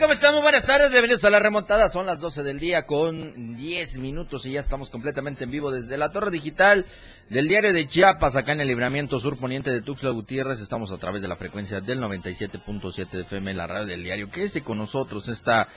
¿Cómo 0.00 0.12
estamos? 0.12 0.42
Buenas 0.42 0.66
tardes, 0.66 0.90
bienvenidos 0.90 1.24
a 1.24 1.30
la 1.30 1.38
remontada. 1.38 1.88
Son 1.88 2.04
las 2.04 2.20
12 2.20 2.42
del 2.42 2.58
día 2.58 2.84
con 2.84 3.56
10 3.56 3.98
minutos 3.98 4.44
y 4.44 4.52
ya 4.52 4.60
estamos 4.60 4.90
completamente 4.90 5.44
en 5.44 5.50
vivo 5.50 5.70
desde 5.70 5.96
la 5.96 6.10
torre 6.10 6.30
digital 6.30 6.84
del 7.30 7.48
diario 7.48 7.72
de 7.72 7.86
Chiapas, 7.86 8.36
acá 8.36 8.52
en 8.52 8.60
el 8.60 8.68
libramiento 8.68 9.18
sur 9.20 9.38
poniente 9.38 9.70
de 9.70 9.80
Tuxtla 9.80 10.10
Gutiérrez. 10.10 10.60
Estamos 10.60 10.92
a 10.92 10.98
través 10.98 11.22
de 11.22 11.28
la 11.28 11.36
frecuencia 11.36 11.80
del 11.80 12.00
97.7 12.00 13.10
de 13.10 13.20
FM, 13.22 13.54
la 13.54 13.66
radio 13.66 13.86
del 13.86 14.04
diario. 14.04 14.28
Quédese 14.28 14.62
con 14.62 14.76
nosotros 14.76 15.28
esta 15.28 15.68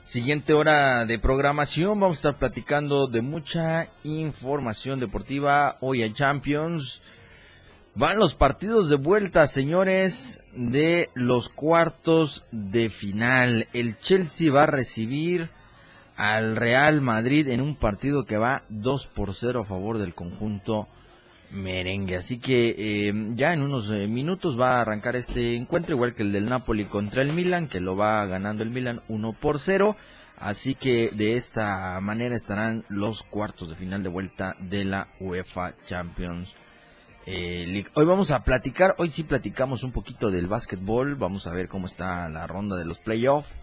siguiente 0.00 0.54
hora 0.54 1.04
de 1.04 1.18
programación. 1.20 2.00
Vamos 2.00 2.16
a 2.16 2.20
estar 2.20 2.38
platicando 2.38 3.06
de 3.06 3.22
mucha 3.22 3.90
información 4.02 4.98
deportiva. 4.98 5.76
Hoy 5.80 6.02
en 6.02 6.14
Champions. 6.14 7.00
Van 7.98 8.16
los 8.16 8.36
partidos 8.36 8.88
de 8.88 8.94
vuelta, 8.94 9.44
señores, 9.48 10.40
de 10.54 11.10
los 11.14 11.48
cuartos 11.48 12.44
de 12.52 12.90
final. 12.90 13.66
El 13.72 13.98
Chelsea 13.98 14.52
va 14.52 14.62
a 14.62 14.66
recibir 14.66 15.50
al 16.14 16.54
Real 16.54 17.00
Madrid 17.00 17.48
en 17.48 17.60
un 17.60 17.74
partido 17.74 18.24
que 18.24 18.38
va 18.38 18.62
2 18.68 19.08
por 19.08 19.34
0 19.34 19.62
a 19.62 19.64
favor 19.64 19.98
del 19.98 20.14
conjunto 20.14 20.86
merengue. 21.50 22.14
Así 22.14 22.38
que 22.38 22.76
eh, 22.78 23.12
ya 23.34 23.52
en 23.52 23.62
unos 23.62 23.90
eh, 23.90 24.06
minutos 24.06 24.56
va 24.56 24.76
a 24.76 24.82
arrancar 24.82 25.16
este 25.16 25.56
encuentro, 25.56 25.96
igual 25.96 26.14
que 26.14 26.22
el 26.22 26.30
del 26.30 26.48
Napoli 26.48 26.84
contra 26.84 27.22
el 27.22 27.32
Milan, 27.32 27.66
que 27.66 27.80
lo 27.80 27.96
va 27.96 28.24
ganando 28.26 28.62
el 28.62 28.70
Milan 28.70 29.02
1 29.08 29.32
por 29.32 29.58
0. 29.58 29.96
Así 30.36 30.76
que 30.76 31.10
de 31.10 31.34
esta 31.34 31.98
manera 32.00 32.36
estarán 32.36 32.84
los 32.88 33.24
cuartos 33.24 33.70
de 33.70 33.74
final 33.74 34.04
de 34.04 34.08
vuelta 34.08 34.54
de 34.60 34.84
la 34.84 35.08
UEFA 35.18 35.74
Champions 35.84 36.54
eh. 37.30 37.84
Hoy 37.94 38.04
vamos 38.06 38.30
a 38.30 38.42
platicar, 38.42 38.94
hoy 38.98 39.10
sí 39.10 39.22
platicamos 39.22 39.82
un 39.82 39.92
poquito 39.92 40.30
del 40.30 40.46
básquetbol, 40.46 41.14
vamos 41.14 41.46
a 41.46 41.52
ver 41.52 41.68
cómo 41.68 41.86
está 41.86 42.26
la 42.30 42.46
ronda 42.46 42.74
de 42.76 42.86
los 42.86 42.98
playoffs, 42.98 43.58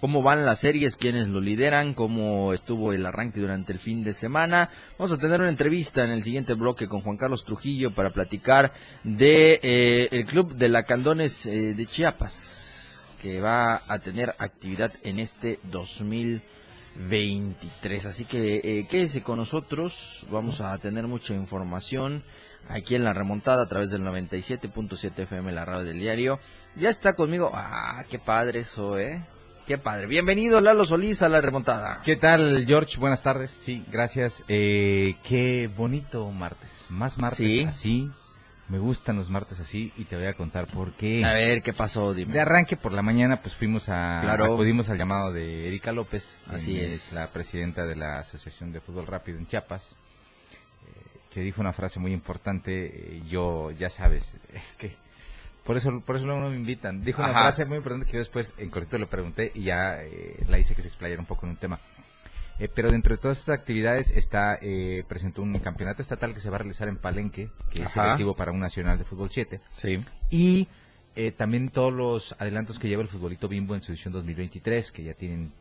cómo 0.00 0.22
van 0.22 0.46
las 0.46 0.60
series, 0.60 0.96
quiénes 0.96 1.26
lo 1.26 1.40
lideran, 1.40 1.94
cómo 1.94 2.52
estuvo 2.52 2.92
el 2.92 3.04
arranque 3.04 3.40
durante 3.40 3.72
el 3.72 3.80
fin 3.80 4.04
de 4.04 4.12
semana. 4.12 4.70
Vamos 4.98 5.10
a 5.12 5.18
tener 5.18 5.40
una 5.40 5.48
entrevista 5.48 6.04
en 6.04 6.12
el 6.12 6.22
siguiente 6.22 6.54
bloque 6.54 6.86
con 6.86 7.00
Juan 7.00 7.16
Carlos 7.16 7.44
Trujillo 7.44 7.92
para 7.92 8.10
platicar 8.10 8.72
de 9.02 9.58
eh, 9.62 10.08
el 10.12 10.24
club 10.24 10.54
de 10.54 10.68
la 10.68 10.84
Candones 10.84 11.44
eh, 11.46 11.74
de 11.74 11.86
Chiapas, 11.86 12.86
que 13.20 13.40
va 13.40 13.82
a 13.88 13.98
tener 13.98 14.36
actividad 14.38 14.92
en 15.02 15.18
este 15.18 15.58
2023. 15.64 18.06
Así 18.06 18.26
que 18.26 18.60
eh, 18.62 18.86
quédese 18.88 19.22
con 19.22 19.38
nosotros, 19.38 20.24
vamos 20.30 20.60
a 20.60 20.78
tener 20.78 21.08
mucha 21.08 21.34
información 21.34 22.22
aquí 22.68 22.94
en 22.94 23.04
la 23.04 23.12
remontada 23.12 23.62
a 23.62 23.68
través 23.68 23.90
del 23.90 24.02
97.7 24.02 25.18
FM, 25.20 25.52
la 25.52 25.64
radio 25.64 25.84
del 25.84 25.98
diario. 26.00 26.38
Ya 26.76 26.90
está 26.90 27.14
conmigo. 27.14 27.50
Ah, 27.54 28.04
qué 28.10 28.18
padre 28.18 28.60
eso, 28.60 28.98
¿eh? 28.98 29.24
Qué 29.66 29.76
padre. 29.76 30.06
Bienvenido 30.06 30.60
Lalo 30.62 30.86
Solís 30.86 31.20
a 31.22 31.28
la 31.28 31.40
remontada. 31.42 32.00
¿Qué 32.04 32.16
tal, 32.16 32.64
George? 32.66 32.98
Buenas 32.98 33.22
tardes. 33.22 33.50
Sí, 33.50 33.84
gracias. 33.90 34.42
Eh, 34.48 35.16
qué 35.24 35.68
bonito 35.76 36.30
martes. 36.30 36.86
Más 36.88 37.18
martes 37.18 37.36
Sí. 37.38 37.64
así. 37.64 38.10
Me 38.68 38.78
gustan 38.78 39.16
los 39.16 39.30
martes 39.30 39.60
así 39.60 39.92
y 39.96 40.04
te 40.04 40.16
voy 40.16 40.26
a 40.26 40.34
contar 40.34 40.66
por 40.66 40.92
qué. 40.92 41.24
A 41.24 41.32
ver, 41.32 41.62
¿qué 41.62 41.72
pasó? 41.72 42.12
Dime. 42.12 42.34
De 42.34 42.40
arranque 42.40 42.76
por 42.76 42.92
la 42.92 43.00
mañana, 43.02 43.40
pues 43.40 43.54
fuimos 43.54 43.88
a. 43.88 44.20
Claro. 44.22 44.44
Acudimos 44.44 44.88
al 44.90 44.98
llamado 44.98 45.32
de 45.32 45.68
Erika 45.68 45.90
López. 45.92 46.38
Así 46.46 46.72
quien 46.72 46.84
es. 46.84 47.12
La 47.14 47.28
presidenta 47.28 47.84
de 47.86 47.96
la 47.96 48.18
Asociación 48.20 48.72
de 48.72 48.80
Fútbol 48.80 49.06
Rápido 49.06 49.38
en 49.38 49.46
Chiapas. 49.46 49.96
Que 51.30 51.40
dijo 51.40 51.60
una 51.60 51.72
frase 51.72 52.00
muy 52.00 52.12
importante. 52.12 53.16
eh, 53.16 53.22
yo, 53.28 53.70
ya 53.72 53.90
sabes, 53.90 54.38
es 54.54 54.76
que. 54.76 54.96
Por 55.64 55.76
eso, 55.76 56.00
por 56.00 56.16
eso 56.16 56.24
luego 56.24 56.40
no 56.40 56.48
me 56.48 56.56
invitan. 56.56 57.04
Dijo 57.04 57.20
una 57.20 57.30
Ajá. 57.30 57.40
frase 57.42 57.66
muy 57.66 57.76
importante 57.76 58.06
que 58.06 58.12
yo 58.12 58.18
después 58.20 58.54
en 58.56 58.70
correcto 58.70 58.96
le 58.96 59.06
pregunté 59.06 59.52
y 59.54 59.64
ya 59.64 60.02
eh, 60.02 60.42
la 60.48 60.58
hice 60.58 60.74
que 60.74 60.80
se 60.80 60.88
explayara 60.88 61.20
un 61.20 61.26
poco 61.26 61.44
en 61.44 61.50
un 61.50 61.56
tema. 61.58 61.78
Eh, 62.58 62.68
pero 62.74 62.90
dentro 62.90 63.14
de 63.14 63.20
todas 63.20 63.38
estas 63.38 63.58
actividades 63.58 64.10
está 64.10 64.58
eh, 64.62 65.04
presentó 65.06 65.42
un 65.42 65.52
campeonato 65.58 66.00
estatal 66.00 66.32
que 66.32 66.40
se 66.40 66.48
va 66.48 66.56
a 66.56 66.60
realizar 66.60 66.88
en 66.88 66.96
Palenque, 66.96 67.50
que 67.70 67.82
es 67.82 67.86
Ajá. 67.88 68.02
selectivo 68.02 68.34
para 68.34 68.50
un 68.50 68.60
nacional 68.60 68.96
de 68.96 69.04
fútbol 69.04 69.28
7. 69.28 69.60
Sí. 69.76 70.00
Y 70.30 70.68
eh, 71.14 71.32
también 71.32 71.68
todos 71.68 71.92
los 71.92 72.34
adelantos 72.38 72.78
que 72.78 72.88
lleva 72.88 73.02
el 73.02 73.08
futbolito 73.08 73.46
Bimbo 73.46 73.74
en 73.74 73.82
su 73.82 73.92
edición 73.92 74.14
2023, 74.14 74.90
que 74.90 75.04
ya 75.04 75.12
tienen 75.14 75.52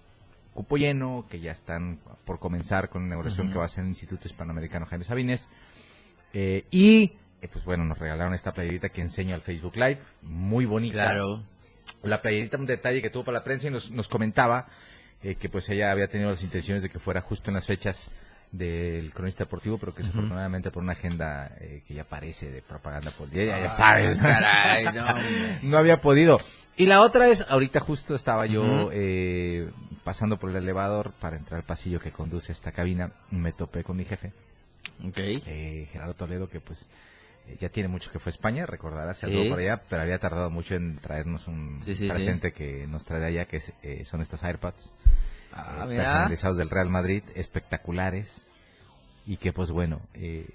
cupo 0.57 0.75
lleno, 0.75 1.28
que 1.29 1.40
ya 1.40 1.51
están 1.51 2.00
por 2.25 2.40
comenzar 2.40 2.90
con 2.90 3.03
una 3.03 3.09
inauguración 3.09 3.51
que 3.51 3.59
va 3.59 3.66
a 3.66 3.68
ser 3.68 3.81
en 3.81 3.85
el 3.85 3.90
Instituto 3.91 4.28
Hispanoamericano 4.28 4.88
Jaime 4.88 5.06
Sabines. 5.06 5.50
Eh, 6.34 6.66
y, 6.72 7.13
eh, 7.44 7.47
pues 7.53 7.63
bueno, 7.63 7.85
nos 7.85 8.00
regalaron 8.00 8.34
esta 8.34 8.53
playerita 8.53 8.90
que 8.90 9.01
enseño 9.01 9.35
al 9.35 9.41
Facebook 9.41 9.75
Live, 9.75 10.00
muy 10.23 10.66
bonita. 10.66 11.03
Claro. 11.03 11.44
La 12.01 12.23
playerita, 12.23 12.57
un 12.57 12.66
detalle 12.66 13.03
que 13.03 13.12
tuvo 13.12 13.25
para 13.25 13.38
la 13.38 13.44
prensa 13.44 13.68
y 13.68 13.69
nos, 13.69 13.91
nos 13.91 14.07
comentaba 14.07 14.66
eh, 15.22 15.35
que 15.35 15.47
pues 15.47 15.69
ella 15.69 15.91
había 15.91 16.07
tenido 16.07 16.31
las 16.31 16.41
intenciones 16.41 16.81
de 16.81 16.89
que 16.89 16.97
fuera 16.97 17.22
justo 17.22 17.51
en 17.51 17.53
las 17.53 17.68
fechas 17.68 18.09
del 18.51 19.13
cronista 19.13 19.43
deportivo, 19.43 19.77
pero 19.77 19.93
que 19.93 20.03
desafortunadamente 20.03 20.71
por 20.71 20.81
una 20.81 20.93
agenda 20.93 21.51
eh, 21.59 21.83
que 21.87 21.93
ya 21.93 22.03
parece 22.05 22.49
de 22.51 22.61
propaganda 22.61 23.11
política, 23.11 23.59
ya 23.59 23.69
sabes, 23.69 24.19
Ah, 24.21 24.23
Caray, 24.39 24.85
no, 24.85 25.05
no 25.69 25.77
había 25.77 25.99
podido. 26.01 26.37
Y 26.77 26.85
la 26.85 27.01
otra 27.01 27.27
es, 27.27 27.45
ahorita 27.49 27.79
justo 27.79 28.15
estaba 28.15 28.45
yo 28.45 28.89
eh, 28.93 29.69
pasando 30.03 30.37
por 30.37 30.51
el 30.51 30.57
elevador 30.57 31.11
para 31.19 31.35
entrar 31.35 31.59
al 31.59 31.65
pasillo 31.65 31.99
que 31.99 32.11
conduce 32.11 32.51
a 32.51 32.53
esta 32.53 32.71
cabina, 32.71 33.11
me 33.31 33.51
topé 33.51 33.83
con 33.83 33.97
mi 33.97 34.05
jefe, 34.05 34.31
Ok. 35.03 35.17
eh, 35.17 35.87
Gerardo 35.91 36.13
Toledo, 36.13 36.47
que 36.47 36.59
pues 36.61 36.87
eh, 37.47 37.57
ya 37.59 37.69
tiene 37.69 37.89
mucho 37.89 38.11
que 38.11 38.19
fue 38.19 38.29
a 38.29 38.33
España, 38.35 38.65
recordarás, 38.67 39.17
Sí. 39.17 39.47
por 39.49 39.59
allá, 39.59 39.81
pero 39.89 40.03
había 40.03 40.19
tardado 40.19 40.49
mucho 40.51 40.75
en 40.75 40.97
traernos 40.99 41.47
un 41.47 41.81
Sí, 41.83 41.95
sí, 41.95 42.07
presente 42.07 42.51
que 42.53 42.85
nos 42.87 43.03
trae 43.05 43.25
allá, 43.25 43.45
que 43.45 43.57
es, 43.57 43.73
eh, 43.81 44.05
son 44.05 44.21
estos 44.21 44.43
AirPods 44.43 44.93
Ah, 45.57 45.85
eh, 45.90 45.95
personalizados 45.95 46.57
del 46.57 46.69
Real 46.69 46.90
Madrid, 46.90 47.23
espectaculares, 47.35 48.51
y 49.25 49.38
que 49.38 49.51
pues 49.51 49.72
bueno, 49.72 50.01
eh, 50.13 50.45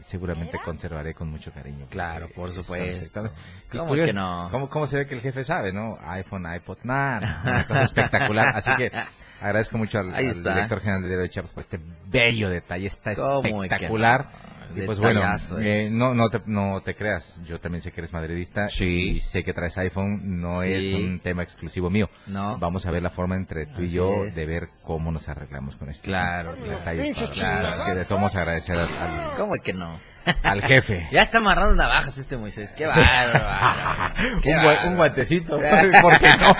seguramente 0.00 0.58
conservaré 0.64 1.14
con 1.14 1.30
mucho 1.30 1.52
cariño. 1.52 1.86
Claro, 1.88 2.26
porque 2.26 2.34
por 2.34 2.52
supuesto. 2.52 3.30
¿Cómo 3.70 3.86
curioso, 3.86 4.06
que 4.06 4.12
no? 4.12 4.48
¿cómo, 4.50 4.68
cómo 4.68 4.86
se 4.86 4.98
ve 4.98 5.06
que 5.06 5.14
el 5.14 5.20
jefe 5.20 5.44
sabe, 5.44 5.72
no? 5.72 5.98
iPhone, 6.02 6.46
iPods, 6.52 6.84
nada, 6.84 7.64
cosa 7.68 7.82
espectacular. 7.82 8.56
Así 8.56 8.70
que 8.76 8.90
agradezco 9.40 9.78
mucho 9.78 9.98
al, 10.00 10.16
director 10.16 10.80
general 10.80 11.02
de 11.02 11.08
Diario 11.08 11.22
de 11.22 11.28
Chiapas 11.28 11.52
por 11.52 11.62
este 11.62 11.80
bello 12.06 12.48
detalle, 12.48 12.86
está 12.86 13.14
¿Cómo 13.14 13.42
que 13.42 13.52
no? 13.52 13.64
espectacular. 13.64 14.28
Y 14.76 14.82
pues 14.86 15.00
bueno, 15.00 15.20
eh, 15.60 15.84
es. 15.86 15.92
no, 15.92 16.14
no, 16.14 16.28
te, 16.28 16.40
no 16.46 16.80
te 16.82 16.94
creas, 16.94 17.40
yo 17.44 17.58
también 17.60 17.82
sé 17.82 17.90
que 17.92 18.00
eres 18.00 18.12
madridista 18.12 18.68
Sí. 18.68 19.10
y 19.12 19.20
sé 19.20 19.42
que 19.42 19.52
traes 19.52 19.76
iPhone, 19.78 20.40
no 20.40 20.62
Sí. 20.62 20.72
es 20.72 20.92
un 20.92 21.20
tema 21.20 21.42
exclusivo 21.42 21.90
mío. 21.90 22.08
No. 22.26 22.58
Vamos 22.58 22.86
a 22.86 22.90
ver 22.90 23.02
la 23.02 23.10
forma 23.10 23.36
entre 23.36 23.66
tú 23.66 23.82
y 23.82 23.90
yo 23.90 24.24
es. 24.24 24.34
de 24.34 24.46
ver 24.46 24.68
cómo 24.82 25.10
nos 25.10 25.28
arreglamos 25.28 25.76
con 25.76 25.88
esto. 25.88 26.04
Claro, 26.04 26.54
Detalles 26.54 27.16
claro. 27.16 27.28
para- 27.28 27.34
Claro. 27.34 27.68
Es 27.68 27.80
que 27.80 27.94
de 27.98 28.04
todos 28.04 28.34
agradecer 28.36 28.76
al, 28.76 29.36
¿Cómo 29.36 29.54
que 29.62 29.72
no? 29.72 29.98
Al 30.42 30.62
jefe. 30.62 31.08
Ya 31.12 31.22
está 31.22 31.38
amarrando 31.38 31.74
navajas 31.74 32.18
este 32.18 32.36
Moisés. 32.36 32.72
Qué 32.72 32.86
bárbaro. 32.86 34.14
Un, 34.44 34.88
un 34.90 34.96
guantecito, 34.96 35.58
¿por 36.02 36.18
qué 36.18 36.30
no? 36.38 36.54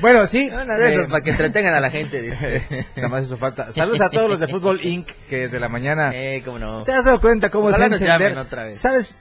Bueno, 0.00 0.26
sí. 0.26 0.48
Una 0.52 0.74
de 0.76 0.92
esas 0.92 1.06
eh, 1.06 1.08
para 1.10 1.22
que 1.22 1.30
entretengan 1.30 1.74
a 1.74 1.80
la 1.80 1.90
gente. 1.90 2.20
dice. 2.20 2.86
Nada 2.96 3.08
más 3.08 3.24
eso 3.24 3.36
falta. 3.36 3.70
Saludos 3.72 4.00
a 4.00 4.10
todos 4.10 4.28
los 4.28 4.40
de 4.40 4.48
Fútbol 4.48 4.80
Inc. 4.84 5.08
que 5.28 5.36
desde 5.40 5.60
la 5.60 5.68
mañana. 5.68 6.10
Eh, 6.14 6.42
cómo 6.44 6.58
no. 6.58 6.84
¿Te 6.84 6.92
has 6.92 7.04
dado 7.04 7.20
cuenta 7.20 7.50
cómo 7.50 7.66
Ojalá 7.68 7.88
nos 7.88 8.00
encender? 8.00 8.36
otra 8.38 8.64
vez. 8.64 8.78
¿Sabes? 8.80 9.18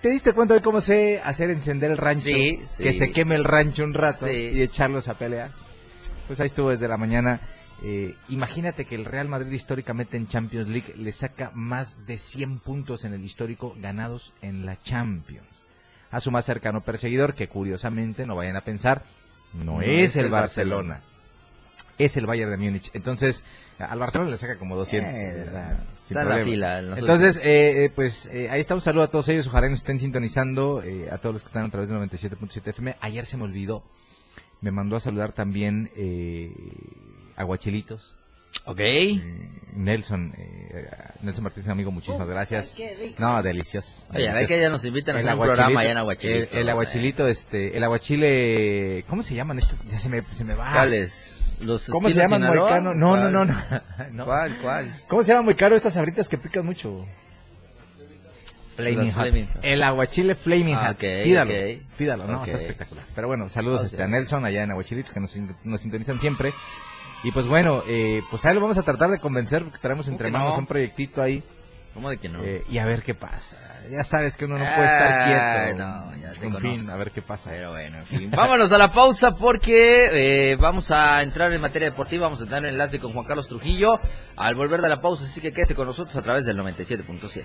¿Te 0.00 0.10
diste 0.10 0.32
cuenta 0.32 0.54
de 0.54 0.60
cómo 0.62 0.80
sé 0.80 1.20
hacer 1.24 1.50
encender 1.50 1.90
el 1.90 1.98
rancho? 1.98 2.20
Sí, 2.20 2.62
sí. 2.70 2.82
Que 2.84 2.92
se 2.92 3.10
queme 3.10 3.34
el 3.34 3.42
rancho 3.44 3.82
un 3.82 3.94
rato 3.94 4.26
Sí. 4.26 4.50
y 4.52 4.62
echarlos 4.62 5.08
a 5.08 5.14
pelear. 5.14 5.50
Pues 6.28 6.38
ahí 6.40 6.46
estuvo 6.46 6.70
desde 6.70 6.86
la 6.86 6.96
mañana. 6.96 7.40
Eh, 7.82 8.16
imagínate 8.28 8.84
que 8.84 8.96
el 8.96 9.04
Real 9.04 9.28
Madrid 9.28 9.52
históricamente 9.52 10.16
en 10.16 10.26
Champions 10.26 10.68
League 10.68 10.94
le 10.96 11.12
saca 11.12 11.52
más 11.54 12.06
de 12.06 12.16
100 12.16 12.58
puntos 12.58 13.04
en 13.04 13.14
el 13.14 13.24
histórico 13.24 13.76
ganados 13.80 14.34
en 14.42 14.66
la 14.66 14.80
Champions. 14.82 15.64
A 16.10 16.20
su 16.20 16.30
más 16.30 16.44
cercano 16.44 16.82
perseguidor, 16.82 17.34
que 17.34 17.48
curiosamente, 17.48 18.26
no 18.26 18.34
vayan 18.34 18.56
a 18.56 18.62
pensar, 18.62 19.04
no, 19.52 19.82
es, 19.82 20.16
el 20.16 20.28
Barcelona. 20.28 21.02
Es 21.96 22.16
el 22.16 22.26
Bayern 22.26 22.50
de 22.50 22.56
Múnich. 22.56 22.90
Entonces, 22.94 23.44
al 23.78 23.98
Barcelona 23.98 24.30
le 24.30 24.36
saca 24.36 24.58
como 24.58 24.76
200. 24.76 25.12
Eh, 25.12 25.46
está 26.08 26.22
en 26.22 26.28
la 26.28 26.38
fila. 26.38 26.78
Entonces, 26.80 27.36
eh, 27.38 27.84
eh, 27.84 27.92
pues 27.94 28.26
eh, 28.32 28.48
ahí 28.50 28.60
está 28.60 28.74
un 28.74 28.80
saludo 28.80 29.04
a 29.04 29.08
todos 29.08 29.28
ellos. 29.28 29.46
Ojalá 29.46 29.68
nos 29.68 29.80
estén 29.80 29.98
sintonizando, 29.98 30.82
eh, 30.82 31.08
a 31.10 31.18
todos 31.18 31.34
los 31.34 31.42
que 31.42 31.48
están 31.48 31.64
a 31.64 31.70
través 31.70 31.88
de 31.88 31.96
97.7 31.96 32.68
FM. 32.68 32.96
Ayer 33.00 33.24
se 33.24 33.36
me 33.36 33.44
olvidó, 33.44 33.82
me 34.60 34.70
mandó 34.70 34.96
a 34.96 35.00
saludar 35.00 35.32
también 35.32 35.90
eh, 35.96 36.52
Aguachilitos. 37.38 38.16
ok. 38.64 38.80
Eh, 38.80 39.20
Nelson, 39.74 40.34
eh, 40.36 40.90
Nelson 41.22 41.44
Martínez, 41.44 41.68
amigo, 41.68 41.90
muchísimas 41.92 42.26
gracias. 42.26 42.76
No, 43.18 43.42
delicioso. 43.42 44.04
Oye, 44.12 44.28
a 44.28 44.34
ver 44.34 44.46
que 44.46 44.60
ya 44.60 44.70
nos 44.70 44.84
invitan 44.84 45.16
a 45.16 45.20
El 45.20 45.28
hacer 45.28 45.38
un 45.38 45.40
aguachilito- 45.40 45.54
programa 45.54 45.80
allá 45.80 45.90
en 45.92 45.98
Aguachilito. 45.98 46.52
El, 46.52 46.58
el 46.58 46.68
aguachilito, 46.70 47.28
este, 47.28 47.76
el 47.76 47.84
aguachile, 47.84 49.04
¿cómo 49.08 49.22
se 49.22 49.34
llaman 49.34 49.58
estos? 49.58 49.78
Ya 49.86 49.98
se 49.98 50.08
me, 50.08 50.22
se 50.32 50.44
me 50.44 50.54
va. 50.54 50.72
¿Cuáles? 50.72 51.36
¿Los 51.60 51.88
¿Cómo 51.88 52.08
se 52.10 52.16
llaman 52.16 52.42
moicano? 52.42 52.94
No, 52.94 53.16
no, 53.16 53.30
no, 53.30 53.44
no, 53.44 53.54
no. 54.12 54.24
¿Cuál, 54.24 54.56
cuál? 54.62 55.02
¿Cómo 55.08 55.22
se 55.22 55.32
llama 55.32 55.42
muy 55.42 55.54
caro 55.54 55.76
estas 55.76 55.94
sabritas 55.94 56.28
que 56.28 56.38
pican 56.38 56.64
mucho? 56.66 57.04
Flaming 58.76 59.12
Hot. 59.12 59.26
El 59.62 59.82
aguachile 59.82 60.34
Flaming 60.36 60.76
Ah, 60.76 60.88
Hot. 60.88 60.96
ok, 60.96 61.00
pídalo, 61.24 61.52
pídalo, 61.96 62.26
no, 62.28 62.44
está 62.44 62.56
espectacular. 62.58 63.04
Pero 63.14 63.26
bueno, 63.26 63.48
saludos 63.48 63.84
este, 63.84 64.02
a 64.02 64.06
Nelson 64.06 64.44
allá 64.44 64.62
en 64.62 64.70
Aguachilitos 64.70 65.12
que 65.12 65.18
nos, 65.20 65.34
nos 65.64 65.80
sintonizan 65.80 66.20
siempre. 66.20 66.52
Y 67.24 67.32
pues 67.32 67.46
bueno, 67.46 67.82
eh, 67.86 68.22
pues 68.30 68.44
ahí 68.44 68.54
lo 68.54 68.60
vamos 68.60 68.78
a 68.78 68.82
tratar 68.82 69.10
de 69.10 69.18
convencer 69.18 69.64
porque 69.64 69.78
traemos 69.78 70.06
¿Cómo 70.06 70.14
entre 70.14 70.30
manos 70.30 70.54
no? 70.54 70.58
un 70.60 70.66
proyectito 70.66 71.20
ahí 71.20 71.42
¿Cómo 71.94 72.10
de 72.10 72.18
que 72.18 72.28
no? 72.28 72.40
eh, 72.44 72.62
y 72.70 72.78
a 72.78 72.84
ver 72.86 73.02
qué 73.02 73.14
pasa. 73.14 73.56
Ya 73.90 74.04
sabes 74.04 74.36
que 74.36 74.44
uno 74.44 74.58
no 74.58 74.64
puede 74.64 74.84
estar 74.86 75.12
Ay, 75.20 75.72
quieto. 75.72 75.78
no, 75.78 76.16
ya 76.16 76.30
te 76.32 76.46
en 76.46 76.56
fin, 76.58 76.90
a 76.90 76.96
ver 76.96 77.10
qué 77.10 77.22
pasa. 77.22 77.50
Pero 77.50 77.70
bueno, 77.70 77.98
en 77.98 78.04
fin. 78.06 78.30
Vámonos 78.30 78.70
a 78.72 78.78
la 78.78 78.92
pausa 78.92 79.32
porque 79.34 80.50
eh, 80.52 80.56
vamos 80.56 80.90
a 80.90 81.22
entrar 81.22 81.52
en 81.52 81.60
materia 81.60 81.88
deportiva, 81.90 82.26
vamos 82.26 82.40
a 82.40 82.44
entrar 82.44 82.62
en 82.64 82.70
enlace 82.70 82.98
con 83.00 83.12
Juan 83.12 83.24
Carlos 83.24 83.48
Trujillo 83.48 83.98
al 84.36 84.54
volver 84.54 84.82
de 84.82 84.90
la 84.90 85.00
pausa, 85.00 85.24
así 85.24 85.40
que 85.40 85.52
quédese 85.52 85.74
con 85.74 85.86
nosotros 85.86 86.14
a 86.16 86.22
través 86.22 86.44
del 86.44 86.58
97.7. 86.58 87.44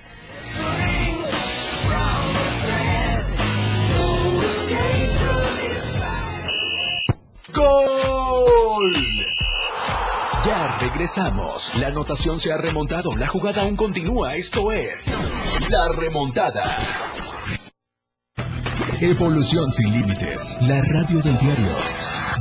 ¡Gol! 7.53 8.93
Ya 10.45 10.77
regresamos. 10.77 11.73
La 11.75 11.87
anotación 11.87 12.37
se 12.37 12.51
ha 12.51 12.57
remontado. 12.57 13.11
La 13.17 13.27
jugada 13.27 13.61
aún 13.61 13.77
continúa. 13.77 14.35
Esto 14.35 14.73
es 14.73 15.09
La 15.69 15.87
Remontada. 15.89 16.63
Evolución 18.99 19.69
sin 19.69 19.91
límites. 19.91 20.57
La 20.61 20.81
radio 20.81 21.21
del 21.21 21.37
diario. 21.37 21.71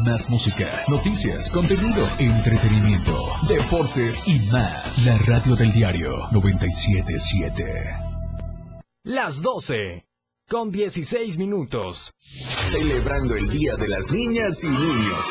Más 0.04 0.28
música, 0.30 0.82
noticias, 0.88 1.48
contenido, 1.48 2.08
entretenimiento, 2.18 3.16
deportes 3.48 4.24
y 4.26 4.40
más. 4.50 5.06
La 5.06 5.16
radio 5.18 5.54
del 5.54 5.72
diario 5.72 6.26
977. 6.32 7.64
Las 9.04 9.42
12. 9.42 10.06
Con 10.48 10.72
16 10.72 11.38
minutos. 11.38 12.12
Celebrando 12.18 13.36
el 13.36 13.48
Día 13.48 13.76
de 13.76 13.86
las 13.86 14.10
Niñas 14.10 14.64
y 14.64 14.68
Niños. 14.68 15.30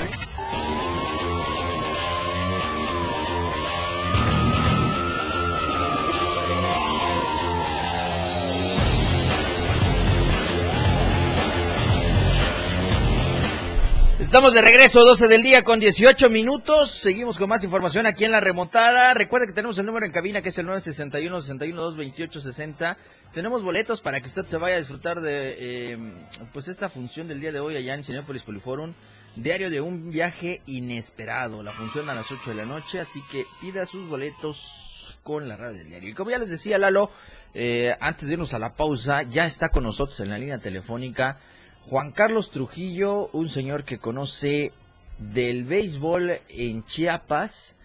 Estamos 14.31 14.53
de 14.53 14.61
regreso, 14.61 15.03
12 15.03 15.27
del 15.27 15.43
día 15.43 15.61
con 15.61 15.81
18 15.81 16.29
minutos. 16.29 16.89
Seguimos 16.89 17.37
con 17.37 17.49
más 17.49 17.65
información 17.65 18.05
aquí 18.05 18.23
en 18.23 18.31
la 18.31 18.39
remontada. 18.39 19.13
Recuerde 19.13 19.47
que 19.47 19.51
tenemos 19.51 19.77
el 19.77 19.85
número 19.85 20.05
en 20.05 20.13
cabina 20.13 20.41
que 20.41 20.47
es 20.47 20.57
el 20.57 20.67
961 20.67 21.41
61 21.41 21.81
228 21.81 22.39
60. 22.39 22.97
Tenemos 23.33 23.61
boletos 23.61 24.01
para 24.01 24.21
que 24.21 24.27
usted 24.27 24.45
se 24.45 24.55
vaya 24.55 24.77
a 24.77 24.79
disfrutar 24.79 25.19
de 25.19 25.57
eh, 25.59 25.97
pues 26.53 26.69
esta 26.69 26.87
función 26.87 27.27
del 27.27 27.41
día 27.41 27.51
de 27.51 27.59
hoy 27.59 27.75
allá 27.75 27.93
en 27.93 28.05
Cinepolis 28.05 28.43
Poliforum. 28.43 28.93
Diario 29.35 29.69
de 29.69 29.81
un 29.81 30.11
viaje 30.11 30.61
inesperado. 30.65 31.61
La 31.61 31.73
función 31.73 32.09
a 32.09 32.15
las 32.15 32.31
8 32.31 32.51
de 32.51 32.55
la 32.55 32.65
noche, 32.65 33.01
así 33.01 33.21
que 33.29 33.43
pida 33.59 33.85
sus 33.85 34.07
boletos 34.07 35.19
con 35.23 35.49
la 35.49 35.57
radio 35.57 35.79
del 35.79 35.89
diario. 35.89 36.09
Y 36.09 36.13
como 36.13 36.29
ya 36.29 36.37
les 36.37 36.49
decía 36.49 36.77
Lalo, 36.77 37.11
eh, 37.53 37.97
antes 37.99 38.29
de 38.29 38.35
irnos 38.35 38.53
a 38.53 38.59
la 38.59 38.75
pausa, 38.75 39.23
ya 39.23 39.45
está 39.45 39.67
con 39.67 39.83
nosotros 39.83 40.17
en 40.21 40.29
la 40.29 40.37
línea 40.37 40.57
telefónica 40.57 41.37
Juan 41.89 42.11
Carlos 42.11 42.51
Trujillo, 42.51 43.29
un 43.33 43.49
señor 43.49 43.83
que 43.83 43.97
conoce 43.97 44.71
del 45.17 45.65
béisbol 45.65 46.31
en 46.49 46.83
Chiapas 46.85 47.77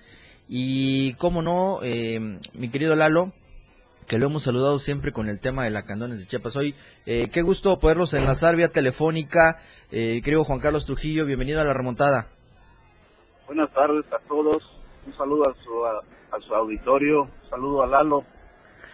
y, 0.48 1.14
cómo 1.14 1.42
no, 1.42 1.80
eh, 1.82 2.38
mi 2.52 2.70
querido 2.70 2.94
Lalo, 2.94 3.32
que 4.06 4.18
lo 4.18 4.26
hemos 4.26 4.44
saludado 4.44 4.78
siempre 4.78 5.12
con 5.12 5.28
el 5.28 5.40
tema 5.40 5.64
de 5.64 5.70
la 5.70 5.84
Candones 5.84 6.20
de 6.20 6.26
Chiapas. 6.26 6.56
Hoy, 6.56 6.74
eh, 7.06 7.28
qué 7.32 7.42
gusto 7.42 7.78
poderlos 7.80 8.14
enlazar 8.14 8.54
vía 8.54 8.68
telefónica. 8.68 9.58
Eh, 9.90 10.20
querido 10.22 10.44
Juan 10.44 10.60
Carlos 10.60 10.86
Trujillo, 10.86 11.26
bienvenido 11.26 11.60
a 11.60 11.64
la 11.64 11.72
remontada. 11.72 12.28
Buenas 13.46 13.72
tardes 13.72 14.04
a 14.12 14.18
todos. 14.28 14.62
Un 15.06 15.16
saludo 15.16 15.48
a 15.48 15.54
su, 15.64 15.84
a, 15.84 16.36
a 16.36 16.40
su 16.40 16.54
auditorio. 16.54 17.22
Un 17.22 17.50
saludo 17.50 17.82
a 17.82 17.86
Lalo. 17.86 18.24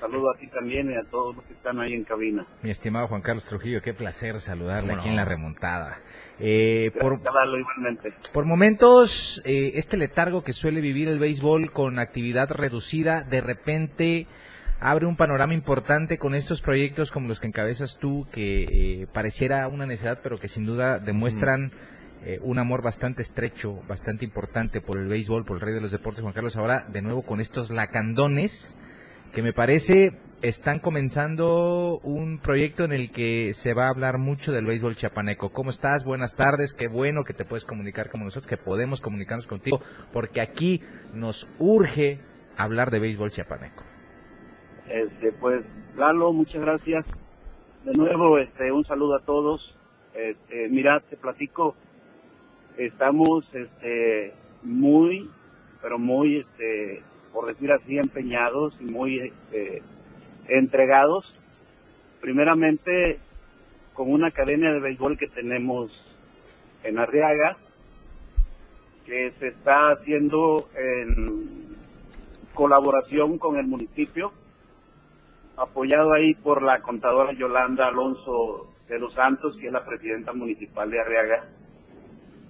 Saludo 0.02 0.32
a 0.32 0.36
ti 0.36 0.48
también 0.48 0.90
y 0.90 0.96
a 0.96 1.04
todos 1.04 1.36
los 1.36 1.44
que 1.44 1.52
están 1.52 1.78
ahí 1.78 1.92
en 1.92 2.02
cabina. 2.02 2.44
Mi 2.60 2.70
estimado 2.70 3.06
Juan 3.06 3.22
Carlos 3.22 3.46
Trujillo, 3.46 3.80
qué 3.80 3.94
placer 3.94 4.40
saludarle 4.40 4.88
¿Cómo 4.90 5.00
aquí 5.00 5.08
en 5.08 5.14
la 5.14 5.24
remontada. 5.24 6.00
Eh, 6.40 6.90
igualmente. 6.92 8.12
por 8.32 8.44
momentos, 8.44 9.40
eh, 9.44 9.74
este 9.76 9.96
letargo 9.96 10.42
que 10.42 10.52
suele 10.52 10.80
vivir 10.80 11.06
el 11.06 11.20
béisbol 11.20 11.70
con 11.70 12.00
actividad 12.00 12.50
reducida, 12.50 13.22
de 13.22 13.42
repente 13.42 14.26
abre 14.80 15.06
un 15.06 15.14
panorama 15.14 15.54
importante 15.54 16.18
con 16.18 16.34
estos 16.34 16.60
proyectos 16.60 17.12
como 17.12 17.28
los 17.28 17.38
que 17.38 17.46
encabezas 17.46 17.96
tú, 17.96 18.26
que 18.32 18.64
eh, 19.02 19.06
pareciera 19.06 19.68
una 19.68 19.86
necesidad, 19.86 20.18
pero 20.20 20.36
que 20.36 20.48
sin 20.48 20.66
duda 20.66 20.98
demuestran 20.98 21.70
eh, 22.24 22.40
un 22.42 22.58
amor 22.58 22.82
bastante 22.82 23.22
estrecho, 23.22 23.80
bastante 23.86 24.24
importante 24.24 24.80
por 24.80 24.98
el 24.98 25.06
béisbol, 25.06 25.44
por 25.44 25.58
el 25.58 25.60
rey 25.60 25.74
de 25.74 25.80
los 25.80 25.92
deportes, 25.92 26.22
Juan 26.22 26.34
Carlos. 26.34 26.56
Ahora, 26.56 26.86
de 26.88 27.02
nuevo, 27.02 27.22
con 27.22 27.40
estos 27.40 27.70
lacandones, 27.70 28.76
que 29.32 29.42
me 29.42 29.52
parece 29.52 30.12
están 30.42 30.80
comenzando 30.80 32.00
un 32.02 32.38
proyecto 32.38 32.84
en 32.84 32.92
el 32.92 33.10
que 33.10 33.52
se 33.54 33.74
va 33.74 33.86
a 33.86 33.90
hablar 33.90 34.18
mucho 34.18 34.52
del 34.52 34.66
béisbol 34.66 34.96
chiapaneco. 34.96 35.52
¿Cómo 35.52 35.70
estás? 35.70 36.04
Buenas 36.04 36.34
tardes. 36.34 36.74
Qué 36.74 36.88
bueno 36.88 37.24
que 37.24 37.32
te 37.32 37.44
puedes 37.44 37.64
comunicar 37.64 38.10
con 38.10 38.22
nosotros, 38.22 38.48
que 38.48 38.56
podemos 38.56 39.00
comunicarnos 39.00 39.46
contigo, 39.46 39.80
porque 40.12 40.40
aquí 40.40 40.80
nos 41.14 41.48
urge 41.58 42.18
hablar 42.58 42.90
de 42.90 42.98
béisbol 42.98 43.30
chiapaneco. 43.30 43.84
Este, 44.88 45.32
pues, 45.32 45.64
Lalo, 45.96 46.32
muchas 46.32 46.60
gracias. 46.60 47.06
De 47.84 47.92
nuevo, 47.92 48.38
este, 48.38 48.70
un 48.70 48.84
saludo 48.84 49.16
a 49.16 49.20
todos. 49.20 49.74
Este, 50.14 50.68
mira, 50.68 51.00
te 51.08 51.16
platico, 51.16 51.74
estamos, 52.76 53.44
este, 53.54 54.34
muy, 54.62 55.30
pero 55.80 55.98
muy, 55.98 56.40
este, 56.40 57.02
por 57.32 57.46
decir 57.46 57.72
así, 57.72 57.98
empeñados 57.98 58.74
y 58.80 58.84
muy, 58.84 59.18
este, 59.18 59.82
entregados, 60.48 61.24
primeramente 62.20 63.18
con 63.94 64.10
una 64.10 64.28
academia 64.28 64.72
de 64.72 64.80
béisbol 64.80 65.18
que 65.18 65.28
tenemos 65.28 65.90
en 66.84 66.98
Arriaga, 66.98 67.56
que 69.06 69.32
se 69.38 69.48
está 69.48 69.90
haciendo 69.90 70.68
en 70.74 71.76
colaboración 72.54 73.38
con 73.38 73.58
el 73.58 73.66
municipio, 73.66 74.32
apoyado 75.56 76.12
ahí 76.12 76.34
por 76.34 76.62
la 76.62 76.80
contadora 76.80 77.32
Yolanda 77.32 77.88
Alonso 77.88 78.72
de 78.88 78.98
los 78.98 79.12
Santos, 79.14 79.56
que 79.60 79.66
es 79.66 79.72
la 79.72 79.84
presidenta 79.84 80.32
municipal 80.32 80.90
de 80.90 81.00
Arriaga. 81.00 81.44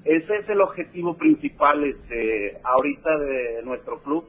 Ese 0.05 0.37
es 0.37 0.49
el 0.49 0.61
objetivo 0.61 1.17
principal 1.17 1.85
este, 1.85 2.59
ahorita 2.65 3.19
de 3.19 3.63
nuestro 3.65 4.03
club, 4.03 4.25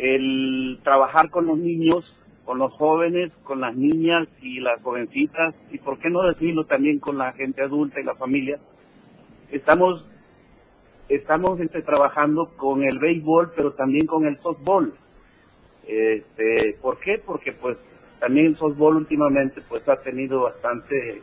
el 0.00 0.80
trabajar 0.82 1.30
con 1.30 1.46
los 1.46 1.58
niños 1.58 2.04
con 2.50 2.58
los 2.58 2.72
jóvenes, 2.72 3.30
con 3.44 3.60
las 3.60 3.76
niñas 3.76 4.26
y 4.42 4.58
las 4.58 4.82
jovencitas, 4.82 5.54
y 5.70 5.78
por 5.78 6.00
qué 6.00 6.10
no 6.10 6.22
decirlo 6.22 6.64
también 6.64 6.98
con 6.98 7.16
la 7.16 7.32
gente 7.32 7.62
adulta 7.62 8.00
y 8.00 8.02
la 8.02 8.16
familia. 8.16 8.58
Estamos, 9.52 10.04
estamos 11.08 11.60
este, 11.60 11.80
trabajando 11.82 12.50
con 12.56 12.82
el 12.82 12.98
béisbol, 12.98 13.52
pero 13.54 13.74
también 13.74 14.04
con 14.06 14.26
el 14.26 14.36
softball. 14.40 14.92
Este, 15.86 16.76
¿Por 16.82 16.98
qué? 16.98 17.22
Porque 17.24 17.52
pues 17.52 17.76
también 18.18 18.46
el 18.46 18.56
softball 18.56 18.96
últimamente 18.96 19.60
pues 19.68 19.88
ha 19.88 20.02
tenido 20.02 20.42
bastante, 20.42 21.22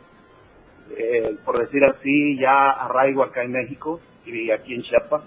eh, 0.96 1.36
por 1.44 1.58
decir 1.58 1.84
así, 1.84 2.38
ya 2.38 2.70
arraigo 2.70 3.22
acá 3.22 3.42
en 3.42 3.52
México 3.52 4.00
y 4.24 4.50
aquí 4.50 4.72
en 4.72 4.82
Chiapas. 4.82 5.24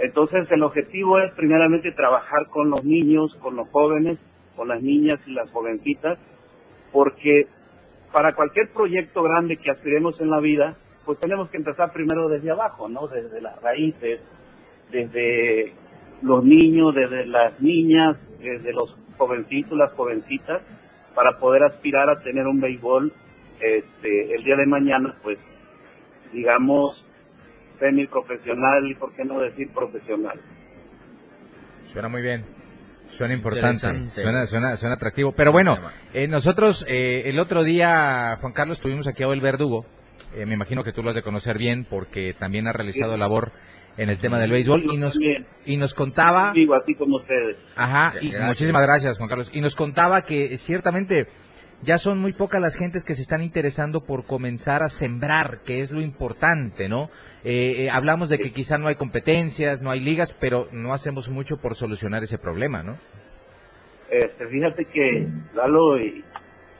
Entonces 0.00 0.50
el 0.50 0.62
objetivo 0.62 1.18
es 1.18 1.30
primeramente 1.34 1.92
trabajar 1.92 2.46
con 2.48 2.70
los 2.70 2.84
niños, 2.84 3.34
con 3.36 3.56
los 3.56 3.68
jóvenes, 3.68 4.18
con 4.56 4.68
las 4.68 4.82
niñas 4.82 5.20
y 5.26 5.32
las 5.32 5.50
jovencitas, 5.50 6.18
porque 6.90 7.46
para 8.10 8.34
cualquier 8.34 8.70
proyecto 8.70 9.22
grande 9.22 9.58
que 9.58 9.70
aspiremos 9.70 10.18
en 10.20 10.30
la 10.30 10.40
vida, 10.40 10.74
pues 11.04 11.18
tenemos 11.18 11.50
que 11.50 11.58
empezar 11.58 11.92
primero 11.92 12.28
desde 12.28 12.50
abajo, 12.50 12.88
¿no? 12.88 13.08
Desde 13.08 13.42
las 13.42 13.60
raíces, 13.62 14.20
desde 14.90 15.72
los 16.22 16.44
niños, 16.44 16.94
desde 16.94 17.26
las 17.26 17.60
niñas, 17.60 18.16
desde 18.40 18.72
los 18.72 18.96
jovencitos, 19.18 19.76
las 19.76 19.92
jovencitas, 19.92 20.62
para 21.14 21.38
poder 21.38 21.62
aspirar 21.64 22.08
a 22.08 22.20
tener 22.20 22.46
un 22.46 22.60
béisbol 22.60 23.12
este, 23.60 24.34
el 24.34 24.44
día 24.44 24.56
de 24.56 24.66
mañana, 24.66 25.14
pues, 25.22 25.38
digamos, 26.32 26.99
semi-profesional 27.80 28.88
y, 28.88 28.94
por 28.94 29.12
qué 29.14 29.24
no 29.24 29.40
decir 29.40 29.68
profesional. 29.74 30.38
Suena 31.86 32.08
muy 32.08 32.22
bien. 32.22 32.44
Suena 33.08 33.34
importante, 33.34 34.08
suena, 34.10 34.46
suena, 34.46 34.76
suena 34.76 34.94
atractivo. 34.94 35.32
Pero 35.32 35.50
bueno, 35.50 35.76
eh, 36.14 36.28
nosotros 36.28 36.86
eh, 36.88 37.28
el 37.28 37.40
otro 37.40 37.64
día, 37.64 38.36
Juan 38.40 38.52
Carlos, 38.52 38.78
estuvimos 38.78 39.08
aquí 39.08 39.24
a 39.24 39.26
El 39.26 39.40
Verdugo. 39.40 39.84
Eh, 40.36 40.46
me 40.46 40.54
imagino 40.54 40.84
que 40.84 40.92
tú 40.92 41.02
lo 41.02 41.08
has 41.08 41.16
de 41.16 41.22
conocer 41.22 41.58
bien 41.58 41.84
porque 41.90 42.34
también 42.38 42.68
ha 42.68 42.72
realizado 42.72 43.16
labor 43.16 43.50
en 43.96 44.10
el 44.10 44.18
tema 44.18 44.38
del 44.38 44.52
béisbol 44.52 44.84
y 44.92 44.96
nos 44.96 45.18
y 45.64 45.76
nos 45.76 45.94
contaba 45.94 46.52
digo 46.54 46.74
así 46.74 46.94
como 46.94 47.16
ustedes 47.16 47.56
ajá 47.74 48.14
y 48.20 48.30
muchísimas 48.30 48.82
gracias 48.82 49.18
Juan 49.18 49.28
Carlos 49.28 49.50
y 49.52 49.60
nos 49.60 49.74
contaba 49.74 50.22
que 50.22 50.56
ciertamente 50.56 51.26
ya 51.82 51.98
son 51.98 52.18
muy 52.18 52.32
pocas 52.32 52.60
las 52.60 52.76
gentes 52.76 53.04
que 53.04 53.14
se 53.14 53.22
están 53.22 53.42
interesando 53.42 54.02
por 54.02 54.24
comenzar 54.24 54.82
a 54.82 54.88
sembrar 54.88 55.60
que 55.64 55.80
es 55.80 55.90
lo 55.90 56.00
importante 56.00 56.88
no 56.88 57.08
eh, 57.42 57.84
eh, 57.84 57.90
hablamos 57.90 58.28
de 58.28 58.38
que 58.38 58.52
quizá 58.52 58.76
no 58.76 58.88
hay 58.88 58.96
competencias, 58.96 59.80
no 59.80 59.90
hay 59.90 60.00
ligas, 60.00 60.36
pero 60.38 60.66
no 60.72 60.92
hacemos 60.92 61.30
mucho 61.30 61.56
por 61.56 61.74
solucionar 61.74 62.22
ese 62.22 62.36
problema, 62.36 62.82
¿no? 62.82 62.98
Este, 64.10 64.46
fíjate 64.46 64.84
que 64.84 65.26
Lalo 65.54 65.98
y, 65.98 66.22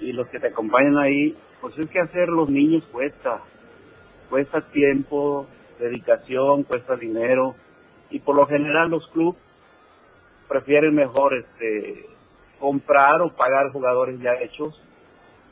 y 0.01 0.13
los 0.13 0.29
que 0.29 0.39
te 0.39 0.49
acompañan 0.49 0.99
ahí, 0.99 1.35
pues 1.63 1.79
es 1.79 1.89
que 1.89 2.01
hacer 2.01 2.29
los 2.29 2.51
niños 2.51 2.85
cuesta, 2.93 3.41
cuesta 4.29 4.61
tiempo, 4.71 5.47
dedicación, 5.79 6.65
cuesta 6.65 6.97
dinero. 6.97 7.55
Y 8.11 8.19
por 8.19 8.37
lo 8.37 8.47
general 8.47 8.91
los 8.91 9.07
clubes 9.09 9.41
prefieren 10.49 10.95
mejor 10.95 11.35
este 11.39 12.07
comprar 12.59 13.23
o 13.23 13.35
pagar 13.35 13.71
jugadores 13.73 14.21
ya 14.21 14.35
hechos 14.35 14.79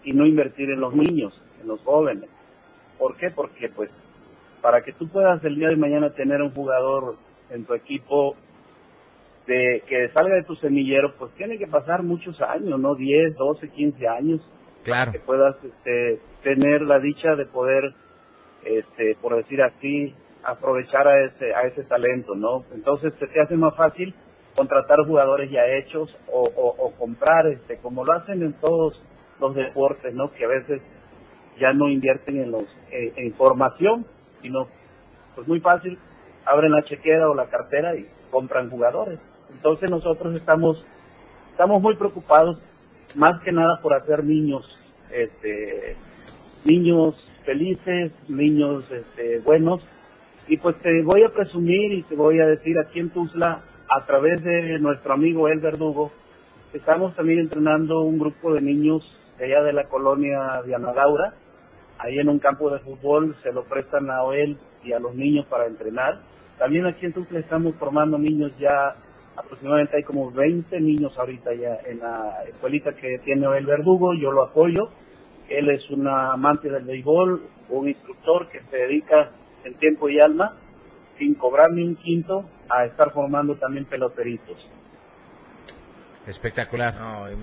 y 0.09 0.13
no 0.13 0.25
invertir 0.25 0.71
en 0.71 0.81
los 0.81 0.95
niños, 0.95 1.39
en 1.61 1.69
los 1.69 1.81
jóvenes. 1.83 2.31
¿Por 2.99 3.17
qué? 3.17 3.31
Porque 3.31 3.69
pues 3.69 3.91
para 4.63 4.81
que 4.81 4.93
tú 4.93 5.07
puedas 5.09 5.45
el 5.45 5.57
día 5.57 5.69
de 5.69 5.77
mañana 5.77 6.15
tener 6.15 6.41
un 6.41 6.51
jugador 6.51 7.17
en 7.51 7.67
tu 7.67 7.75
equipo 7.75 8.35
de 9.47 9.83
que 9.87 10.09
salga 10.15 10.37
de 10.37 10.45
tu 10.45 10.57
semillero, 10.57 11.15
pues 11.19 11.31
tiene 11.35 11.59
que 11.59 11.67
pasar 11.67 12.03
muchos 12.03 12.41
años, 12.41 12.81
¿no? 12.81 12.95
10, 12.95 13.37
12, 13.37 13.69
15 13.69 14.09
años. 14.09 14.41
Claro. 14.85 15.13
que 15.13 15.19
puedas 15.19 15.57
este, 15.63 16.19
tener 16.43 16.81
la 16.83 16.99
dicha 16.99 17.35
de 17.35 17.45
poder, 17.45 17.93
este, 18.65 19.17
por 19.21 19.37
decir 19.37 19.61
así, 19.61 20.15
aprovechar 20.43 21.07
a 21.07 21.25
ese, 21.25 21.53
a 21.55 21.63
ese 21.63 21.83
talento, 21.83 22.35
¿no? 22.35 22.65
Entonces 22.73 23.13
se 23.19 23.27
te 23.27 23.41
hace 23.41 23.57
más 23.57 23.77
fácil 23.77 24.15
contratar 24.57 25.05
jugadores 25.05 25.51
ya 25.51 25.67
hechos 25.67 26.17
o, 26.33 26.41
o, 26.41 26.93
comprar, 26.93 27.49
este, 27.49 27.77
como 27.79 28.05
lo 28.05 28.13
hacen 28.13 28.43
en 28.43 28.55
todos 28.55 28.99
los 29.41 29.55
deportes, 29.55 30.15
¿no? 30.15 30.31
Que 30.33 30.45
a 30.45 30.49
veces 30.49 30.81
ya 31.59 31.73
no 31.73 31.89
invierten 31.89 32.41
en 32.41 32.51
los 32.51 32.65
en 32.91 33.33
formación, 33.35 34.07
sino 34.43 34.69
pues 35.35 35.47
muy 35.47 35.61
fácil, 35.61 35.99
abren 36.45 36.73
la 36.73 36.85
chequera 36.85 37.29
o 37.29 37.35
la 37.35 37.47
cartera 37.47 37.95
y 37.95 38.07
compran 38.31 38.71
jugadores. 38.71 39.19
Entonces 39.51 39.91
nosotros 39.91 40.35
estamos 40.35 40.85
estamos 41.51 41.83
muy 41.83 41.97
preocupados 41.97 42.61
más 43.15 43.41
que 43.43 43.53
nada 43.53 43.81
por 43.81 43.95
hacer 43.95 44.25
niños 44.25 44.65
este 45.11 45.97
niños 46.65 47.15
felices, 47.45 48.13
niños 48.29 48.85
este, 48.91 49.41
buenos 49.41 49.81
y 50.47 50.57
pues 50.57 50.77
te 50.77 51.03
voy 51.03 51.23
a 51.23 51.31
presumir 51.31 51.93
y 51.93 52.03
te 52.03 52.15
voy 52.15 52.41
a 52.41 52.47
decir 52.47 52.79
aquí 52.79 53.01
en 53.01 53.11
Tuzla 53.11 53.63
a 53.89 54.05
través 54.07 54.43
de 54.45 54.79
nuestro 54.79 55.15
amigo 55.15 55.49
El 55.49 55.61
Verdugo 55.61 56.13
estamos 56.73 57.15
también 57.17 57.41
entrenando 57.41 58.03
un 58.03 58.19
grupo 58.19 58.55
de 58.55 58.61
niños 58.61 59.18
de 59.39 59.45
allá 59.45 59.63
de 59.63 59.73
la 59.73 59.85
colonia 59.85 60.63
Diana 60.65 60.93
Laura 60.93 61.35
ahí 61.99 62.19
en 62.19 62.29
un 62.29 62.39
campo 62.39 62.71
de 62.71 62.79
fútbol 62.79 63.37
se 63.43 63.53
lo 63.53 63.65
prestan 63.65 64.11
a 64.11 64.23
él 64.35 64.57
y 64.85 64.93
a 64.93 64.99
los 64.99 65.15
niños 65.15 65.47
para 65.47 65.67
entrenar. 65.67 66.21
También 66.59 66.87
aquí 66.87 67.07
en 67.07 67.13
Tuxtla 67.13 67.41
estamos 67.41 67.75
formando 67.77 68.19
niños 68.19 68.57
ya, 68.59 68.95
aproximadamente 69.37 69.97
hay 69.97 70.03
como 70.03 70.31
20 70.31 70.81
niños 70.81 71.17
ahorita 71.19 71.55
ya 71.55 71.79
en 71.87 71.99
la 71.99 72.45
escuelita 72.49 72.95
que 72.95 73.19
tiene 73.19 73.47
el 73.57 73.67
Verdugo, 73.67 74.15
yo 74.15 74.33
lo 74.33 74.45
apoyo. 74.45 74.91
Él 75.49 75.71
es 75.71 75.89
un 75.91 76.07
amante 76.07 76.69
del 76.69 76.85
béisbol, 76.85 77.43
un 77.71 77.89
instructor 77.89 78.49
que 78.49 78.61
se 78.71 78.77
dedica 78.77 79.31
en 79.65 79.75
tiempo 79.75 80.09
y 80.09 80.21
alma, 80.21 80.55
sin 81.19 81.35
cobrar 81.35 81.73
ni 81.73 81.83
un 81.83 81.97
quinto, 81.97 82.45
a 82.69 82.85
estar 82.85 83.13
formando 83.13 83.57
también 83.57 83.87
peloteritos. 83.87 84.57
Espectacular. 86.29 86.95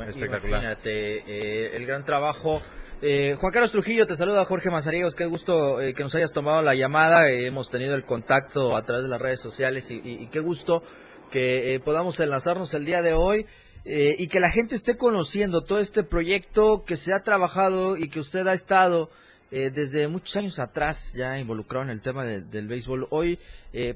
espectacular. 0.08 0.62
Imagínate, 0.62 1.24
eh, 1.27 1.75
el 1.75 1.86
gran 1.86 2.04
trabajo 2.04 2.62
eh, 3.01 3.36
Juan 3.39 3.51
Carlos 3.51 3.72
Trujillo, 3.72 4.08
te 4.08 4.15
saluda 4.15 4.46
Jorge 4.46 4.70
Mazariegos. 4.72 5.15
Qué 5.15 5.25
gusto 5.25 5.82
eh, 5.82 5.94
que 5.94 6.04
nos 6.04 6.15
hayas 6.15 6.32
tomado 6.32 6.62
la 6.62 6.75
llamada. 6.75 7.30
Eh, 7.30 7.46
hemos 7.46 7.70
tenido 7.70 7.94
el 7.94 8.06
contacto 8.06 8.77
a 8.77 8.86
través 8.86 9.04
de 9.04 9.10
las 9.10 9.22
redes 9.22 9.42
sociales 9.42 9.92
y, 9.92 10.27
qué 10.32 10.39
gusto 10.39 10.82
que 11.30 11.82
podamos 11.84 12.20
enlazarnos 12.20 12.74
el 12.74 12.86
día 12.86 13.01
de 13.01 13.13
hoy 13.13 13.46
y 13.84 14.27
que 14.27 14.39
la 14.39 14.50
gente 14.50 14.74
esté 14.74 14.96
conociendo 14.96 15.63
todo 15.63 15.80
este 15.80 16.04
proyecto 16.04 16.84
que 16.86 16.98
se 16.98 17.13
ha 17.13 17.20
trabajado 17.20 17.98
y 17.98 18.10
que 18.10 18.20
usted 18.20 18.48
ha 18.48 18.54
estado 18.54 19.10
desde 19.52 20.08
muchos 20.08 20.36
años 20.36 20.60
atrás 20.60 21.14
ya 21.14 21.40
involucrado 21.40 21.86
en 21.86 21.92
el 21.92 22.02
tema 22.02 22.25
del 22.25 22.68
béisbol. 22.68 23.08
Hoy, 23.10 23.40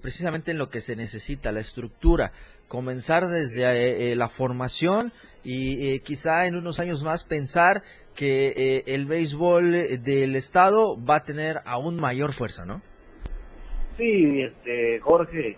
precisamente 0.01 0.51
en 0.51 0.57
lo 0.57 0.69
que 0.69 0.81
se 0.81 0.95
necesita, 0.95 1.51
la 1.51 1.59
estructura, 1.59 2.31
comenzar 2.67 3.27
desde 3.27 4.15
la 4.15 4.29
formación 4.29 5.11
y 5.43 5.99
quizá 5.99 6.45
en 6.45 6.55
unos 6.55 6.79
años 6.79 7.03
más 7.03 7.23
pensar 7.23 7.83
que 8.19 8.53
eh, 8.55 8.83
el 8.87 9.05
béisbol 9.05 9.71
del 10.03 10.35
estado 10.35 10.97
va 11.01 11.15
a 11.15 11.23
tener 11.23 11.61
aún 11.65 11.95
mayor 11.95 12.33
fuerza, 12.33 12.65
¿no? 12.65 12.81
Sí, 13.97 14.41
este, 14.41 14.99
Jorge, 14.99 15.57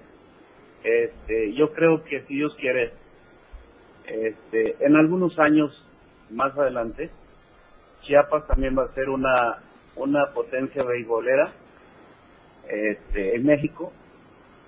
este, 0.83 1.53
yo 1.53 1.73
creo 1.73 2.03
que 2.03 2.21
si 2.27 2.35
Dios 2.35 2.55
quiere, 2.59 2.93
Este, 4.05 4.75
en 4.79 4.95
algunos 4.95 5.37
años 5.39 5.71
más 6.29 6.55
adelante, 6.57 7.09
Chiapas 8.03 8.45
también 8.47 8.77
va 8.77 8.83
a 8.85 8.93
ser 8.93 9.09
una, 9.09 9.57
una 9.95 10.31
potencia 10.33 10.83
beisbolera 10.83 11.51
este, 12.67 13.35
en 13.35 13.45
México. 13.45 13.91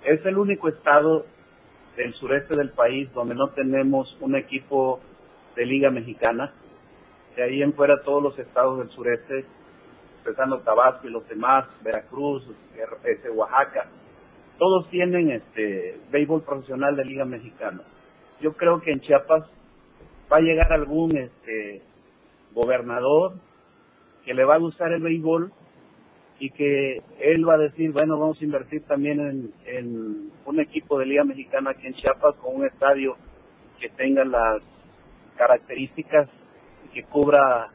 Es 0.03 0.25
el 0.25 0.38
único 0.38 0.68
estado 0.68 1.25
del 1.96 2.13
sureste 2.15 2.56
del 2.56 2.72
país 2.72 3.12
donde 3.13 3.36
no 3.36 3.50
tenemos 3.50 4.18
un 4.20 4.36
equipo 4.36 5.00
de 5.56 5.65
liga 5.65 5.89
mexicana. 5.92 6.53
De 7.36 7.44
ahí 7.44 7.62
en 7.62 7.74
fuera 7.74 8.03
todos 8.03 8.22
los 8.22 8.38
estados 8.38 8.80
del 8.80 8.89
sureste, 8.89 9.46
empezando 10.20 10.60
Tabasco 10.60 11.08
y 11.08 11.12
los 11.12 11.27
demás, 11.27 11.65
Veracruz, 11.82 12.44
este, 13.03 13.30
Oaxaca, 13.30 13.88
todos 14.58 14.89
tienen 14.89 15.32
este 15.32 16.00
béisbol 16.12 16.44
profesional 16.44 16.96
de 16.96 17.06
liga 17.06 17.25
mexicana. 17.25 17.82
Yo 18.39 18.53
creo 18.53 18.82
que 18.82 18.92
en 18.92 19.00
Chiapas 19.00 19.44
va 20.32 20.38
a 20.38 20.42
llegar 20.42 20.72
algún 20.72 21.15
este 21.18 21.82
gobernador 22.53 23.34
que 24.25 24.34
le 24.34 24.46
va 24.46 24.56
a 24.56 24.60
gustar 24.60 24.92
el 24.92 25.01
béisbol 25.01 25.51
y 26.39 26.50
que 26.50 27.01
él 27.20 27.48
va 27.48 27.56
a 27.56 27.58
decir, 27.58 27.92
bueno, 27.92 28.18
vamos 28.18 28.42
a 28.42 28.44
invertir 28.44 28.84
también 28.84 29.53
en, 29.65 30.32
un 30.46 30.60
equipo 30.60 31.00
de 31.00 31.06
Liga 31.06 31.24
Mexicana 31.24 31.72
aquí 31.72 31.88
en 31.88 31.94
Chiapas 31.94 32.36
con 32.36 32.56
un 32.58 32.65
estadio 32.65 33.15
que 33.80 33.89
tenga 33.89 34.25
las 34.25 34.62
características 35.38 36.30
y 36.86 36.94
que 36.94 37.03
cubra 37.03 37.70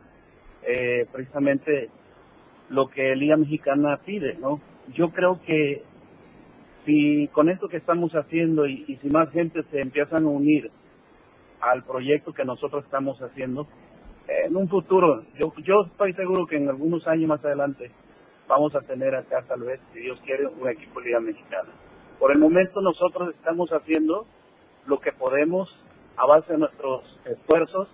eh, 0.62 1.06
precisamente 1.12 1.88
lo 2.68 2.88
que 2.88 3.16
Liga 3.16 3.36
Mexicana 3.36 3.98
pide, 4.04 4.34
¿no? 4.34 4.60
Yo 4.94 5.10
creo 5.10 5.40
que 5.42 5.82
si 6.84 7.28
con 7.28 7.48
esto 7.48 7.68
que 7.68 7.78
estamos 7.78 8.12
haciendo 8.12 8.66
y 8.66 8.98
si 9.00 9.08
más 9.08 9.30
gente 9.30 9.62
se 9.70 9.80
empiezan 9.80 10.24
a 10.24 10.28
unir 10.28 10.70
al 11.60 11.84
proyecto 11.84 12.32
que 12.32 12.44
nosotros 12.44 12.84
estamos 12.84 13.20
haciendo, 13.20 13.66
en 14.28 14.56
un 14.56 14.68
futuro, 14.68 15.24
yo, 15.38 15.52
yo 15.64 15.86
estoy 15.90 16.12
seguro 16.12 16.46
que 16.46 16.56
en 16.56 16.68
algunos 16.68 17.06
años 17.08 17.28
más 17.28 17.44
adelante 17.44 17.90
vamos 18.46 18.74
a 18.74 18.80
tener 18.80 19.14
acá 19.14 19.42
tal 19.48 19.62
vez, 19.62 19.80
si 19.92 20.00
Dios 20.00 20.20
quiere, 20.24 20.46
un 20.46 20.68
equipo 20.68 21.00
de 21.00 21.06
Liga 21.06 21.20
Mexicana. 21.20 21.70
Por 22.18 22.32
el 22.32 22.38
momento 22.38 22.80
nosotros 22.80 23.34
estamos 23.34 23.70
haciendo 23.70 24.26
lo 24.86 25.00
que 25.00 25.12
podemos 25.12 25.68
a 26.16 26.26
base 26.26 26.52
de 26.52 26.58
nuestros 26.58 27.04
esfuerzos. 27.24 27.88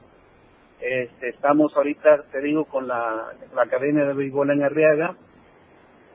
Este, 0.81 1.29
estamos 1.29 1.77
ahorita, 1.77 2.25
te 2.33 2.41
digo, 2.41 2.65
con 2.65 2.89
la, 2.89 3.33
Academia 3.57 4.05
de 4.05 4.15
Béisbol 4.15 4.51
en 4.51 4.63
Arriaga. 4.63 5.17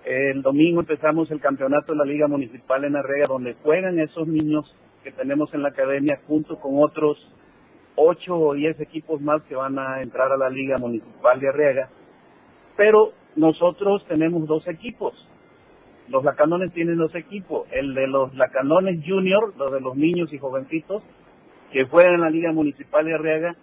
El 0.05 0.41
domingo 0.41 0.81
empezamos 0.81 1.29
el 1.31 1.39
campeonato 1.39 1.93
de 1.93 1.99
la 1.99 2.05
Liga 2.05 2.27
Municipal 2.27 2.83
en 2.83 2.95
Arriaga, 2.95 3.27
donde 3.27 3.55
juegan 3.61 3.99
esos 3.99 4.27
niños 4.27 4.73
que 5.03 5.11
tenemos 5.11 5.53
en 5.53 5.61
la 5.61 5.69
academia 5.69 6.19
junto 6.27 6.59
con 6.59 6.81
otros 6.81 7.17
ocho 7.99 8.35
o 8.35 8.53
diez 8.53 8.79
equipos 8.79 9.21
más 9.21 9.41
que 9.43 9.55
van 9.55 9.77
a 9.77 10.01
entrar 10.01 10.31
a 10.31 10.37
la 10.37 10.49
Liga 10.49 10.77
Municipal 10.77 11.39
de 11.39 11.49
Arriaga. 11.49 11.89
Pero 12.77 13.11
nosotros 13.35 14.05
tenemos 14.07 14.47
dos 14.47 14.65
equipos. 14.67 15.13
Los 16.07 16.23
Lacanones 16.23 16.71
tienen 16.73 16.97
dos 16.97 17.13
equipos. 17.13 17.67
El 17.71 17.93
de 17.93 18.07
los 18.07 18.33
Lacanones 18.35 19.03
Junior, 19.05 19.53
los 19.57 19.71
de 19.71 19.81
los 19.81 19.95
niños 19.95 20.31
y 20.31 20.37
jovencitos, 20.37 21.03
que 21.71 21.85
juegan 21.85 22.15
en 22.15 22.21
la 22.21 22.29
Liga 22.29 22.51
Municipal 22.51 23.05
de 23.05 23.13
Arriaga. 23.13 23.55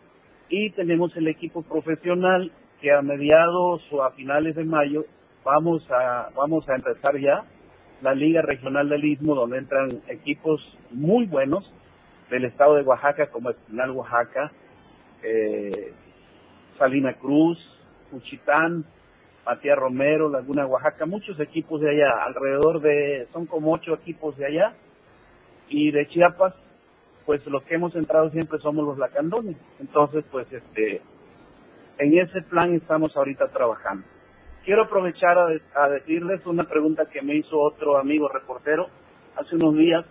Y 0.48 0.70
tenemos 0.72 1.16
el 1.16 1.28
equipo 1.28 1.62
profesional 1.62 2.52
que 2.80 2.92
a 2.92 3.02
mediados 3.02 3.82
o 3.90 4.02
a 4.02 4.12
finales 4.12 4.54
de 4.54 4.64
mayo 4.64 5.04
vamos 5.44 5.88
a, 5.90 6.28
vamos 6.36 6.68
a 6.68 6.74
empezar 6.74 7.18
ya 7.18 7.44
la 8.02 8.14
Liga 8.14 8.42
Regional 8.42 8.88
del 8.88 9.04
Istmo, 9.04 9.34
donde 9.34 9.58
entran 9.58 9.88
equipos 10.08 10.60
muy 10.90 11.24
buenos 11.24 11.72
del 12.30 12.44
estado 12.44 12.74
de 12.74 12.82
Oaxaca, 12.82 13.28
como 13.28 13.50
Espinal, 13.50 13.90
Oaxaca, 13.90 14.50
eh, 15.22 15.92
Salina 16.78 17.14
Cruz, 17.14 17.58
Cuchitán, 18.10 18.84
Matías 19.44 19.78
Romero, 19.78 20.28
Laguna 20.28 20.66
Oaxaca, 20.66 21.06
muchos 21.06 21.38
equipos 21.40 21.80
de 21.80 21.90
allá, 21.90 22.24
alrededor 22.24 22.80
de, 22.80 23.28
son 23.32 23.46
como 23.46 23.72
ocho 23.72 23.94
equipos 23.94 24.36
de 24.36 24.46
allá, 24.46 24.74
y 25.68 25.90
de 25.90 26.06
Chiapas, 26.08 26.54
pues 27.24 27.44
los 27.46 27.62
que 27.64 27.74
hemos 27.74 27.94
entrado 27.96 28.30
siempre 28.30 28.58
somos 28.58 28.84
los 28.84 28.98
lacandones. 28.98 29.56
Entonces, 29.80 30.24
pues 30.30 30.50
este, 30.52 31.02
en 31.98 32.18
ese 32.18 32.42
plan 32.42 32.74
estamos 32.74 33.16
ahorita 33.16 33.48
trabajando. 33.48 34.04
Quiero 34.64 34.84
aprovechar 34.84 35.38
a, 35.38 35.48
a 35.74 35.88
decirles 35.88 36.44
una 36.46 36.64
pregunta 36.64 37.06
que 37.06 37.22
me 37.22 37.36
hizo 37.36 37.58
otro 37.58 37.98
amigo 37.98 38.28
reportero 38.28 38.88
hace 39.36 39.56
unos 39.56 39.76
días, 39.76 40.04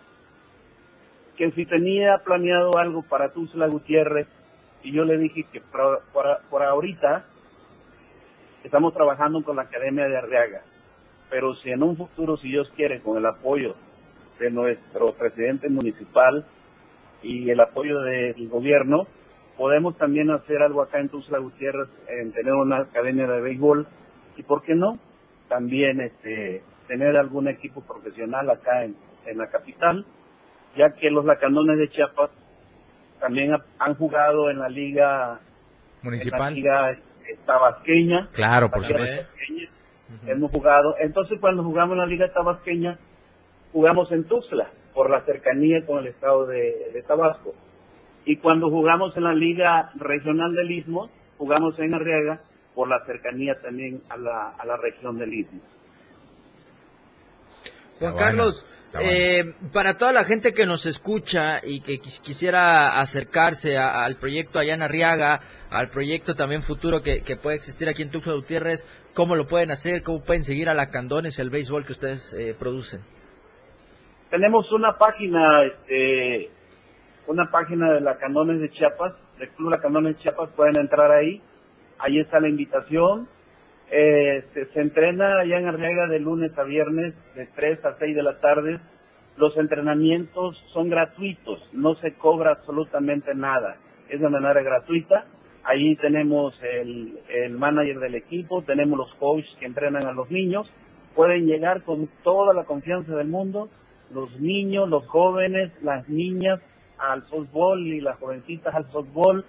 que 1.36 1.52
si 1.52 1.66
tenía 1.66 2.18
planeado 2.20 2.78
algo 2.78 3.04
para 3.04 3.34
Tuzla 3.34 3.68
Gutiérrez, 3.68 4.28
y 4.84 4.92
yo 4.92 5.04
le 5.04 5.18
dije 5.18 5.46
que 5.52 5.62
por, 5.62 6.02
por, 6.50 6.64
ahorita 6.64 7.26
estamos 8.64 8.94
trabajando 8.94 9.44
con 9.44 9.56
la 9.56 9.64
Academia 9.64 10.08
de 10.08 10.18
Arriaga, 10.18 10.62
pero 11.30 11.56
si 11.56 11.72
en 11.72 11.84
un 11.84 11.98
futuro, 11.98 12.38
si 12.38 12.50
Dios 12.50 12.72
quiere, 12.76 13.02
con 13.02 13.18
el 13.18 13.26
apoyo 13.26 13.76
de 14.40 14.52
nuestro 14.52 15.14
presidente 15.14 15.70
municipal 15.70 16.46
y 17.24 17.50
el 17.50 17.60
apoyo 17.60 18.02
del 18.02 18.48
gobierno, 18.48 19.08
podemos 19.58 19.98
también 19.98 20.30
hacer 20.30 20.62
algo 20.62 20.82
acá 20.82 21.00
en 21.00 21.10
Tuzla 21.10 21.40
Gutiérrez, 21.40 21.90
en 22.08 22.32
tener 22.32 22.54
una 22.54 22.82
academia 22.82 23.28
de 23.28 23.42
béisbol, 23.42 23.88
y 24.38 24.44
por 24.44 24.62
qué 24.62 24.76
no, 24.76 25.00
también 25.50 26.02
este 26.02 26.62
tener 26.88 27.18
algún 27.18 27.48
equipo 27.48 27.82
profesional 27.82 28.50
acá 28.50 28.84
en, 28.84 28.96
en 29.26 29.38
la 29.40 29.48
capital, 29.48 30.06
ya 30.76 30.92
que 30.92 31.10
los 31.10 31.26
lacanones 31.26 31.78
de 31.78 31.90
Chiapas 31.90 32.30
también 33.20 33.54
ha, 33.54 33.64
han 33.80 33.96
jugado 33.96 34.50
en 34.50 34.60
la 34.60 34.70
liga 34.70 35.40
municipal, 36.02 36.56
en 36.58 36.64
la 36.64 36.92
liga 36.92 37.00
tabasqueña. 37.46 38.30
Claro, 38.34 38.70
por 38.70 38.84
supuesto. 38.84 39.28
Uh 39.50 40.14
-huh. 40.14 40.32
Hemos 40.32 40.52
jugado, 40.52 40.96
entonces 41.00 41.40
cuando 41.40 41.64
jugamos 41.64 41.94
en 41.94 42.00
la 42.00 42.06
liga 42.06 42.32
tabasqueña, 42.32 42.98
jugamos 43.74 44.12
en 44.12 44.24
Tuxtla, 44.26 44.70
por 44.94 45.10
la 45.10 45.22
cercanía 45.22 45.86
con 45.86 46.00
el 46.00 46.08
estado 46.08 46.46
de, 46.46 46.92
de 46.94 47.04
Tabasco. 47.04 47.54
Y 48.26 48.38
cuando 48.38 48.70
jugamos 48.70 49.16
en 49.18 49.24
la 49.24 49.34
liga 49.34 49.92
regional 49.96 50.54
del 50.56 50.72
Istmo, 50.72 51.10
jugamos 51.38 51.78
en 51.80 51.94
Arriaga, 51.94 52.40
por 52.74 52.88
la 52.88 53.04
cercanía 53.06 53.56
también 53.62 54.02
a 54.10 54.18
la, 54.18 54.50
a 54.58 54.66
la 54.66 54.78
región 54.78 55.18
del 55.18 55.34
Istmo. 55.34 55.60
Juan 58.00 58.16
Carlos, 58.18 58.66
eh, 59.00 59.54
para 59.74 59.98
toda 59.98 60.14
la 60.14 60.24
gente 60.24 60.54
que 60.54 60.66
nos 60.66 60.86
escucha 60.86 61.60
y 61.64 61.82
que 61.82 62.00
quis 62.00 62.20
quisiera 62.20 63.00
acercarse 63.00 63.78
a, 63.78 64.04
al 64.04 64.16
proyecto 64.18 64.60
allá 64.60 64.74
en 64.74 64.82
Arriaga, 64.82 65.42
al 65.70 65.90
proyecto 65.90 66.36
también 66.36 66.62
futuro 66.62 67.02
que, 67.02 67.22
que 67.22 67.36
puede 67.36 67.58
existir 67.58 67.90
aquí 67.90 68.04
en 68.04 68.12
Tuxtla 68.12 68.34
Gutiérrez, 68.34 68.88
¿cómo 69.14 69.36
lo 69.36 69.48
pueden 69.48 69.72
hacer? 69.72 70.04
¿Cómo 70.04 70.22
pueden 70.24 70.44
seguir 70.44 70.70
a 70.70 70.74
la 70.74 70.90
Candones, 70.90 71.40
el 71.40 71.50
béisbol 71.50 71.86
que 71.86 71.94
ustedes 71.94 72.34
eh, 72.34 72.56
producen? 72.58 73.02
Tenemos 74.30 74.72
una 74.72 74.98
página, 74.98 75.64
este, 75.64 76.50
una 77.28 77.50
página 77.52 77.94
de 77.94 78.02
la 78.02 78.18
Candones 78.18 78.60
de 78.60 78.70
Chiapas, 78.72 79.14
del 79.40 79.50
Club 79.50 79.72
La 79.72 79.82
Candones 79.82 80.18
de 80.18 80.24
Chiapas, 80.24 80.50
pueden 80.56 80.78
entrar 80.78 81.12
ahí, 81.12 81.42
ahí 82.00 82.20
está 82.20 82.40
la 82.40 82.50
invitación, 82.50 83.28
eh, 83.92 84.44
se, 84.52 84.82
entrena 84.82 85.40
allá 85.40 85.60
en 85.60 85.68
Arriaga 85.68 86.08
de 86.08 86.20
lunes 86.20 86.58
a 86.58 86.64
viernes 86.64 87.14
de 87.36 87.46
3 87.46 87.86
a 87.86 87.94
6 87.96 88.16
de 88.16 88.24
la 88.24 88.40
tarde. 88.40 88.80
Los 89.38 89.56
entrenamientos 89.58 90.58
son 90.74 90.90
gratuitos, 90.90 91.60
no 91.74 91.96
se 91.96 92.14
cobra 92.14 92.52
absolutamente 92.52 93.36
nada, 93.36 93.76
es 94.10 94.20
de 94.20 94.30
manera 94.30 94.62
gratuita. 94.62 95.26
Allí 95.64 95.96
tenemos 95.98 96.58
el, 96.64 97.20
el 97.28 97.52
manager 97.58 98.00
del 98.00 98.16
equipo, 98.16 98.62
tenemos 98.62 98.98
los 98.98 99.14
coaches 99.16 99.54
que 99.60 99.66
entrenan 99.66 100.06
a 100.06 100.14
los 100.14 100.32
niños, 100.32 100.72
pueden 101.16 101.48
llegar 101.48 101.84
con 101.84 102.08
toda 102.24 102.54
la 102.54 102.64
confianza 102.64 103.16
del 103.16 103.28
mundo, 103.28 103.70
los 104.12 104.40
niños, 104.40 104.88
los 104.88 105.06
jóvenes, 105.08 105.72
las 105.82 106.08
niñas 106.08 106.62
al 106.98 107.24
fútbol 107.24 107.86
y 107.88 108.00
las 108.00 108.18
jovencitas 108.20 108.74
al 108.74 108.86
fútbol 108.86 109.44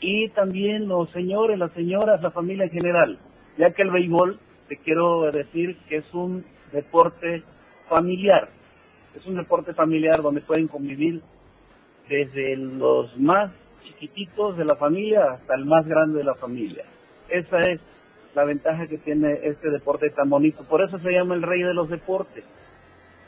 y 0.00 0.28
también 0.30 0.86
los 0.86 1.10
señores, 1.10 1.58
las 1.58 1.72
señoras, 1.72 2.22
la 2.22 2.30
familia 2.30 2.64
en 2.64 2.70
general 2.70 3.18
ya 3.56 3.70
que 3.70 3.82
el 3.82 3.90
béisbol, 3.90 4.38
te 4.68 4.76
quiero 4.78 5.30
decir 5.30 5.76
que 5.88 5.98
es 5.98 6.14
un 6.14 6.44
deporte 6.72 7.42
familiar. 7.88 8.48
Es 9.14 9.24
un 9.26 9.36
deporte 9.36 9.72
familiar 9.72 10.20
donde 10.20 10.40
pueden 10.40 10.68
convivir 10.68 11.22
desde 12.08 12.56
los 12.56 13.16
más 13.18 13.50
chiquititos 13.82 14.56
de 14.56 14.64
la 14.64 14.76
familia 14.76 15.32
hasta 15.32 15.54
el 15.54 15.64
más 15.64 15.86
grande 15.86 16.18
de 16.18 16.24
la 16.24 16.34
familia. 16.34 16.84
Esa 17.28 17.58
es 17.58 17.80
la 18.34 18.44
ventaja 18.44 18.86
que 18.86 18.98
tiene 18.98 19.40
este 19.44 19.70
deporte 19.70 20.10
tan 20.10 20.28
bonito. 20.28 20.64
Por 20.64 20.82
eso 20.82 20.98
se 20.98 21.10
llama 21.10 21.34
el 21.34 21.42
rey 21.42 21.62
de 21.62 21.74
los 21.74 21.88
deportes. 21.88 22.44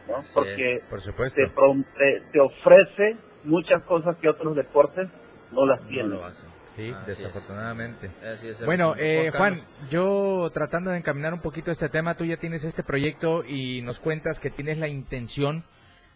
¿no? 0.07 0.17
Porque 0.35 0.81
por 0.91 1.01
te, 1.01 1.47
te, 1.47 2.23
te, 2.33 2.41
ofrece 2.41 3.17
muchas 3.45 3.83
cosas 3.85 4.17
que 4.19 4.29
otros 4.29 4.55
deportes 4.55 5.09
no 5.53 5.67
las 5.67 5.81
tienen. 5.87 6.11
No 6.11 6.17
lo 6.17 6.25
hacen. 6.25 6.58
Sí, 6.79 6.93
Así 6.93 7.07
desafortunadamente. 7.07 8.07
Es. 8.23 8.39
Así 8.39 8.49
es, 8.49 8.65
bueno, 8.65 8.95
eh, 8.97 9.33
Juan, 9.37 9.61
yo 9.91 10.49
tratando 10.55 10.91
de 10.93 10.99
encaminar 10.99 11.35
un 11.35 11.41
poquito 11.41 11.71
este 11.73 11.89
tema, 11.89 12.15
tú 12.15 12.25
ya 12.25 12.37
tienes 12.37 12.63
este 12.63 12.85
proyecto 12.85 13.45
y 13.45 13.83
nos 13.83 13.99
cuentas 13.99 14.39
que 14.39 14.51
tienes 14.51 14.79
la 14.79 14.87
intención 14.87 15.65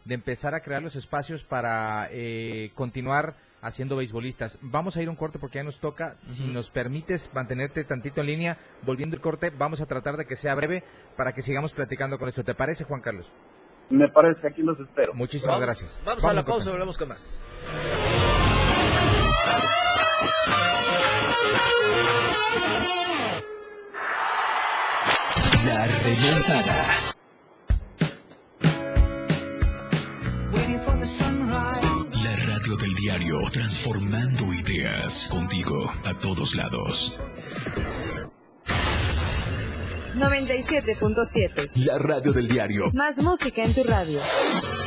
de 0.05 0.15
empezar 0.15 0.55
a 0.55 0.61
crear 0.61 0.81
los 0.83 0.95
espacios 0.95 1.43
para 1.43 2.09
eh, 2.13 2.71
continuar 2.75 3.35
haciendo 3.61 3.97
beisbolistas. 3.97 4.59
Vamos 4.63 4.97
a 4.97 5.03
ir 5.03 5.09
a 5.09 5.11
un 5.11 5.17
corte 5.17 5.39
porque 5.41 5.59
ya 5.59 5.65
nos 5.65 5.81
toca. 5.81 6.17
Si 6.21 6.47
nos 6.47 6.71
permites 6.71 7.29
mantenerte 7.35 7.83
tantito 7.85 8.21
en 8.21 8.27
línea, 8.29 8.59
volviendo 8.83 9.17
el 9.17 9.23
corte, 9.23 9.51
vamos 9.51 9.81
a 9.81 9.87
tratar 9.87 10.17
de 10.17 10.27
que 10.27 10.37
sea 10.37 10.55
breve 10.55 10.85
para 11.17 11.33
que 11.33 11.43
sigamos 11.43 11.73
platicando 11.73 12.19
con 12.19 12.29
esto. 12.29 12.45
¿Te 12.45 12.55
parece, 12.55 12.85
Juan 12.85 13.01
Carlos? 13.01 13.31
Me 13.91 14.09
parece, 14.09 14.47
aquí 14.47 14.63
los 14.63 14.79
espero. 14.81 15.13
Muchísimas 15.13 15.57
Vamos- 15.57 15.67
gracias. 15.67 16.01
Vamos, 16.05 16.25
a 16.25 16.33
la 16.33 16.45
pausa, 16.45 16.71
volvemos 16.71 16.97
con 16.97 17.09
más. 17.09 17.43
La 25.65 25.87
remontada. 25.87 26.99
La 32.23 32.37
radio 32.47 32.77
del 32.77 32.95
diario, 32.95 33.41
transformando 33.53 34.53
ideas 34.53 35.29
contigo 35.31 35.91
a 36.05 36.15
todos 36.15 36.55
lados. 36.55 37.19
97.7. 40.15 41.71
La 41.75 41.99
radio 41.99 42.33
del 42.33 42.49
diario, 42.49 42.91
Más 42.93 43.19
música 43.19 43.65
en 43.65 43.75
tu 43.75 43.83
radio. 43.85 44.21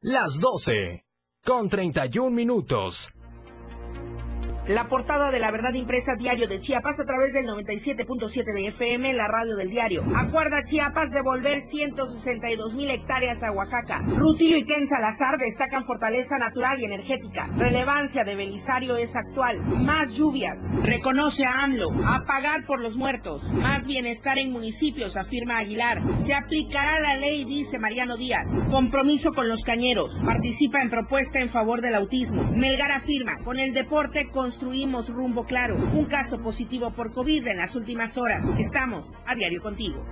Las 0.00 0.38
12. 0.38 1.04
Con 1.44 1.68
31 1.68 2.30
minutos. 2.30 3.10
La 4.68 4.86
portada 4.86 5.30
de 5.30 5.38
la 5.38 5.50
verdad 5.50 5.72
impresa 5.72 6.14
diario 6.14 6.46
de 6.46 6.60
Chiapas 6.60 7.00
a 7.00 7.06
través 7.06 7.32
del 7.32 7.46
97.7 7.46 8.52
de 8.52 8.66
FM, 8.66 9.14
la 9.14 9.26
radio 9.26 9.56
del 9.56 9.70
diario. 9.70 10.04
Acuerda 10.14 10.62
Chiapas 10.62 11.10
devolver 11.10 11.62
162 11.62 12.74
mil 12.74 12.90
hectáreas 12.90 13.42
a 13.42 13.50
Oaxaca. 13.50 14.02
Rutilio 14.06 14.58
y 14.58 14.66
Ken 14.66 14.86
Salazar 14.86 15.38
destacan 15.38 15.84
fortaleza 15.84 16.36
natural 16.36 16.78
y 16.78 16.84
energética. 16.84 17.48
Relevancia 17.56 18.24
de 18.24 18.36
Belisario 18.36 18.96
es 18.96 19.16
actual. 19.16 19.62
Más 19.62 20.12
lluvias. 20.12 20.58
Reconoce 20.82 21.46
a 21.46 21.62
AMLO. 21.62 21.88
A 22.04 22.26
pagar 22.26 22.66
por 22.66 22.78
los 22.78 22.98
muertos. 22.98 23.50
Más 23.50 23.86
bienestar 23.86 24.36
en 24.36 24.52
municipios, 24.52 25.16
afirma 25.16 25.60
Aguilar. 25.60 26.02
Se 26.12 26.34
aplicará 26.34 27.00
la 27.00 27.16
ley, 27.16 27.46
dice 27.46 27.78
Mariano 27.78 28.18
Díaz. 28.18 28.46
Compromiso 28.68 29.32
con 29.32 29.48
los 29.48 29.64
cañeros. 29.64 30.20
Participa 30.22 30.82
en 30.82 30.90
propuesta 30.90 31.40
en 31.40 31.48
favor 31.48 31.80
del 31.80 31.94
autismo. 31.94 32.42
Melgar 32.54 32.92
afirma, 32.92 33.38
con 33.44 33.58
el 33.58 33.72
deporte 33.72 34.28
construimos 34.58 35.08
rumbo 35.08 35.44
claro. 35.44 35.76
Un 35.94 36.06
caso 36.06 36.40
positivo 36.40 36.90
por 36.90 37.12
COVID 37.12 37.46
en 37.46 37.58
las 37.58 37.76
últimas 37.76 38.18
horas. 38.18 38.44
Estamos 38.58 39.12
a 39.24 39.36
diario 39.36 39.62
contigo. 39.62 40.04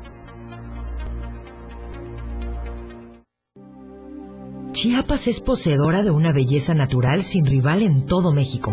Chiapas 4.71 5.27
es 5.27 5.41
poseedora 5.41 6.05
de 6.05 6.13
una 6.13 6.33
belleza 6.33 6.75
natural 6.75 7.25
sin 7.25 7.45
rival 7.45 7.83
en 7.83 8.07
todo 8.07 8.33
México. 8.33 8.73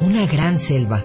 Una 0.00 0.26
gran 0.26 0.58
selva, 0.58 1.04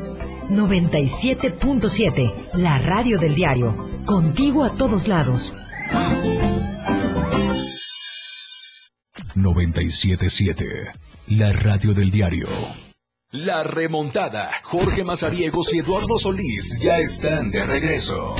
97.7, 0.49 2.33
la 2.55 2.77
radio 2.77 3.17
del 3.17 3.35
diario. 3.35 3.75
Contigo 4.05 4.63
a 4.63 4.71
todos 4.71 5.07
lados. 5.07 5.55
977. 9.35 10.65
La 11.27 11.51
radio 11.53 11.93
del 11.93 12.11
diario. 12.11 12.47
La 13.31 13.63
remontada. 13.63 14.51
Jorge 14.63 15.05
Mazariegos 15.05 15.73
y 15.73 15.79
Eduardo 15.79 16.17
Solís 16.17 16.77
ya 16.81 16.97
están 16.97 17.49
de 17.49 17.65
regreso. 17.65 18.35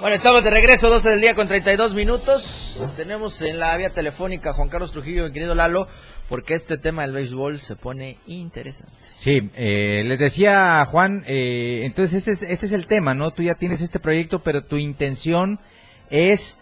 Bueno, 0.00 0.16
estamos 0.16 0.42
de 0.42 0.48
regreso, 0.48 0.88
12 0.88 1.10
del 1.10 1.20
día 1.20 1.34
con 1.34 1.46
32 1.46 1.94
minutos. 1.94 2.90
Tenemos 2.96 3.42
en 3.42 3.58
la 3.58 3.76
vía 3.76 3.90
telefónica 3.90 4.50
a 4.50 4.52
Juan 4.54 4.70
Carlos 4.70 4.92
Trujillo, 4.92 5.24
mi 5.24 5.32
querido 5.32 5.54
Lalo, 5.54 5.88
porque 6.30 6.54
este 6.54 6.78
tema 6.78 7.02
del 7.02 7.12
béisbol 7.12 7.58
se 7.58 7.76
pone 7.76 8.16
interesante. 8.26 8.96
Sí, 9.16 9.50
eh, 9.54 10.02
les 10.06 10.18
decía 10.18 10.86
Juan, 10.86 11.22
eh, 11.26 11.82
entonces 11.84 12.26
este 12.26 12.30
es, 12.30 12.50
este 12.50 12.64
es 12.64 12.72
el 12.72 12.86
tema, 12.86 13.12
¿no? 13.12 13.30
Tú 13.32 13.42
ya 13.42 13.56
tienes 13.56 13.82
este 13.82 14.00
proyecto, 14.00 14.38
pero 14.38 14.64
tu 14.64 14.78
intención 14.78 15.60
es 16.08 16.58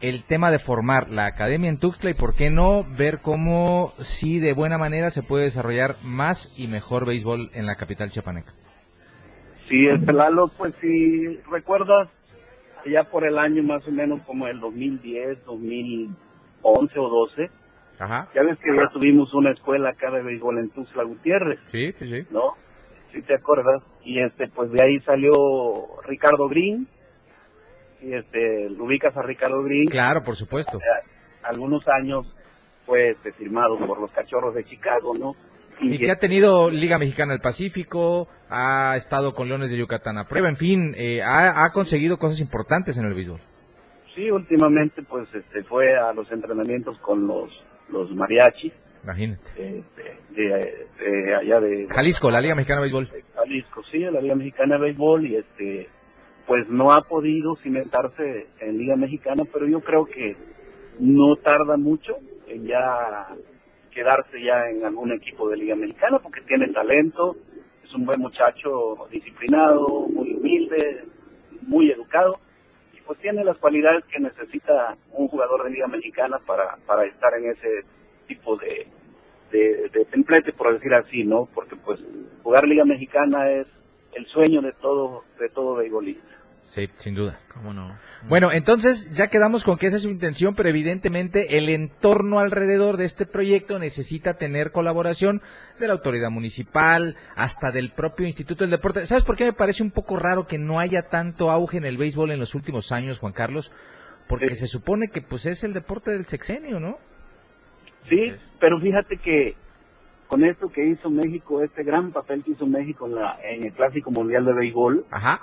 el 0.00 0.24
tema 0.24 0.50
de 0.50 0.58
formar 0.58 1.10
la 1.10 1.26
academia 1.26 1.70
en 1.70 1.78
Tuxtla 1.78 2.10
y 2.10 2.14
por 2.14 2.34
qué 2.34 2.50
no 2.50 2.84
ver 2.96 3.20
cómo 3.20 3.92
sí 4.00 4.40
de 4.40 4.52
buena 4.52 4.78
manera 4.78 5.12
se 5.12 5.22
puede 5.22 5.44
desarrollar 5.44 5.94
más 6.02 6.58
y 6.58 6.66
mejor 6.66 7.06
béisbol 7.06 7.50
en 7.54 7.66
la 7.66 7.76
capital 7.76 8.10
chiapaneca. 8.10 8.52
Sí, 9.68 9.86
este 9.86 10.12
Lalo, 10.12 10.48
pues 10.48 10.74
si 10.80 11.36
recuerdas, 11.48 12.08
ya 12.86 13.04
por 13.04 13.24
el 13.26 13.38
año 13.38 13.62
más 13.62 13.86
o 13.86 13.90
menos 13.90 14.20
como 14.22 14.46
el 14.46 14.60
2010, 14.60 15.44
2011 15.44 16.98
o 16.98 17.08
12, 17.08 17.50
Ajá. 17.98 18.28
ya 18.34 18.42
ves 18.42 18.58
que 18.58 18.74
ya 18.74 18.88
tuvimos 18.92 19.32
una 19.34 19.52
escuela 19.52 19.90
acá 19.90 20.10
de 20.10 20.22
béisbol 20.22 20.58
en 20.58 20.70
Tuxtla 20.70 21.04
Gutiérrez, 21.04 21.58
Sí, 21.66 21.92
sí, 21.98 22.06
sí. 22.06 22.26
¿no? 22.30 22.54
Si 23.12 23.22
te 23.22 23.34
acuerdas. 23.34 23.82
Y 24.04 24.20
este, 24.20 24.48
pues 24.48 24.70
de 24.72 24.82
ahí 24.82 24.98
salió 25.00 25.32
Ricardo 26.06 26.48
Green, 26.48 26.86
y 28.00 28.14
este, 28.14 28.70
lo 28.70 28.84
ubicas 28.84 29.14
a 29.16 29.22
Ricardo 29.22 29.62
Green. 29.62 29.86
Claro, 29.86 30.22
por 30.22 30.34
supuesto. 30.36 30.78
Algunos 31.42 31.86
años 31.88 32.26
fue 32.86 33.10
este, 33.10 33.32
firmado 33.32 33.76
por 33.78 34.00
los 34.00 34.10
Cachorros 34.12 34.54
de 34.54 34.64
Chicago, 34.64 35.12
¿no? 35.18 35.34
Y 35.82 35.98
que 35.98 36.10
ha 36.10 36.18
tenido 36.18 36.70
Liga 36.70 36.98
Mexicana 36.98 37.32
del 37.32 37.40
Pacífico, 37.40 38.28
ha 38.48 38.94
estado 38.96 39.34
con 39.34 39.48
Leones 39.48 39.70
de 39.70 39.78
Yucatán 39.78 40.18
a 40.18 40.26
prueba, 40.28 40.48
en 40.48 40.56
fin, 40.56 40.94
eh, 40.96 41.22
ha, 41.22 41.64
ha 41.64 41.72
conseguido 41.72 42.18
cosas 42.18 42.40
importantes 42.40 42.98
en 42.98 43.06
el 43.06 43.14
béisbol. 43.14 43.40
Sí, 44.14 44.30
últimamente 44.30 45.02
pues 45.02 45.28
este 45.34 45.62
fue 45.64 45.96
a 45.96 46.12
los 46.12 46.30
entrenamientos 46.32 46.98
con 46.98 47.26
los 47.26 47.50
los 47.90 48.10
mariachis 48.14 48.72
Imagínate. 49.02 49.42
de, 49.56 49.84
de 50.34 51.34
allá 51.34 51.60
de 51.60 51.86
Jalisco, 51.88 52.30
la 52.30 52.40
Liga 52.40 52.54
Mexicana 52.54 52.80
de 52.80 52.84
Béisbol. 52.84 53.10
Jalisco, 53.34 53.82
sí, 53.90 53.98
la 53.98 54.20
Liga 54.20 54.34
Mexicana 54.34 54.76
de 54.76 54.82
Béisbol 54.82 55.26
y 55.26 55.36
este 55.36 55.88
pues 56.46 56.68
no 56.68 56.92
ha 56.92 57.02
podido 57.02 57.54
cimentarse 57.56 58.48
en 58.60 58.78
Liga 58.78 58.96
Mexicana, 58.96 59.44
pero 59.52 59.68
yo 59.68 59.80
creo 59.80 60.04
que 60.06 60.36
no 60.98 61.36
tarda 61.36 61.76
mucho 61.76 62.16
en 62.48 62.66
ya 62.66 63.28
quedarse 64.00 64.42
ya 64.42 64.70
en 64.70 64.82
algún 64.82 65.12
equipo 65.12 65.50
de 65.50 65.58
Liga 65.58 65.76
Mexicana 65.76 66.18
porque 66.20 66.40
tiene 66.40 66.68
talento, 66.68 67.36
es 67.84 67.92
un 67.92 68.06
buen 68.06 68.18
muchacho 68.18 68.96
disciplinado, 69.10 70.08
muy 70.08 70.32
humilde, 70.32 71.04
muy 71.66 71.90
educado 71.90 72.40
y 72.94 73.00
pues 73.02 73.18
tiene 73.18 73.44
las 73.44 73.58
cualidades 73.58 74.02
que 74.06 74.18
necesita 74.18 74.96
un 75.12 75.28
jugador 75.28 75.64
de 75.64 75.70
Liga 75.72 75.86
Mexicana 75.86 76.38
para, 76.46 76.78
para 76.86 77.04
estar 77.04 77.34
en 77.34 77.50
ese 77.50 77.84
tipo 78.26 78.56
de, 78.56 78.86
de, 79.52 79.90
de 79.90 80.04
templete, 80.06 80.54
por 80.54 80.72
decir 80.72 80.94
así, 80.94 81.24
¿no? 81.24 81.46
Porque 81.54 81.76
pues 81.76 82.00
jugar 82.42 82.66
Liga 82.66 82.86
Mexicana 82.86 83.50
es 83.50 83.66
el 84.14 84.24
sueño 84.28 84.62
de 84.62 84.72
todo, 84.72 85.24
de 85.38 85.50
todo 85.50 85.74
beisbolista. 85.74 86.29
Sí, 86.64 86.88
sin 86.94 87.14
duda. 87.14 87.38
¿Cómo 87.52 87.72
no? 87.72 87.96
Bueno, 88.28 88.52
entonces 88.52 89.10
ya 89.12 89.28
quedamos 89.28 89.64
con 89.64 89.76
que 89.76 89.86
esa 89.86 89.96
es 89.96 90.02
su 90.02 90.08
intención, 90.08 90.54
pero 90.54 90.68
evidentemente 90.68 91.56
el 91.58 91.68
entorno 91.68 92.38
alrededor 92.38 92.96
de 92.96 93.06
este 93.06 93.26
proyecto 93.26 93.78
necesita 93.78 94.34
tener 94.34 94.70
colaboración 94.70 95.42
de 95.80 95.88
la 95.88 95.94
autoridad 95.94 96.30
municipal, 96.30 97.16
hasta 97.34 97.72
del 97.72 97.90
propio 97.90 98.26
Instituto 98.26 98.62
del 98.62 98.70
Deporte. 98.70 99.04
¿Sabes 99.06 99.24
por 99.24 99.36
qué 99.36 99.44
me 99.44 99.52
parece 99.52 99.82
un 99.82 99.90
poco 99.90 100.16
raro 100.16 100.46
que 100.46 100.58
no 100.58 100.78
haya 100.78 101.08
tanto 101.08 101.50
auge 101.50 101.78
en 101.78 101.86
el 101.86 101.96
béisbol 101.96 102.30
en 102.30 102.38
los 102.38 102.54
últimos 102.54 102.92
años, 102.92 103.18
Juan 103.18 103.32
Carlos? 103.32 103.72
Porque 104.28 104.54
se 104.54 104.68
supone 104.68 105.08
que 105.08 105.22
pues 105.22 105.46
es 105.46 105.64
el 105.64 105.72
deporte 105.72 106.12
del 106.12 106.26
sexenio, 106.26 106.78
¿no? 106.78 106.98
Sí, 108.08 108.32
pero 108.60 108.78
fíjate 108.80 109.16
que 109.16 109.56
con 110.28 110.44
esto 110.44 110.70
que 110.70 110.86
hizo 110.86 111.10
México, 111.10 111.62
este 111.62 111.82
gran 111.82 112.12
papel 112.12 112.44
que 112.44 112.52
hizo 112.52 112.64
México 112.64 113.06
en, 113.06 113.16
la, 113.16 113.38
en 113.42 113.64
el 113.64 113.72
Clásico 113.72 114.12
Mundial 114.12 114.44
de 114.44 114.52
Béisbol, 114.52 115.04
Ajá. 115.10 115.42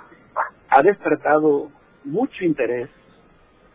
Ha 0.68 0.82
despertado 0.82 1.70
mucho 2.04 2.44
interés 2.44 2.88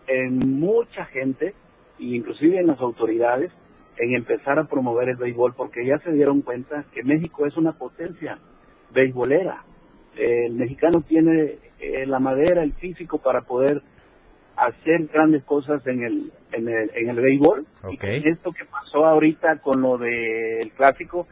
en 0.07 0.59
mucha 0.59 1.05
gente, 1.05 1.53
inclusive 1.99 2.59
en 2.59 2.67
las 2.67 2.79
autoridades, 2.79 3.51
en 3.97 4.15
empezar 4.15 4.59
a 4.59 4.65
promover 4.65 5.09
el 5.09 5.17
béisbol, 5.17 5.53
porque 5.55 5.85
ya 5.85 5.99
se 5.99 6.11
dieron 6.11 6.41
cuenta 6.41 6.85
que 6.93 7.03
México 7.03 7.45
es 7.45 7.55
una 7.57 7.73
potencia 7.73 8.39
beisbolera. 8.91 9.63
El 10.17 10.53
mexicano 10.53 11.01
tiene 11.01 11.57
eh, 11.79 12.05
la 12.05 12.19
madera, 12.19 12.63
el 12.63 12.73
físico 12.73 13.19
para 13.19 13.41
poder 13.41 13.81
hacer 14.55 15.07
grandes 15.07 15.43
cosas 15.43 15.85
en 15.87 16.03
el 16.03 16.31
en 16.53 16.69
el, 16.69 16.91
en 16.95 17.09
el 17.09 17.19
béisbol. 17.19 17.65
Y 17.91 18.29
esto 18.29 18.51
que 18.51 18.65
pasó 18.65 19.05
ahorita 19.05 19.57
con 19.57 19.81
lo 19.81 19.97
del 19.97 20.71
clásico, 20.75 21.27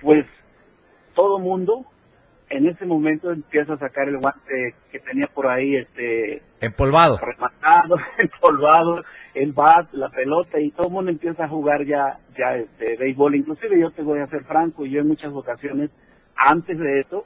pues 0.00 0.26
todo 1.14 1.38
mundo 1.38 1.86
en 2.48 2.66
ese 2.66 2.86
momento 2.86 3.32
empieza 3.32 3.74
a 3.74 3.78
sacar 3.78 4.08
el 4.08 4.18
guante 4.18 4.74
que 4.92 5.00
tenía 5.00 5.26
por 5.26 5.46
ahí 5.48 5.76
este 5.76 6.42
Empolvado. 6.60 7.18
rematado, 7.18 7.96
empolvado, 8.18 9.02
el 9.34 9.52
bat, 9.52 9.92
la 9.92 10.08
pelota 10.10 10.60
y 10.60 10.70
todo 10.70 10.86
el 10.86 10.92
mundo 10.92 11.10
empieza 11.10 11.44
a 11.44 11.48
jugar 11.48 11.84
ya 11.84 12.18
ya 12.38 12.56
este 12.56 12.96
béisbol. 12.96 13.34
Inclusive 13.34 13.80
yo 13.80 13.90
te 13.90 14.02
voy 14.02 14.20
a 14.20 14.26
ser 14.28 14.44
franco, 14.44 14.86
yo 14.86 15.00
en 15.00 15.08
muchas 15.08 15.32
ocasiones 15.32 15.90
antes 16.36 16.78
de 16.78 17.00
eso 17.00 17.24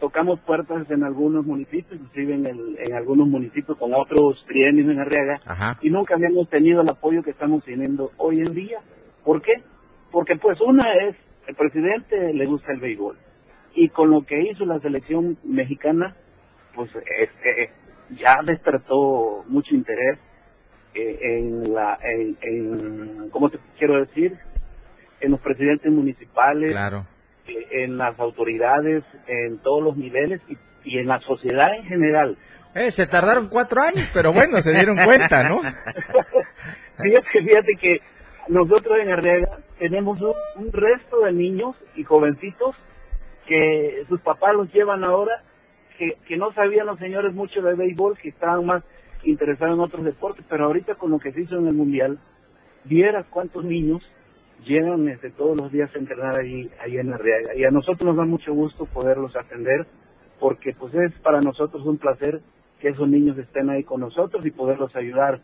tocamos 0.00 0.40
puertas 0.40 0.90
en 0.90 1.04
algunos 1.04 1.46
municipios, 1.46 1.98
inclusive 1.98 2.34
en, 2.34 2.46
el, 2.46 2.76
en 2.78 2.94
algunos 2.94 3.26
municipios 3.28 3.78
con 3.78 3.94
otros 3.94 4.44
trienios 4.46 4.90
en 4.90 4.98
Arriaga 5.00 5.40
Ajá. 5.46 5.78
y 5.80 5.88
nunca 5.88 6.14
habíamos 6.14 6.48
tenido 6.50 6.82
el 6.82 6.90
apoyo 6.90 7.22
que 7.22 7.30
estamos 7.30 7.64
teniendo 7.64 8.10
hoy 8.18 8.40
en 8.40 8.52
día. 8.54 8.80
¿Por 9.24 9.40
qué? 9.40 9.52
Porque 10.10 10.36
pues 10.36 10.60
una 10.60 10.82
es, 11.08 11.16
el 11.46 11.54
presidente 11.54 12.34
le 12.34 12.44
gusta 12.46 12.72
el 12.72 12.80
béisbol 12.80 13.16
y 13.74 13.88
con 13.88 14.10
lo 14.10 14.24
que 14.24 14.40
hizo 14.42 14.64
la 14.64 14.78
selección 14.80 15.36
mexicana, 15.44 16.14
pues 16.74 16.90
este, 16.94 17.70
ya 18.10 18.36
despertó 18.44 19.44
mucho 19.48 19.74
interés 19.74 20.18
eh, 20.94 21.18
en 21.22 21.74
la, 21.74 21.98
en, 22.02 22.36
en, 22.42 23.30
¿cómo 23.30 23.50
te 23.50 23.58
quiero 23.78 23.98
decir? 24.04 24.36
En 25.20 25.30
los 25.32 25.40
presidentes 25.40 25.90
municipales, 25.90 26.70
Claro. 26.72 27.06
eh, 27.48 27.66
en 27.84 27.96
las 27.96 28.18
autoridades, 28.20 29.02
en 29.26 29.58
todos 29.58 29.82
los 29.82 29.96
niveles 29.96 30.40
y, 30.48 30.56
y 30.84 30.98
en 30.98 31.06
la 31.08 31.18
sociedad 31.20 31.74
en 31.76 31.84
general. 31.84 32.36
Eh, 32.74 32.90
se 32.90 33.06
tardaron 33.06 33.48
cuatro 33.48 33.80
años, 33.82 34.10
pero 34.12 34.32
bueno, 34.32 34.60
se 34.60 34.72
dieron 34.72 34.96
cuenta, 35.04 35.48
¿no? 35.48 35.60
Fíjate, 37.02 37.26
fíjate 37.44 37.72
que 37.80 38.00
nosotros 38.48 38.98
en 39.00 39.10
Arriaga 39.10 39.58
tenemos 39.78 40.20
un, 40.20 40.32
un 40.56 40.72
resto 40.72 41.20
de 41.24 41.32
niños 41.32 41.74
y 41.96 42.04
jovencitos 42.04 42.76
que 43.46 44.04
sus 44.08 44.20
papás 44.20 44.54
los 44.54 44.72
llevan 44.72 45.04
ahora, 45.04 45.42
que, 45.98 46.16
que 46.26 46.36
no 46.36 46.52
sabían 46.52 46.86
los 46.86 46.98
señores 46.98 47.34
mucho 47.34 47.62
de 47.62 47.74
béisbol, 47.74 48.18
que 48.18 48.30
estaban 48.30 48.64
más 48.66 48.82
interesados 49.24 49.74
en 49.74 49.80
otros 49.80 50.04
deportes, 50.04 50.44
pero 50.48 50.64
ahorita 50.64 50.96
con 50.96 51.10
lo 51.10 51.18
que 51.18 51.32
se 51.32 51.42
hizo 51.42 51.56
en 51.56 51.66
el 51.66 51.74
Mundial, 51.74 52.18
vieras 52.84 53.26
cuántos 53.30 53.64
niños 53.64 54.02
llegan 54.64 55.04
desde 55.04 55.30
todos 55.30 55.56
los 55.60 55.70
días 55.72 55.90
a 55.94 55.98
entrenar 55.98 56.38
ahí, 56.38 56.70
ahí 56.80 56.98
en 56.98 57.12
Arriaga. 57.12 57.54
Y 57.54 57.64
a 57.64 57.70
nosotros 57.70 58.04
nos 58.04 58.16
da 58.16 58.24
mucho 58.24 58.52
gusto 58.52 58.86
poderlos 58.86 59.36
atender, 59.36 59.86
porque 60.40 60.74
pues 60.74 60.94
es 60.94 61.12
para 61.20 61.40
nosotros 61.40 61.84
un 61.84 61.98
placer 61.98 62.40
que 62.80 62.88
esos 62.88 63.08
niños 63.08 63.38
estén 63.38 63.70
ahí 63.70 63.84
con 63.84 64.00
nosotros 64.00 64.44
y 64.44 64.50
poderlos 64.50 64.94
ayudar 64.96 65.40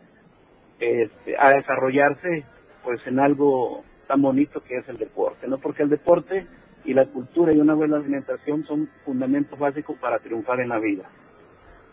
este, 0.79 1.37
a 1.39 1.51
desarrollarse 1.51 2.45
pues 2.83 3.01
en 3.07 3.21
algo 3.21 3.85
tan 4.07 4.23
bonito 4.23 4.63
que 4.63 4.77
es 4.77 4.89
el 4.89 4.97
deporte, 4.97 5.47
¿no? 5.47 5.59
Porque 5.59 5.83
el 5.83 5.91
deporte 5.91 6.47
y 6.85 6.95
la 6.95 7.07
cultura 7.07 7.53
y 7.53 7.61
una 7.61 7.75
buena 7.75 7.97
alimentación 7.97 8.65
son 8.67 8.89
fundamentos 9.05 9.59
básicos 9.59 9.97
para 9.99 10.19
triunfar 10.19 10.61
en 10.61 10.69
la 10.71 10.79
vida. 10.79 11.05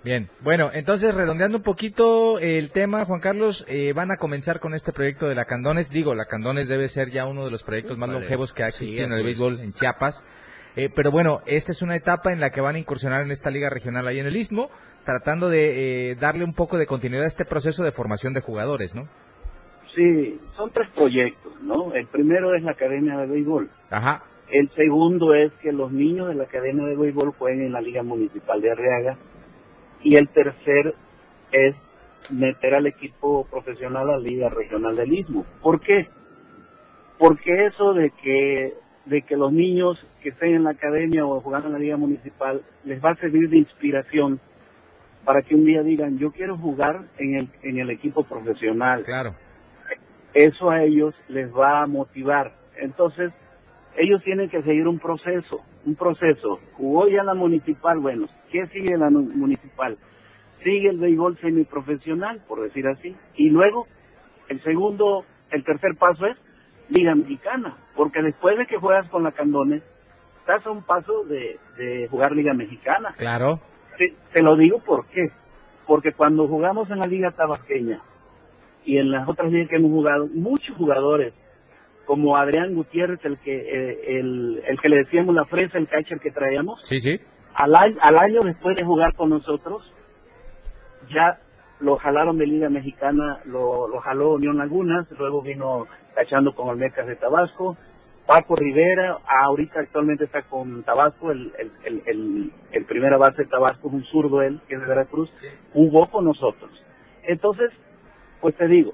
Bien, 0.04 0.30
bueno, 0.42 0.70
entonces 0.74 1.14
redondeando 1.16 1.58
un 1.58 1.64
poquito 1.64 2.40
el 2.40 2.72
tema, 2.72 3.04
Juan 3.06 3.20
Carlos, 3.20 3.66
eh, 3.68 3.92
van 3.94 4.12
a 4.12 4.18
comenzar 4.18 4.60
con 4.60 4.74
este 4.74 4.94
proyecto 4.94 5.28
de 5.28 5.36
la 5.36 5.46
Candones. 5.46 5.90
Digo, 5.90 6.16
la 6.16 6.26
Candones 6.26 6.68
debe 6.68 6.88
ser 6.88 7.10
ya 7.10 7.26
uno 7.26 7.44
de 7.44 7.52
los 7.52 7.64
proyectos 7.64 7.98
más 7.98 8.08
Vale. 8.08 8.22
longevos 8.22 8.54
que 8.54 8.64
ha 8.64 8.72
Sí, 8.72 8.86
existido 8.86 9.06
en 9.08 9.14
el 9.14 9.24
béisbol 9.26 9.60
en 9.60 9.74
Chiapas. 9.74 10.24
Eh, 10.78 10.90
pero 10.96 11.10
bueno, 11.12 11.42
esta 11.48 11.72
es 11.72 11.82
una 11.82 11.96
etapa 11.96 12.32
en 12.32 12.40
la 12.40 12.52
que 12.52 12.62
van 12.62 12.76
a 12.76 12.80
incursionar 12.80 13.24
en 13.24 13.32
esta 13.32 13.50
liga 13.50 13.70
regional 13.70 14.08
ahí 14.08 14.20
en 14.20 14.28
el 14.28 14.36
Istmo, 14.38 14.70
tratando 15.04 15.50
de 15.50 16.12
eh, 16.12 16.16
darle 16.16 16.44
un 16.44 16.54
poco 16.54 16.78
de 16.78 16.86
continuidad 16.86 17.26
a 17.26 17.28
este 17.28 17.46
proceso 17.46 17.84
de 17.84 17.92
formación 17.92 18.34
de 18.34 18.42
jugadores, 18.42 18.96
¿no? 18.96 19.10
Sí, 19.96 20.40
son 20.56 20.70
tres 20.72 20.88
proyectos, 20.96 21.52
¿no? 21.64 21.94
El 21.96 22.06
primero 22.06 22.54
es 22.54 22.62
la 22.62 22.72
Academia 22.74 23.18
de 23.18 23.26
Béisbol. 23.26 23.70
Ajá, 23.90 24.24
El 24.50 24.70
segundo 24.72 25.34
es 25.34 25.52
que 25.62 25.72
los 25.74 25.92
niños 25.92 26.30
de 26.30 26.36
la 26.36 26.44
Academia 26.44 26.86
de 26.86 26.96
Béisbol 26.96 27.34
jueguen 27.38 27.66
en 27.66 27.74
la 27.74 27.82
Liga 27.82 28.04
Municipal 28.04 28.62
de 28.62 28.72
Arriaga. 28.72 29.18
Y 30.02 30.16
el 30.16 30.30
tercer 30.30 30.94
es 31.52 31.76
meter 32.32 32.76
al 32.76 32.88
equipo 32.88 33.46
profesional 33.50 34.10
a 34.10 34.14
la 34.14 34.20
Liga 34.20 34.50
Regional 34.50 34.96
del 34.96 35.14
Istmo. 35.14 35.46
¿Por 35.62 35.82
qué? 35.82 36.08
Porque 37.18 37.66
eso 37.66 37.94
de 37.94 38.12
que 38.12 38.74
de 39.06 39.22
que 39.22 39.38
los 39.38 39.54
niños 39.54 39.98
que 40.22 40.30
estén 40.30 40.54
en 40.54 40.66
la 40.66 40.72
academia 40.72 41.26
o 41.26 41.40
jugando 41.40 41.68
en 41.68 41.74
la 41.74 41.80
liga 41.80 41.96
municipal 41.96 42.62
les 42.84 43.04
va 43.04 43.12
a 43.12 43.16
servir 43.16 43.50
de 43.50 43.58
inspiración 43.58 44.42
para 45.24 45.44
que 45.44 45.56
un 45.56 45.64
día 45.64 45.82
digan 45.82 46.18
yo 46.18 46.32
quiero 46.34 46.58
jugar 46.58 47.06
en 47.18 47.36
el 47.36 47.48
en 47.64 47.80
el 47.80 47.90
equipo 47.90 48.24
profesional 48.24 49.04
claro. 49.06 49.34
eso 50.34 50.70
a 50.70 50.84
ellos 50.84 51.16
les 51.30 51.56
va 51.56 51.84
a 51.84 51.88
motivar. 51.88 52.52
Entonces, 52.80 53.32
ellos 53.98 54.24
tienen 54.24 54.50
que 54.50 54.62
seguir 54.62 54.88
un 54.88 55.00
proceso, 55.00 55.62
un 55.86 55.96
proceso. 55.96 56.60
Jugó 56.74 57.08
ya 57.08 57.24
la 57.24 57.34
municipal, 57.34 57.98
bueno, 57.98 58.28
¿qué 58.52 58.68
sigue 58.68 58.96
la 58.96 59.10
municipal? 59.10 59.98
Sigue 60.64 60.90
el 60.90 61.00
béisbol 61.00 61.38
semiprofesional, 61.40 62.42
por 62.48 62.62
decir 62.62 62.88
así. 62.88 63.16
Y 63.36 63.50
luego, 63.50 63.88
el 64.50 64.62
segundo, 64.62 65.26
el 65.50 65.64
tercer 65.64 65.96
paso 65.96 66.28
es 66.28 66.38
Liga 66.90 67.16
Mexicana, 67.16 67.76
porque 67.96 68.22
después 68.22 68.58
de 68.58 68.68
que 68.68 68.78
juegas 68.78 69.10
con 69.10 69.24
la 69.24 69.32
Candones, 69.32 69.84
estás 70.40 70.66
a 70.66 70.72
un 70.72 70.84
paso 70.84 71.24
de, 71.26 71.60
de 71.78 72.08
jugar 72.08 72.34
Liga 72.34 72.54
Mexicana. 72.54 73.16
Claro. 73.18 73.60
Te, 73.98 74.14
te 74.32 74.44
lo 74.44 74.56
digo 74.56 74.80
por 74.80 75.08
qué. 75.08 75.32
Porque 75.88 76.12
cuando 76.12 76.48
jugamos 76.48 76.90
en 76.92 77.00
la 77.00 77.08
Liga 77.08 77.32
Tabasqueña 77.32 78.00
y 78.86 78.98
en 78.98 79.10
las 79.10 79.28
otras 79.28 79.52
ligas 79.52 79.70
que 79.70 79.78
hemos 79.78 79.92
jugado, 79.92 80.28
muchos 80.34 80.76
jugadores, 80.78 81.34
como 82.08 82.36
Adrián 82.38 82.74
Gutiérrez, 82.74 83.24
el 83.26 83.38
que 83.38 83.54
eh, 83.56 84.18
el, 84.18 84.64
el 84.66 84.80
que 84.80 84.90
le 84.90 84.98
decíamos 85.04 85.36
la 85.36 85.46
fresa, 85.46 85.78
el 85.78 85.88
catcher 85.88 86.20
que 86.20 86.32
traíamos, 86.32 86.80
Sí, 86.84 86.98
sí. 87.00 87.20
al 87.54 87.76
año, 87.76 87.98
al 88.02 88.18
año 88.18 88.42
después 88.44 88.76
de 88.78 88.84
jugar 88.86 89.14
con 89.14 89.30
nosotros, 89.30 89.94
ya 91.14 91.38
lo 91.80 91.98
jalaron 91.98 92.38
de 92.38 92.48
Liga 92.48 92.70
Mexicana, 92.70 93.40
lo, 93.46 93.88
lo 93.88 94.00
jaló 94.00 94.34
Unión 94.36 94.58
Lagunas, 94.58 95.06
luego 95.20 95.42
vino 95.42 95.86
cachando 96.16 96.56
con 96.56 96.70
Olmecas 96.70 97.06
de 97.08 97.16
Tabasco, 97.18 97.78
Paco 98.26 98.56
Rivera, 98.56 99.18
ahorita 99.28 99.82
actualmente 99.82 100.24
está 100.26 100.42
con 100.44 100.84
Tabasco, 100.84 101.32
el, 101.32 101.52
el, 101.60 101.72
el, 101.86 102.02
el, 102.08 102.52
el 102.72 102.86
primera 102.86 103.18
base 103.18 103.44
de 103.44 103.50
Tabasco 103.50 103.90
es 103.90 103.94
un 103.94 104.04
zurdo 104.06 104.42
él, 104.42 104.60
que 104.68 104.76
es 104.76 104.82
de 104.82 104.88
Veracruz, 104.88 105.30
jugó 105.74 106.08
con 106.08 106.26
nosotros. 106.26 106.72
Entonces, 107.24 107.72
pues 108.42 108.56
te 108.56 108.68
digo, 108.68 108.94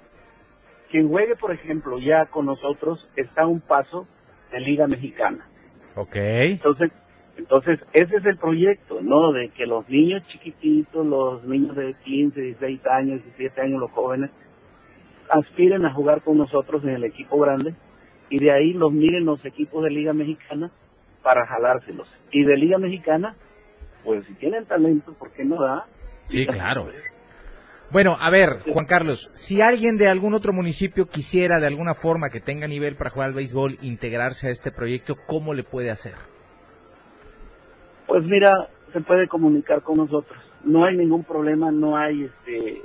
quien 0.93 1.09
juegue, 1.09 1.35
por 1.35 1.51
ejemplo, 1.51 1.97
ya 1.97 2.27
con 2.27 2.45
nosotros, 2.45 3.03
está 3.15 3.41
a 3.41 3.47
un 3.47 3.61
paso 3.61 4.05
de 4.51 4.59
Liga 4.59 4.85
Mexicana. 4.85 5.43
Ok. 5.95 6.15
Entonces, 6.15 6.91
entonces 7.35 7.79
ese 7.93 8.17
es 8.17 8.25
el 8.25 8.37
proyecto, 8.37 9.01
¿no? 9.01 9.31
De 9.31 9.49
que 9.49 9.65
los 9.65 9.89
niños 9.89 10.21
chiquititos, 10.27 11.03
los 11.03 11.45
niños 11.45 11.75
de 11.75 11.95
15, 11.95 12.39
16 12.39 12.85
años, 12.85 13.23
17 13.23 13.59
años, 13.59 13.79
los 13.79 13.89
jóvenes, 13.89 14.29
aspiren 15.31 15.83
a 15.83 15.93
jugar 15.95 16.21
con 16.21 16.37
nosotros 16.37 16.83
en 16.83 16.91
el 16.91 17.05
equipo 17.05 17.39
grande 17.39 17.73
y 18.29 18.37
de 18.37 18.51
ahí 18.51 18.73
los 18.73 18.91
miren 18.91 19.25
los 19.25 19.43
equipos 19.45 19.83
de 19.83 19.89
Liga 19.89 20.13
Mexicana 20.13 20.69
para 21.23 21.47
jalárselos. 21.47 22.07
Y 22.29 22.43
de 22.43 22.55
Liga 22.55 22.77
Mexicana, 22.77 23.35
pues 24.03 24.27
si 24.27 24.35
tienen 24.35 24.67
talento, 24.67 25.13
¿por 25.13 25.31
qué 25.31 25.43
no 25.43 25.59
da? 25.59 25.87
Sí, 26.27 26.45
claro. 26.45 26.87
Bueno, 27.93 28.17
a 28.19 28.31
ver, 28.31 28.63
Juan 28.73 28.87
Carlos, 28.87 29.29
si 29.35 29.61
alguien 29.61 29.97
de 29.97 30.07
algún 30.07 30.33
otro 30.33 30.51
municipio 30.51 31.05
quisiera 31.05 31.59
de 31.59 31.67
alguna 31.67 31.93
forma 31.93 32.31
que 32.31 32.39
tenga 32.39 32.67
nivel 32.67 32.95
para 32.95 33.11
jugar 33.11 33.27
al 33.27 33.35
béisbol 33.35 33.77
integrarse 33.83 34.47
a 34.47 34.49
este 34.49 34.71
proyecto, 34.71 35.15
¿cómo 35.27 35.53
le 35.53 35.61
puede 35.61 35.91
hacer? 35.91 36.15
Pues 38.07 38.23
mira, 38.23 38.67
se 38.93 39.01
puede 39.01 39.27
comunicar 39.27 39.83
con 39.83 39.97
nosotros. 39.97 40.41
no 40.63 40.85
hay 40.85 40.97
ningún 40.97 41.23
problema, 41.23 41.71
no 41.71 41.95
hay 41.95 42.23
este 42.23 42.81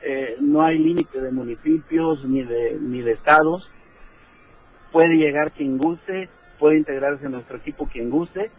eh, 0.00 0.36
no 0.40 0.62
hay 0.62 0.78
límite 0.78 1.20
de 1.20 1.32
municipios 1.32 2.24
ni 2.24 2.44
de 2.44 2.78
ni 2.80 3.02
de 3.02 3.14
estados. 3.14 3.68
Puede 4.92 5.16
llegar 5.16 5.50
quien 5.50 5.76
guste, 5.76 6.28
puede 6.60 6.78
integrarse 6.78 7.26
en 7.26 7.32
nuestro 7.32 7.56
equipo 7.56 7.88
quien 7.88 8.10
guste. 8.10 8.52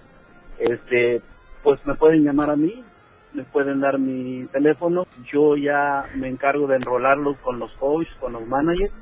Este, 0.59 1.21
pues 1.63 1.79
me 1.85 1.95
pueden 1.95 2.25
llamar 2.25 2.49
a 2.49 2.57
mí, 2.57 2.83
me 3.33 3.43
pueden 3.43 3.79
dar 3.81 3.99
mi 3.99 4.45
teléfono. 4.47 5.05
Yo 5.31 5.55
ya 5.55 6.05
me 6.15 6.27
encargo 6.27 6.67
de 6.67 6.75
enrolarlos 6.75 7.37
con 7.39 7.59
los 7.59 7.71
coaches, 7.73 8.13
con 8.19 8.33
los 8.33 8.45
managers, 8.47 8.93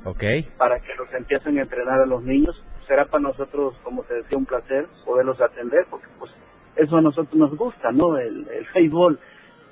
para 0.56 0.80
que 0.80 0.94
los 0.96 1.12
empiecen 1.12 1.58
a 1.58 1.62
entrenar 1.62 2.00
a 2.00 2.06
los 2.06 2.22
niños. 2.22 2.62
Será 2.86 3.04
para 3.06 3.22
nosotros, 3.22 3.74
como 3.82 4.02
te 4.02 4.14
decía, 4.14 4.38
un 4.38 4.46
placer 4.46 4.86
poderlos 5.04 5.40
atender, 5.40 5.86
porque 5.90 6.06
pues 6.18 6.32
eso 6.76 6.96
a 6.96 7.02
nosotros 7.02 7.34
nos 7.34 7.56
gusta, 7.56 7.92
¿no? 7.92 8.18
El, 8.18 8.48
el 8.48 8.66
béisbol. 8.74 9.18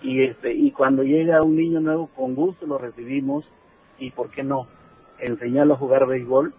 Y 0.03 0.25
este 0.25 0.53
y 0.53 0.71
cuando 0.73 1.03
llega 1.03 1.43
un 1.43 1.57
niño 1.57 1.81
nuevo, 1.81 2.09
con 2.15 2.35
gusto 2.35 2.67
lo 2.67 2.79
recibimos 2.79 3.45
y, 3.99 4.11
¿por 4.11 4.31
qué 4.31 4.43
no? 4.43 4.67
Enseñarlo 5.19 5.75
a 5.75 5.79
jugar 5.79 6.07
béisbol, 6.07 6.55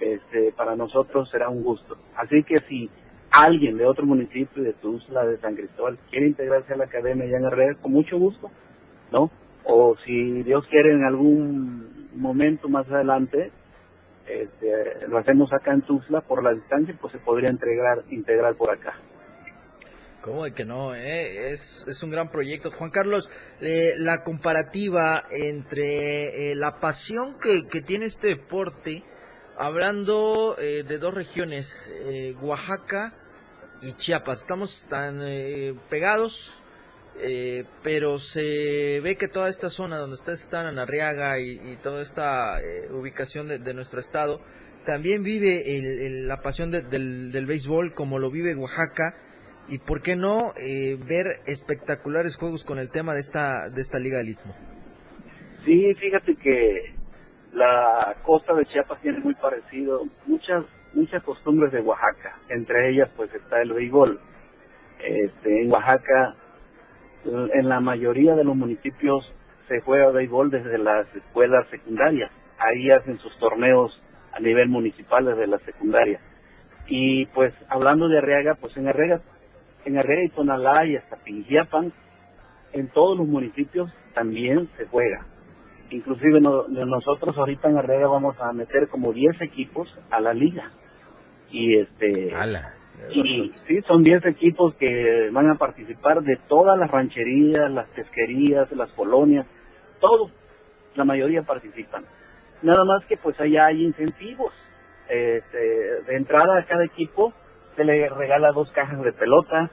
este, 0.00 0.52
para 0.52 0.74
nosotros 0.74 1.30
será 1.30 1.48
un 1.48 1.62
gusto. 1.62 1.96
Así 2.16 2.42
que 2.42 2.58
si 2.58 2.90
alguien 3.30 3.78
de 3.78 3.86
otro 3.86 4.04
municipio, 4.06 4.62
de 4.62 4.72
Tuzla, 4.74 5.24
de 5.24 5.38
San 5.38 5.54
Cristóbal, 5.54 5.98
quiere 6.10 6.28
integrarse 6.28 6.72
a 6.72 6.76
la 6.76 6.84
academia 6.84 7.26
ya 7.26 7.36
en 7.36 7.44
Herrera, 7.44 7.76
con 7.80 7.92
mucho 7.92 8.18
gusto, 8.18 8.50
¿no? 9.12 9.30
O 9.64 9.96
si 10.04 10.42
Dios 10.42 10.66
quiere 10.68 10.92
en 10.92 11.04
algún 11.04 12.10
momento 12.16 12.68
más 12.68 12.88
adelante, 12.90 13.52
este, 14.26 15.06
lo 15.08 15.18
hacemos 15.18 15.52
acá 15.52 15.72
en 15.72 15.82
Tuzla 15.82 16.20
por 16.20 16.42
la 16.42 16.52
distancia, 16.52 16.96
pues 17.00 17.12
se 17.12 17.18
podría 17.18 17.50
integrar, 17.50 18.02
integrar 18.10 18.54
por 18.54 18.70
acá. 18.70 18.94
¿Cómo 20.22 20.44
de 20.44 20.52
que 20.52 20.66
no? 20.66 20.94
eh? 20.94 21.50
Es, 21.50 21.86
es 21.88 22.02
un 22.02 22.10
gran 22.10 22.30
proyecto. 22.30 22.70
Juan 22.70 22.90
Carlos, 22.90 23.30
eh, 23.62 23.94
la 23.96 24.22
comparativa 24.22 25.24
entre 25.30 26.52
eh, 26.52 26.54
la 26.54 26.78
pasión 26.78 27.38
que, 27.38 27.66
que 27.68 27.80
tiene 27.80 28.04
este 28.04 28.28
deporte, 28.28 29.02
hablando 29.56 30.56
eh, 30.58 30.84
de 30.86 30.98
dos 30.98 31.14
regiones, 31.14 31.90
eh, 32.04 32.34
Oaxaca 32.42 33.14
y 33.82 33.92
Chiapas. 33.94 34.40
Estamos 34.40 34.86
tan 34.88 35.20
eh, 35.22 35.74
pegados, 35.88 36.62
eh, 37.20 37.64
pero 37.82 38.18
se 38.18 39.00
ve 39.02 39.16
que 39.16 39.28
toda 39.28 39.48
esta 39.48 39.70
zona 39.70 39.98
donde 39.98 40.14
ustedes 40.14 40.40
están, 40.42 40.66
en 40.66 40.78
Arriaga 40.78 41.38
y, 41.38 41.52
y 41.52 41.78
toda 41.82 42.00
esta 42.02 42.60
eh, 42.60 42.88
ubicación 42.92 43.48
de, 43.48 43.58
de 43.58 43.74
nuestro 43.74 44.00
estado, 44.00 44.40
también 44.84 45.22
vive 45.22 45.76
el- 45.76 46.26
la 46.28 46.40
pasión 46.42 46.70
de- 46.70 46.82
del, 46.82 47.32
del 47.32 47.46
béisbol 47.46 47.92
como 47.94 48.18
lo 48.18 48.30
vive 48.30 48.54
Oaxaca 48.56 49.14
y 49.68 49.78
por 49.78 50.00
qué 50.02 50.16
no 50.16 50.52
eh, 50.56 50.96
ver 51.06 51.26
espectaculares 51.46 52.36
juegos 52.36 52.64
con 52.64 52.78
el 52.78 52.88
tema 52.90 53.14
de 53.14 53.20
esta 53.20 53.68
de 53.68 53.80
esta 53.82 53.98
liga 53.98 54.18
del 54.18 54.30
istmo. 54.30 54.54
Sí, 55.64 55.94
fíjate 55.94 56.34
que 56.36 56.94
la 57.52 58.16
costa 58.24 58.54
de 58.54 58.64
Chiapas 58.66 59.00
tiene 59.02 59.18
muy 59.20 59.34
parecido, 59.34 60.06
muchas 60.26 60.64
muchas 60.94 61.22
costumbres 61.22 61.72
de 61.72 61.80
Oaxaca, 61.80 62.36
entre 62.48 62.90
ellas 62.90 63.08
pues 63.16 63.32
está 63.34 63.62
el 63.62 63.72
béisbol. 63.72 64.20
Este, 65.02 65.62
en 65.62 65.72
Oaxaca, 65.72 66.34
en 67.24 67.68
la 67.68 67.80
mayoría 67.80 68.34
de 68.34 68.44
los 68.44 68.56
municipios 68.56 69.32
se 69.68 69.80
juega 69.80 70.10
béisbol 70.10 70.50
desde 70.50 70.78
las 70.78 71.06
escuelas 71.14 71.66
secundarias, 71.68 72.30
ahí 72.58 72.90
hacen 72.90 73.18
sus 73.18 73.36
torneos 73.38 73.96
a 74.32 74.40
nivel 74.40 74.68
municipal 74.68 75.24
desde 75.24 75.46
la 75.46 75.58
secundaria. 75.60 76.20
Y 76.86 77.26
pues 77.26 77.54
hablando 77.68 78.08
de 78.08 78.18
Arriaga, 78.18 78.54
pues 78.60 78.76
en 78.76 78.88
Arriaga, 78.88 79.20
en 79.84 79.98
Arriaga 79.98 80.24
y 80.24 80.28
Tonalá 80.30 80.84
y 80.86 80.96
hasta 80.96 81.16
Pingiapan, 81.16 81.92
en 82.72 82.88
todos 82.88 83.16
los 83.18 83.28
municipios 83.28 83.92
también 84.14 84.68
se 84.76 84.86
juega. 84.86 85.24
Inclusive 85.90 86.40
no- 86.40 86.68
nosotros 86.68 87.36
ahorita 87.36 87.68
en 87.68 87.78
Arriaga 87.78 88.08
vamos 88.08 88.40
a 88.40 88.52
meter 88.52 88.88
como 88.88 89.12
10 89.12 89.40
equipos 89.40 89.92
a 90.10 90.20
la 90.20 90.32
liga. 90.34 90.70
Y 91.50 91.78
este 91.78 92.34
Ala. 92.34 92.74
y 93.12 93.50
sí, 93.66 93.80
son 93.86 94.02
10 94.02 94.24
equipos 94.26 94.74
que 94.76 95.30
van 95.32 95.50
a 95.50 95.56
participar 95.56 96.22
de 96.22 96.36
todas 96.48 96.78
las 96.78 96.90
rancherías, 96.90 97.70
las 97.70 97.88
pesquerías, 97.88 98.70
las 98.72 98.90
colonias, 98.92 99.46
todos, 100.00 100.30
la 100.94 101.04
mayoría 101.04 101.42
participan. 101.42 102.04
Nada 102.62 102.84
más 102.84 103.04
que 103.06 103.16
pues 103.16 103.38
allá 103.40 103.66
hay 103.66 103.84
incentivos. 103.84 104.52
Este, 105.08 105.58
de 106.06 106.16
entrada 106.16 106.58
a 106.58 106.66
cada 106.66 106.84
equipo 106.84 107.32
se 107.74 107.84
le 107.84 108.08
regala 108.08 108.52
dos 108.52 108.70
cajas 108.70 109.02
de 109.02 109.12
pelota 109.12 109.70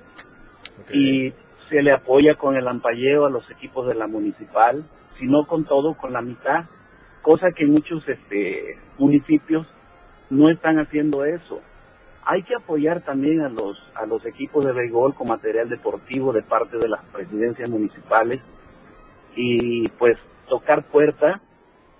y 0.91 1.31
se 1.69 1.81
le 1.81 1.91
apoya 1.91 2.35
con 2.35 2.55
el 2.55 2.67
ampalleo 2.67 3.25
a 3.25 3.29
los 3.29 3.49
equipos 3.51 3.87
de 3.87 3.95
la 3.95 4.07
municipal, 4.07 4.85
si 5.19 5.25
no 5.25 5.45
con 5.45 5.65
todo, 5.65 5.95
con 5.95 6.13
la 6.13 6.21
mitad, 6.21 6.65
cosa 7.21 7.51
que 7.51 7.65
muchos 7.65 8.07
este, 8.07 8.77
municipios 8.97 9.67
no 10.29 10.49
están 10.49 10.79
haciendo 10.79 11.25
eso. 11.25 11.61
Hay 12.25 12.43
que 12.43 12.55
apoyar 12.55 13.01
también 13.01 13.41
a 13.41 13.49
los 13.49 13.81
a 13.95 14.05
los 14.05 14.25
equipos 14.25 14.65
de 14.65 14.73
béisbol 14.73 15.15
con 15.15 15.27
material 15.27 15.69
deportivo 15.69 16.33
de 16.33 16.43
parte 16.43 16.77
de 16.77 16.89
las 16.89 17.03
presidencias 17.05 17.69
municipales 17.69 18.41
y 19.35 19.87
pues 19.89 20.17
tocar 20.49 20.83
puerta. 20.83 21.41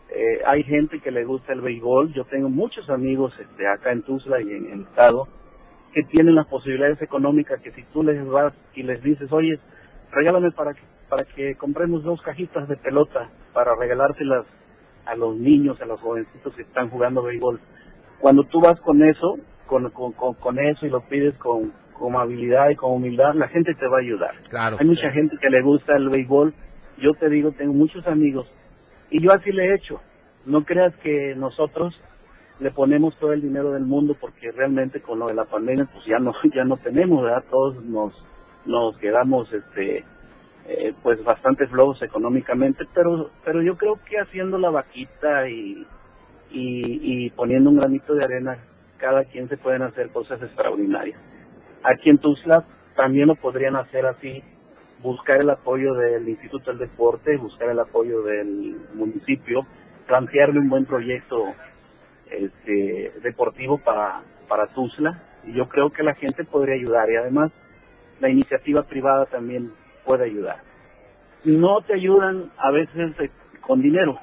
Eh, 0.09 0.41
hay 0.45 0.63
gente 0.63 0.99
que 0.99 1.11
le 1.11 1.23
gusta 1.25 1.53
el 1.53 1.61
béisbol. 1.61 2.13
Yo 2.13 2.25
tengo 2.25 2.49
muchos 2.49 2.89
amigos 2.89 3.33
este, 3.39 3.67
acá 3.67 3.91
en 3.91 4.03
Tuzla 4.03 4.41
y 4.41 4.51
en 4.51 4.71
el 4.71 4.81
estado 4.81 5.27
que 5.93 6.03
tienen 6.03 6.35
las 6.35 6.47
posibilidades 6.47 7.01
económicas 7.01 7.59
que 7.61 7.71
si 7.71 7.83
tú 7.85 8.03
les 8.03 8.23
vas 8.27 8.53
y 8.75 8.83
les 8.83 9.01
dices, 9.01 9.31
oye, 9.31 9.59
regálame 10.11 10.51
para 10.51 10.73
que, 10.73 10.81
para 11.09 11.23
que 11.23 11.55
compremos 11.55 12.03
dos 12.03 12.21
cajitas 12.21 12.67
de 12.67 12.77
pelota 12.77 13.29
para 13.53 13.75
regalárselas 13.75 14.45
a 15.05 15.15
los 15.15 15.35
niños, 15.35 15.81
a 15.81 15.85
los 15.85 15.99
jovencitos 16.01 16.53
que 16.53 16.61
están 16.63 16.89
jugando 16.89 17.23
béisbol. 17.23 17.59
Cuando 18.19 18.43
tú 18.43 18.59
vas 18.59 18.79
con 18.81 19.03
eso, 19.03 19.37
con, 19.67 19.89
con, 19.91 20.13
con, 20.13 20.33
con 20.35 20.59
eso 20.59 20.85
y 20.85 20.89
lo 20.89 21.01
pides 21.01 21.35
con, 21.37 21.71
con 21.93 22.15
amabilidad 22.15 22.69
y 22.69 22.75
con 22.75 22.93
humildad, 22.93 23.33
la 23.35 23.47
gente 23.47 23.73
te 23.73 23.87
va 23.87 23.97
a 23.97 24.01
ayudar. 24.01 24.35
Claro. 24.49 24.77
Hay 24.79 24.85
mucha 24.85 25.11
gente 25.11 25.37
que 25.39 25.49
le 25.49 25.61
gusta 25.61 25.95
el 25.95 26.09
béisbol. 26.09 26.53
Yo 26.97 27.13
te 27.13 27.29
digo, 27.29 27.51
tengo 27.51 27.73
muchos 27.73 28.07
amigos 28.07 28.47
y 29.09 29.21
yo 29.21 29.31
así 29.31 29.51
le 29.51 29.67
he 29.67 29.75
hecho. 29.75 29.99
No 30.45 30.63
creas 30.63 30.95
que 30.97 31.35
nosotros 31.35 31.99
le 32.59 32.71
ponemos 32.71 33.15
todo 33.17 33.33
el 33.33 33.41
dinero 33.41 33.71
del 33.71 33.83
mundo 33.83 34.15
porque 34.19 34.51
realmente 34.51 35.01
con 35.01 35.19
lo 35.19 35.27
de 35.27 35.35
la 35.35 35.45
pandemia 35.45 35.85
pues 35.91 36.05
ya 36.05 36.19
no 36.19 36.33
ya 36.55 36.63
no 36.63 36.77
tenemos, 36.77 37.23
¿verdad? 37.23 37.43
Todos 37.49 37.83
nos 37.83 38.13
nos 38.65 38.97
quedamos 38.97 39.51
este 39.53 40.03
eh, 40.67 40.93
pues 41.01 41.23
bastante 41.23 41.67
flojos 41.67 42.01
económicamente, 42.01 42.85
pero 42.93 43.29
pero 43.45 43.61
yo 43.61 43.77
creo 43.77 43.99
que 44.09 44.19
haciendo 44.19 44.57
la 44.57 44.69
vaquita 44.69 45.47
y, 45.49 45.85
y 46.51 47.25
y 47.27 47.29
poniendo 47.31 47.69
un 47.69 47.77
granito 47.77 48.13
de 48.15 48.23
arena, 48.23 48.57
cada 48.97 49.23
quien 49.25 49.47
se 49.47 49.57
pueden 49.57 49.81
hacer 49.81 50.09
cosas 50.09 50.41
extraordinarias. 50.41 51.19
Aquí 51.83 52.09
en 52.09 52.17
Tuzla 52.17 52.65
también 52.95 53.27
lo 53.27 53.35
podrían 53.35 53.75
hacer 53.75 54.05
así, 54.05 54.43
buscar 55.01 55.41
el 55.41 55.49
apoyo 55.49 55.93
del 55.93 56.27
Instituto 56.27 56.71
del 56.71 56.79
Deporte, 56.79 57.37
buscar 57.37 57.69
el 57.69 57.79
apoyo 57.79 58.23
del 58.23 58.75
municipio, 58.95 59.65
plantearle 60.07 60.59
un 60.59 60.69
buen 60.69 60.85
proyecto 60.85 61.53
este, 62.29 63.13
deportivo 63.21 63.77
para, 63.77 64.21
para 64.47 64.67
Tuzla 64.67 65.21
y 65.45 65.53
yo 65.53 65.69
creo 65.69 65.91
que 65.91 66.03
la 66.03 66.15
gente 66.15 66.43
podría 66.43 66.75
ayudar 66.75 67.09
y 67.09 67.15
además 67.15 67.51
la 68.19 68.29
iniciativa 68.29 68.83
privada 68.83 69.25
también 69.25 69.71
puede 70.05 70.25
ayudar. 70.25 70.57
No 71.45 71.81
te 71.81 71.93
ayudan 71.93 72.51
a 72.57 72.71
veces 72.71 73.13
eh, 73.19 73.29
con 73.61 73.81
dinero, 73.81 74.19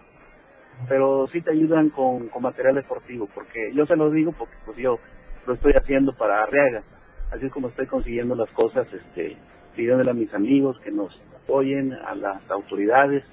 pero 0.89 1.27
sí 1.29 1.41
te 1.41 1.53
ayudan 1.53 1.91
con, 1.91 2.29
con 2.29 2.43
material 2.43 2.75
deportivo, 2.75 3.29
porque 3.35 3.73
yo 3.75 3.87
se 3.87 3.97
lo 3.97 4.11
digo 4.11 4.33
porque 4.33 4.55
pues 4.65 4.77
yo 4.77 4.99
lo 5.47 5.55
estoy 5.55 5.73
haciendo 5.73 6.13
para 6.15 6.43
Arriaga, 6.43 6.83
así 7.31 7.47
es 7.47 7.53
como 7.53 7.69
estoy 7.69 7.87
consiguiendo 7.87 8.35
las 8.35 8.51
cosas, 8.51 8.87
este, 8.93 9.37
pidiéndole 9.77 10.11
a 10.11 10.15
mis 10.15 10.33
amigos 10.35 10.79
que 10.81 10.91
nos 10.91 11.19
apoyen, 11.43 11.93
a 11.93 12.15
las 12.15 12.51
autoridades, 12.51 13.25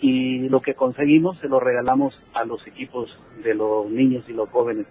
y 0.00 0.48
lo 0.48 0.60
que 0.60 0.74
conseguimos 0.74 1.38
se 1.40 1.48
lo 1.48 1.60
regalamos 1.60 2.18
a 2.32 2.44
los 2.44 2.66
equipos 2.66 3.16
de 3.44 3.54
los 3.54 3.90
niños 3.90 4.24
y 4.28 4.32
los 4.32 4.48
jóvenes 4.48 4.86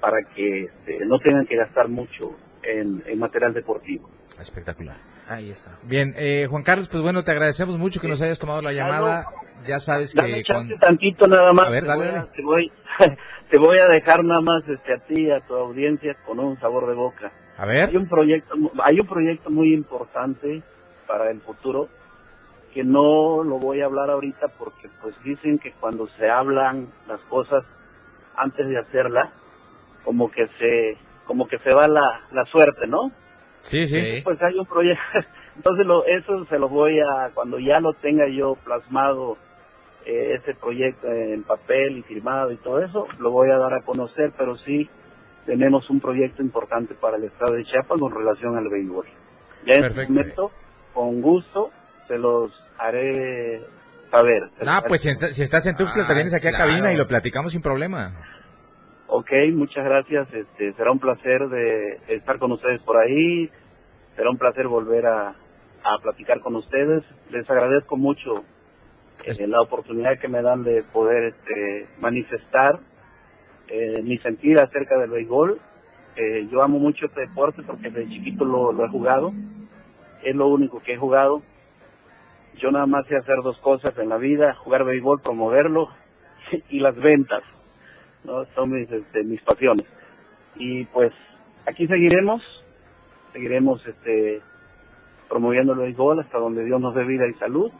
para 0.00 0.22
que 0.34 0.64
este, 0.64 1.04
no 1.06 1.18
tengan 1.18 1.46
que 1.46 1.56
gastar 1.56 1.88
mucho 1.88 2.36
en 2.62 3.18
material 3.18 3.52
deportivo. 3.52 4.08
Espectacular. 4.38 5.13
Ahí 5.28 5.50
está. 5.50 5.78
Bien, 5.82 6.14
eh, 6.16 6.46
Juan 6.48 6.62
Carlos, 6.62 6.88
pues 6.88 7.02
bueno, 7.02 7.22
te 7.24 7.30
agradecemos 7.30 7.78
mucho 7.78 8.00
que 8.00 8.08
nos 8.08 8.20
hayas 8.20 8.38
tomado 8.38 8.60
la 8.62 8.72
llamada. 8.72 9.26
Ya 9.66 9.78
sabes 9.78 10.14
Dame 10.14 10.42
que 10.42 10.52
con... 10.52 10.78
tantito 10.78 11.26
nada 11.26 11.52
más. 11.52 11.66
A 11.66 11.70
ver, 11.70 11.84
te, 11.84 11.88
dale, 11.88 12.10
voy 12.10 12.14
a, 12.18 12.24
te, 12.26 12.42
voy, 12.42 12.72
te 13.50 13.58
voy 13.58 13.78
a 13.78 13.88
dejar 13.88 14.22
nada 14.24 14.40
más 14.42 14.62
este, 14.68 14.92
a 14.92 14.98
ti, 14.98 15.30
a 15.30 15.40
tu 15.40 15.54
audiencia, 15.54 16.14
con 16.26 16.38
un 16.38 16.58
sabor 16.60 16.86
de 16.86 16.94
boca. 16.94 17.32
A 17.56 17.64
ver. 17.64 17.88
Hay 17.88 17.96
un 17.96 18.08
proyecto, 18.08 18.54
hay 18.82 19.00
un 19.00 19.06
proyecto 19.06 19.50
muy 19.50 19.72
importante 19.72 20.62
para 21.06 21.30
el 21.30 21.40
futuro 21.40 21.88
que 22.74 22.82
no 22.82 23.44
lo 23.44 23.58
voy 23.58 23.80
a 23.80 23.84
hablar 23.84 24.10
ahorita 24.10 24.48
porque 24.58 24.88
pues 25.00 25.14
dicen 25.22 25.58
que 25.60 25.72
cuando 25.72 26.08
se 26.18 26.28
hablan 26.28 26.88
las 27.06 27.20
cosas 27.22 27.64
antes 28.36 28.68
de 28.68 28.78
hacerlas, 28.78 29.30
como 30.04 30.30
que 30.30 30.48
se 30.58 30.98
como 31.24 31.46
que 31.46 31.58
se 31.60 31.72
va 31.72 31.86
la, 31.88 32.20
la 32.32 32.44
suerte, 32.46 32.86
¿no? 32.86 33.12
Sí, 33.64 33.86
sí. 33.86 34.20
Pues 34.22 34.40
hay 34.42 34.58
un 34.58 34.66
proyecto 34.66 35.02
Entonces 35.56 35.86
lo, 35.86 36.04
eso 36.04 36.44
se 36.46 36.58
lo 36.58 36.68
voy 36.68 36.98
a, 37.00 37.30
cuando 37.32 37.58
ya 37.58 37.80
lo 37.80 37.94
tenga 37.94 38.28
yo 38.28 38.56
plasmado, 38.64 39.36
eh, 40.04 40.34
ese 40.34 40.54
proyecto 40.54 41.10
en 41.10 41.44
papel 41.44 41.98
y 41.98 42.02
firmado 42.02 42.50
y 42.50 42.56
todo 42.56 42.82
eso, 42.82 43.06
lo 43.18 43.30
voy 43.30 43.50
a 43.50 43.56
dar 43.56 43.72
a 43.72 43.82
conocer, 43.82 44.32
pero 44.36 44.56
sí 44.58 44.88
tenemos 45.46 45.88
un 45.90 46.00
proyecto 46.00 46.42
importante 46.42 46.94
para 46.94 47.16
el 47.16 47.24
estado 47.24 47.54
de 47.54 47.64
Chiapas 47.64 48.00
con 48.00 48.12
relación 48.12 48.56
al 48.56 48.68
béisbol. 48.68 49.06
Ya 49.66 49.76
en 49.76 49.84
este 49.84 50.06
momento, 50.08 50.50
con 50.92 51.22
gusto, 51.22 51.70
se 52.08 52.18
los 52.18 52.52
haré 52.78 53.62
saber. 54.10 54.50
Ah, 54.66 54.82
pues 54.86 55.02
si, 55.02 55.10
estás 55.42 55.66
en 55.66 55.76
Tuxtla, 55.76 56.06
te 56.06 56.12
ah, 56.12 56.14
vienes 56.14 56.34
aquí 56.34 56.48
a 56.48 56.52
cabina 56.52 56.92
y 56.92 56.96
lo 56.96 57.06
platicamos 57.06 57.52
sin 57.52 57.62
problema. 57.62 58.12
Ok, 59.06 59.30
muchas 59.52 59.84
gracias. 59.84 60.32
Este, 60.32 60.72
será 60.74 60.90
un 60.90 60.98
placer 60.98 61.48
de 61.48 62.00
estar 62.08 62.38
con 62.38 62.52
ustedes 62.52 62.80
por 62.82 62.96
ahí. 62.96 63.50
Será 64.16 64.30
un 64.30 64.38
placer 64.38 64.66
volver 64.66 65.06
a, 65.06 65.34
a 65.84 65.98
platicar 65.98 66.40
con 66.40 66.56
ustedes. 66.56 67.04
Les 67.30 67.48
agradezco 67.48 67.96
mucho 67.96 68.44
eh, 69.24 69.46
la 69.46 69.60
oportunidad 69.60 70.18
que 70.18 70.28
me 70.28 70.42
dan 70.42 70.64
de 70.64 70.82
poder 70.82 71.34
este, 71.34 71.86
manifestar 72.00 72.78
eh, 73.68 74.02
mi 74.02 74.18
sentir 74.18 74.58
acerca 74.58 74.98
del 74.98 75.10
béisbol. 75.10 75.60
Eh, 76.16 76.48
yo 76.50 76.62
amo 76.62 76.78
mucho 76.78 77.06
este 77.06 77.22
deporte 77.22 77.62
porque 77.62 77.90
desde 77.90 78.10
chiquito 78.10 78.44
lo, 78.44 78.84
he 78.84 78.88
jugado. 78.88 79.32
Es 80.22 80.34
lo 80.34 80.48
único 80.48 80.80
que 80.82 80.94
he 80.94 80.96
jugado. 80.96 81.42
Yo 82.56 82.70
nada 82.70 82.86
más 82.86 83.06
sé 83.06 83.16
hacer 83.16 83.36
dos 83.42 83.58
cosas 83.58 83.96
en 83.98 84.08
la 84.08 84.16
vida, 84.16 84.54
jugar 84.54 84.84
béisbol, 84.84 85.20
promoverlo 85.20 85.88
y 86.68 86.80
las 86.80 86.96
ventas. 86.96 87.42
¿No? 88.24 88.44
Son 88.54 88.70
mis, 88.70 88.90
este, 88.90 89.22
mis 89.24 89.42
pasiones. 89.42 89.86
Y 90.56 90.84
pues 90.86 91.12
aquí 91.66 91.86
seguiremos, 91.86 92.42
seguiremos 93.32 93.84
este, 93.86 94.40
promoviendo 95.28 95.72
el 95.72 95.80
béisbol 95.80 96.20
hasta 96.20 96.38
donde 96.38 96.64
Dios 96.64 96.80
nos 96.80 96.94
dé 96.94 97.04
vida 97.04 97.26
y 97.28 97.34
salud 97.38 97.70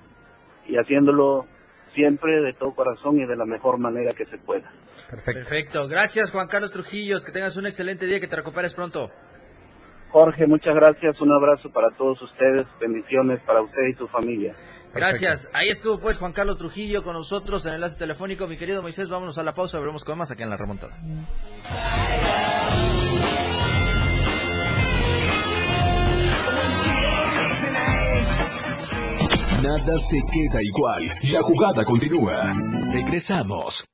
y 0.66 0.76
haciéndolo 0.76 1.46
siempre 1.94 2.40
de 2.40 2.52
todo 2.52 2.74
corazón 2.74 3.18
y 3.20 3.26
de 3.26 3.36
la 3.36 3.44
mejor 3.44 3.78
manera 3.78 4.12
que 4.12 4.26
se 4.26 4.38
pueda. 4.38 4.70
Perfecto. 5.10 5.86
Gracias 5.88 6.32
Juan 6.32 6.48
Carlos 6.48 6.72
Trujillos, 6.72 7.24
que 7.24 7.32
tengas 7.32 7.56
un 7.56 7.66
excelente 7.66 8.06
día, 8.06 8.20
que 8.20 8.26
te 8.26 8.36
recuperes 8.36 8.74
pronto. 8.74 9.10
Jorge, 10.14 10.46
muchas 10.46 10.76
gracias, 10.76 11.20
un 11.20 11.32
abrazo 11.32 11.70
para 11.70 11.90
todos 11.90 12.22
ustedes, 12.22 12.64
bendiciones 12.80 13.40
para 13.40 13.62
usted 13.62 13.82
y 13.90 13.94
su 13.94 14.06
familia. 14.06 14.54
Gracias. 14.94 15.50
Ahí 15.52 15.68
estuvo 15.70 15.98
pues 15.98 16.18
Juan 16.18 16.32
Carlos 16.32 16.56
Trujillo 16.56 17.02
con 17.02 17.14
nosotros 17.14 17.66
en 17.66 17.70
el 17.70 17.74
enlace 17.78 17.98
telefónico. 17.98 18.46
Mi 18.46 18.56
querido 18.56 18.80
Moisés, 18.80 19.08
vámonos 19.08 19.38
a 19.38 19.42
la 19.42 19.54
pausa, 19.54 19.80
veremos 19.80 20.04
con 20.04 20.16
más 20.16 20.30
aquí 20.30 20.44
en 20.44 20.50
la 20.50 20.56
remontada. 20.56 20.96
Nada 29.64 29.98
se 29.98 30.20
queda 30.32 30.62
igual. 30.62 31.02
La 31.32 31.42
jugada 31.42 31.84
continúa. 31.84 32.52
Regresamos. 32.92 33.84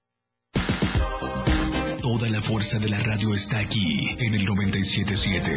Toda 2.10 2.28
la 2.28 2.40
fuerza 2.40 2.80
de 2.80 2.88
la 2.88 2.98
radio 2.98 3.32
está 3.32 3.60
aquí 3.60 4.08
en 4.18 4.34
el 4.34 4.44
977. 4.44 5.52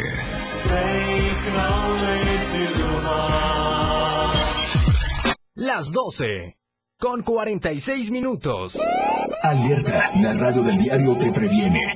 Las 5.56 5.92
12 5.92 6.60
con 7.00 7.24
46 7.24 8.12
minutos. 8.12 8.80
Alerta, 9.42 10.12
la 10.22 10.34
radio 10.36 10.62
del 10.62 10.78
diario 10.78 11.18
te 11.18 11.32
previene. 11.32 11.96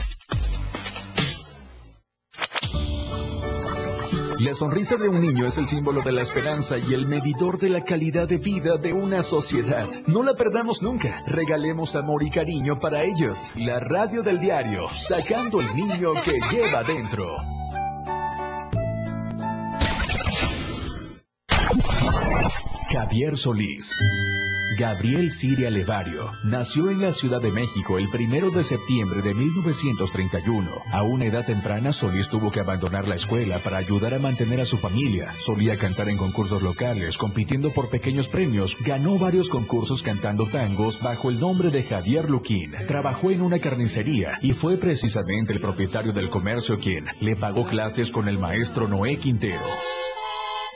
La 4.43 4.55
sonrisa 4.55 4.97
de 4.97 5.07
un 5.07 5.21
niño 5.21 5.45
es 5.45 5.59
el 5.59 5.67
símbolo 5.67 6.01
de 6.01 6.11
la 6.11 6.23
esperanza 6.23 6.75
y 6.75 6.95
el 6.95 7.05
medidor 7.05 7.59
de 7.59 7.69
la 7.69 7.83
calidad 7.83 8.27
de 8.27 8.39
vida 8.39 8.77
de 8.77 8.91
una 8.91 9.21
sociedad. 9.21 9.87
No 10.07 10.23
la 10.23 10.33
perdamos 10.33 10.81
nunca. 10.81 11.21
Regalemos 11.27 11.95
amor 11.95 12.23
y 12.23 12.31
cariño 12.31 12.79
para 12.79 13.03
ellos. 13.03 13.51
La 13.55 13.79
radio 13.79 14.23
del 14.23 14.39
diario, 14.39 14.89
sacando 14.91 15.61
el 15.61 15.71
niño 15.75 16.13
que 16.23 16.39
lleva 16.51 16.83
dentro. 16.83 17.37
Javier 22.91 23.37
Solís. 23.37 23.95
Gabriel 24.77 25.31
Siria 25.31 25.69
Levario 25.69 26.31
nació 26.43 26.89
en 26.89 26.99
la 26.99 27.13
Ciudad 27.13 27.41
de 27.41 27.49
México 27.49 27.97
el 27.97 28.09
primero 28.09 28.51
de 28.51 28.65
septiembre 28.65 29.21
de 29.21 29.33
1931. 29.33 30.69
A 30.91 31.01
una 31.03 31.25
edad 31.25 31.45
temprana, 31.45 31.93
Solís 31.93 32.27
tuvo 32.27 32.51
que 32.51 32.59
abandonar 32.59 33.07
la 33.07 33.15
escuela 33.15 33.59
para 33.63 33.77
ayudar 33.77 34.13
a 34.13 34.19
mantener 34.19 34.59
a 34.59 34.65
su 34.65 34.77
familia. 34.77 35.35
Solía 35.37 35.77
cantar 35.77 36.09
en 36.09 36.17
concursos 36.17 36.63
locales, 36.63 37.17
compitiendo 37.17 37.71
por 37.71 37.89
pequeños 37.89 38.27
premios. 38.27 38.75
Ganó 38.81 39.17
varios 39.17 39.47
concursos 39.47 40.03
cantando 40.03 40.45
tangos 40.47 40.99
bajo 41.01 41.29
el 41.29 41.39
nombre 41.39 41.69
de 41.69 41.83
Javier 41.83 42.29
Luquín. 42.29 42.73
Trabajó 42.87 43.31
en 43.31 43.41
una 43.41 43.59
carnicería 43.59 44.37
y 44.41 44.51
fue 44.51 44.75
precisamente 44.75 45.53
el 45.53 45.61
propietario 45.61 46.11
del 46.11 46.29
comercio 46.29 46.77
quien 46.77 47.05
le 47.21 47.37
pagó 47.37 47.65
clases 47.65 48.11
con 48.11 48.27
el 48.27 48.37
maestro 48.37 48.89
Noé 48.89 49.17
Quintero. 49.17 49.63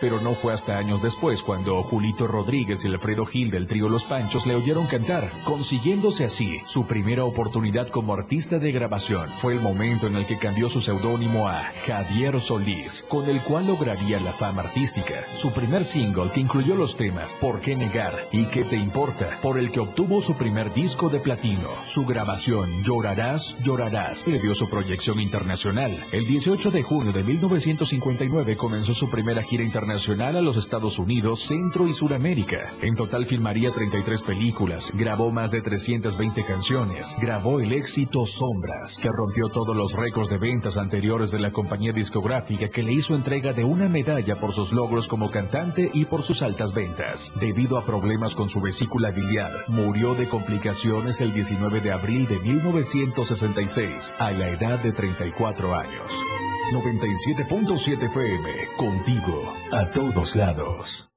Pero 0.01 0.19
no 0.19 0.33
fue 0.33 0.53
hasta 0.53 0.77
años 0.77 1.01
después 1.01 1.41
cuando 1.41 1.81
Julito 1.83 2.27
Rodríguez 2.27 2.83
y 2.83 2.89
Alfredo 2.89 3.25
Gil 3.25 3.49
del 3.49 3.65
trío 3.65 3.87
Los 3.87 4.03
Panchos 4.03 4.45
le 4.45 4.53
oyeron 4.55 4.87
cantar, 4.87 5.31
consiguiéndose 5.45 6.25
así 6.25 6.59
su 6.65 6.85
primera 6.85 7.23
oportunidad 7.23 7.87
como 7.87 8.13
artista 8.13 8.59
de 8.59 8.73
grabación. 8.73 9.29
Fue 9.29 9.53
el 9.53 9.61
momento 9.61 10.07
en 10.07 10.17
el 10.17 10.25
que 10.25 10.37
cambió 10.37 10.67
su 10.67 10.81
seudónimo 10.81 11.47
a 11.47 11.71
Javier 11.87 12.41
Solís, 12.41 13.05
con 13.07 13.29
el 13.29 13.41
cual 13.41 13.67
lograría 13.67 14.19
la 14.19 14.33
fama 14.33 14.63
artística. 14.63 15.25
Su 15.33 15.51
primer 15.51 15.85
single 15.85 16.29
que 16.31 16.41
incluyó 16.41 16.75
los 16.75 16.97
temas 16.97 17.33
¿Por 17.39 17.61
qué 17.61 17.75
negar? 17.75 18.27
y 18.33 18.45
¿Qué 18.47 18.65
te 18.65 18.75
importa? 18.75 19.39
por 19.41 19.57
el 19.57 19.71
que 19.71 19.79
obtuvo 19.79 20.19
su 20.19 20.35
primer 20.35 20.73
disco 20.73 21.07
de 21.09 21.19
platino. 21.21 21.69
Su 21.85 22.05
grabación 22.05 22.83
Llorarás, 22.83 23.55
llorarás 23.63 24.27
le 24.27 24.39
dio 24.39 24.53
su 24.53 24.69
proyección 24.69 25.21
internacional. 25.21 26.03
El 26.11 26.25
18 26.27 26.69
de 26.71 26.83
junio 26.83 27.13
de 27.13 27.23
1959 27.23 28.57
comenzó 28.57 28.93
su 28.93 29.09
primera 29.09 29.41
gira 29.41 29.63
internacional 29.63 29.84
a 29.91 30.41
los 30.41 30.57
Estados 30.57 30.97
Unidos, 30.97 31.41
Centro 31.41 31.87
y 31.87 31.93
Suramérica. 31.93 32.73
En 32.81 32.95
total 32.95 33.25
filmaría 33.25 33.71
33 33.71 34.23
películas, 34.23 34.91
grabó 34.95 35.31
más 35.31 35.51
de 35.51 35.61
320 35.61 36.43
canciones, 36.43 37.15
grabó 37.21 37.59
el 37.59 37.71
éxito 37.71 38.25
Sombras, 38.25 38.97
que 38.97 39.09
rompió 39.09 39.49
todos 39.49 39.75
los 39.75 39.93
récords 39.93 40.29
de 40.29 40.37
ventas 40.37 40.77
anteriores 40.77 41.31
de 41.31 41.39
la 41.39 41.51
compañía 41.51 41.93
discográfica 41.93 42.69
que 42.69 42.83
le 42.83 42.93
hizo 42.93 43.15
entrega 43.15 43.53
de 43.53 43.63
una 43.63 43.87
medalla 43.87 44.37
por 44.37 44.51
sus 44.51 44.73
logros 44.73 45.07
como 45.07 45.29
cantante 45.29 45.91
y 45.93 46.05
por 46.05 46.23
sus 46.23 46.41
altas 46.41 46.73
ventas. 46.73 47.31
Debido 47.39 47.77
a 47.77 47.85
problemas 47.85 48.35
con 48.35 48.49
su 48.49 48.61
vesícula 48.61 49.11
biliar, 49.11 49.65
murió 49.67 50.15
de 50.15 50.27
complicaciones 50.27 51.21
el 51.21 51.33
19 51.33 51.81
de 51.81 51.91
abril 51.91 52.27
de 52.27 52.39
1966, 52.39 54.15
a 54.17 54.31
la 54.31 54.49
edad 54.49 54.81
de 54.81 54.91
34 54.91 55.75
años. 55.75 56.23
97.7 56.71 58.05
FM, 58.05 58.49
contigo, 58.75 59.53
a 59.71 59.89
todos 59.91 60.35
lados. 60.35 61.11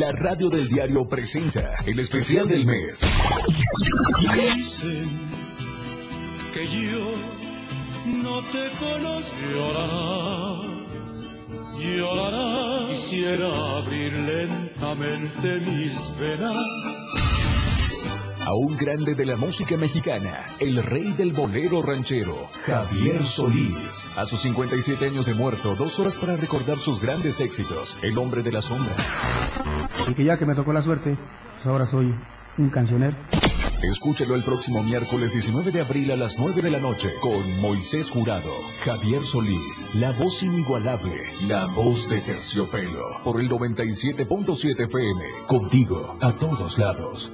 La 0.00 0.10
radio 0.12 0.48
del 0.48 0.68
diario 0.68 1.08
presenta 1.08 1.76
el 1.86 2.00
especial 2.00 2.48
del 2.48 2.66
mes. 2.66 3.06
Dicen 4.34 5.30
que 6.52 6.66
yo 6.66 7.14
no 8.06 8.40
te 8.50 8.68
conocí, 8.78 9.38
llorará, 9.54 10.62
llorará. 11.78 12.88
Quisiera 12.90 13.78
abrir 13.78 14.12
lentamente 14.12 15.60
mis 15.60 16.18
venas 16.18 17.05
a 18.46 18.54
un 18.54 18.76
grande 18.76 19.16
de 19.16 19.26
la 19.26 19.34
música 19.34 19.76
mexicana, 19.76 20.46
el 20.60 20.80
rey 20.80 21.12
del 21.14 21.32
bolero 21.32 21.82
ranchero, 21.82 22.48
Javier 22.64 23.24
Solís. 23.24 24.08
A 24.14 24.24
sus 24.24 24.38
57 24.42 25.04
años 25.04 25.26
de 25.26 25.34
muerto, 25.34 25.74
dos 25.74 25.98
horas 25.98 26.16
para 26.16 26.36
recordar 26.36 26.78
sus 26.78 27.00
grandes 27.00 27.40
éxitos, 27.40 27.98
El 28.02 28.16
hombre 28.18 28.44
de 28.44 28.52
las 28.52 28.66
sombras. 28.66 29.12
Y 30.06 30.14
que 30.14 30.24
ya 30.24 30.38
que 30.38 30.46
me 30.46 30.54
tocó 30.54 30.72
la 30.72 30.80
suerte, 30.80 31.18
pues 31.54 31.66
ahora 31.66 31.90
soy 31.90 32.14
un 32.58 32.70
cancionero. 32.70 33.16
Escúchelo 33.82 34.36
el 34.36 34.44
próximo 34.44 34.80
miércoles 34.80 35.32
19 35.32 35.72
de 35.72 35.80
abril 35.80 36.12
a 36.12 36.16
las 36.16 36.38
9 36.38 36.62
de 36.62 36.70
la 36.70 36.78
noche 36.78 37.10
con 37.20 37.60
Moisés 37.60 38.12
Jurado, 38.12 38.52
Javier 38.84 39.24
Solís, 39.24 39.88
la 39.94 40.12
voz 40.12 40.44
inigualable, 40.44 41.20
la 41.48 41.66
voz 41.66 42.08
de 42.08 42.20
terciopelo, 42.20 43.20
por 43.24 43.40
el 43.40 43.50
97.7 43.50 44.84
FM, 44.84 45.24
contigo 45.48 46.16
a 46.20 46.30
todos 46.32 46.78
lados. 46.78 47.32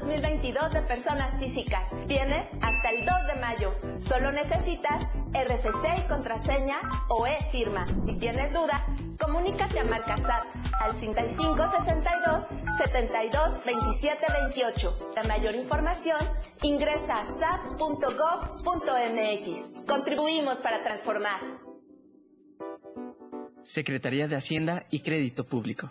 2022 0.00 0.72
de 0.72 0.82
personas 0.82 1.38
físicas. 1.38 1.90
Tienes 2.06 2.46
hasta 2.60 2.90
el 2.90 3.04
2 3.06 3.14
de 3.28 3.40
mayo. 3.40 3.74
Solo 4.00 4.32
necesitas 4.32 5.06
RFC 5.32 5.98
y 5.98 6.08
contraseña 6.08 6.80
o 7.08 7.26
e-firma. 7.26 7.86
Si 8.06 8.18
tienes 8.18 8.52
duda, 8.52 8.86
comunícate 9.18 9.80
a 9.80 9.84
Marcasat 9.84 10.44
al 10.80 10.94
5562 10.94 12.46
72 12.78 13.64
27 13.64 14.26
28. 14.32 14.98
La 15.16 15.22
mayor 15.24 15.54
información 15.54 16.18
ingresa 16.62 17.20
a 17.20 17.24
sat.gov.mx. 17.24 17.86
Contribuimos 19.86 20.58
para 20.58 20.82
transformar. 20.82 21.40
Secretaría 23.62 24.26
de 24.26 24.36
Hacienda 24.36 24.86
y 24.90 25.00
Crédito 25.00 25.44
Público. 25.44 25.90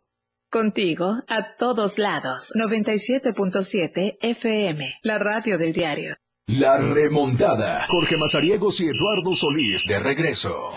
Contigo 0.51 1.23
a 1.29 1.55
todos 1.57 1.97
lados. 1.97 2.51
97.7 2.57 4.17
FM, 4.19 4.95
la 5.01 5.17
radio 5.17 5.57
del 5.57 5.71
diario. 5.71 6.17
La 6.47 6.77
remontada. 6.77 7.87
Jorge 7.87 8.17
Mazariegos 8.17 8.81
y 8.81 8.89
Eduardo 8.89 9.33
Solís 9.33 9.85
de 9.87 9.99
regreso. 9.99 10.71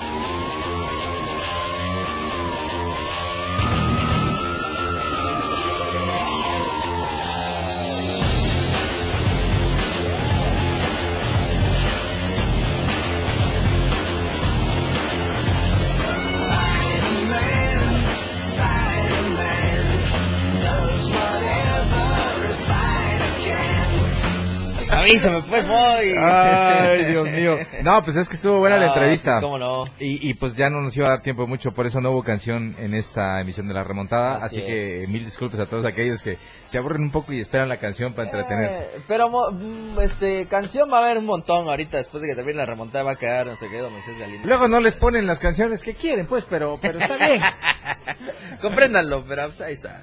A 25.14 25.16
mí 25.16 25.18
se 25.18 25.30
me 25.30 25.42
fue 25.42 25.58
el 25.60 25.66
boy. 25.66 26.14
Ay, 26.18 27.04
Dios 27.04 27.28
mío. 27.30 27.56
No, 27.82 28.02
pues 28.02 28.16
es 28.16 28.28
que 28.28 28.34
estuvo 28.36 28.58
buena 28.58 28.76
la 28.76 28.86
Ah, 28.86 28.88
entrevista. 28.88 29.36
sí, 29.36 29.42
cómo 29.42 29.58
no. 29.58 29.84
Y, 30.00 30.28
y 30.28 30.34
pues 30.34 30.56
ya 30.56 30.70
no 30.70 30.80
nos 30.80 30.96
iba 30.96 31.06
a 31.06 31.10
dar 31.10 31.20
tiempo 31.22 31.46
mucho, 31.46 31.72
por 31.72 31.86
eso 31.86 32.00
no 32.00 32.10
hubo 32.10 32.22
canción 32.22 32.74
en 32.78 32.94
esta 32.94 33.40
emisión 33.40 33.68
de 33.68 33.74
la 33.74 33.84
remontada. 33.84 34.36
Así 34.36 34.58
Así, 34.60 34.62
que 34.66 35.04
mil 35.08 35.24
disculpas 35.24 35.60
a 35.60 35.66
todos 35.66 35.84
aquellos 35.84 36.22
que 36.22 36.38
se 36.66 36.78
aburren 36.78 37.02
un 37.02 37.10
poco 37.10 37.32
y 37.32 37.40
esperan 37.40 37.68
la 37.68 37.76
canción 37.78 38.12
para 38.14 38.28
entretenerse. 38.30 38.82
Eh, 38.82 39.00
pero 39.06 39.28
mo- 39.28 39.50
mm, 39.50 40.00
este 40.00 40.46
canción 40.46 40.90
va 40.92 40.98
a 40.98 41.04
haber 41.04 41.18
un 41.18 41.26
montón 41.26 41.68
ahorita 41.68 41.98
después 41.98 42.22
de 42.22 42.28
que 42.28 42.34
termine 42.34 42.58
la 42.58 42.66
remontada 42.66 43.04
va 43.04 43.12
a 43.12 43.16
quedar 43.16 43.46
nuestro 43.46 43.68
querido 43.68 43.90
Moisés 43.90 44.18
Galindo. 44.18 44.46
Luego 44.48 44.68
no 44.68 44.80
les 44.80 44.96
ponen 44.96 45.26
las 45.26 45.38
canciones 45.38 45.82
que 45.82 45.94
quieren, 45.94 46.26
pues, 46.26 46.44
pero, 46.48 46.78
pero 46.80 46.98
está 46.98 47.16
bien. 47.16 47.40
Compréndanlo, 48.64 49.26
pero 49.28 49.44
pues, 49.44 49.60
ahí 49.60 49.74
está. 49.74 50.02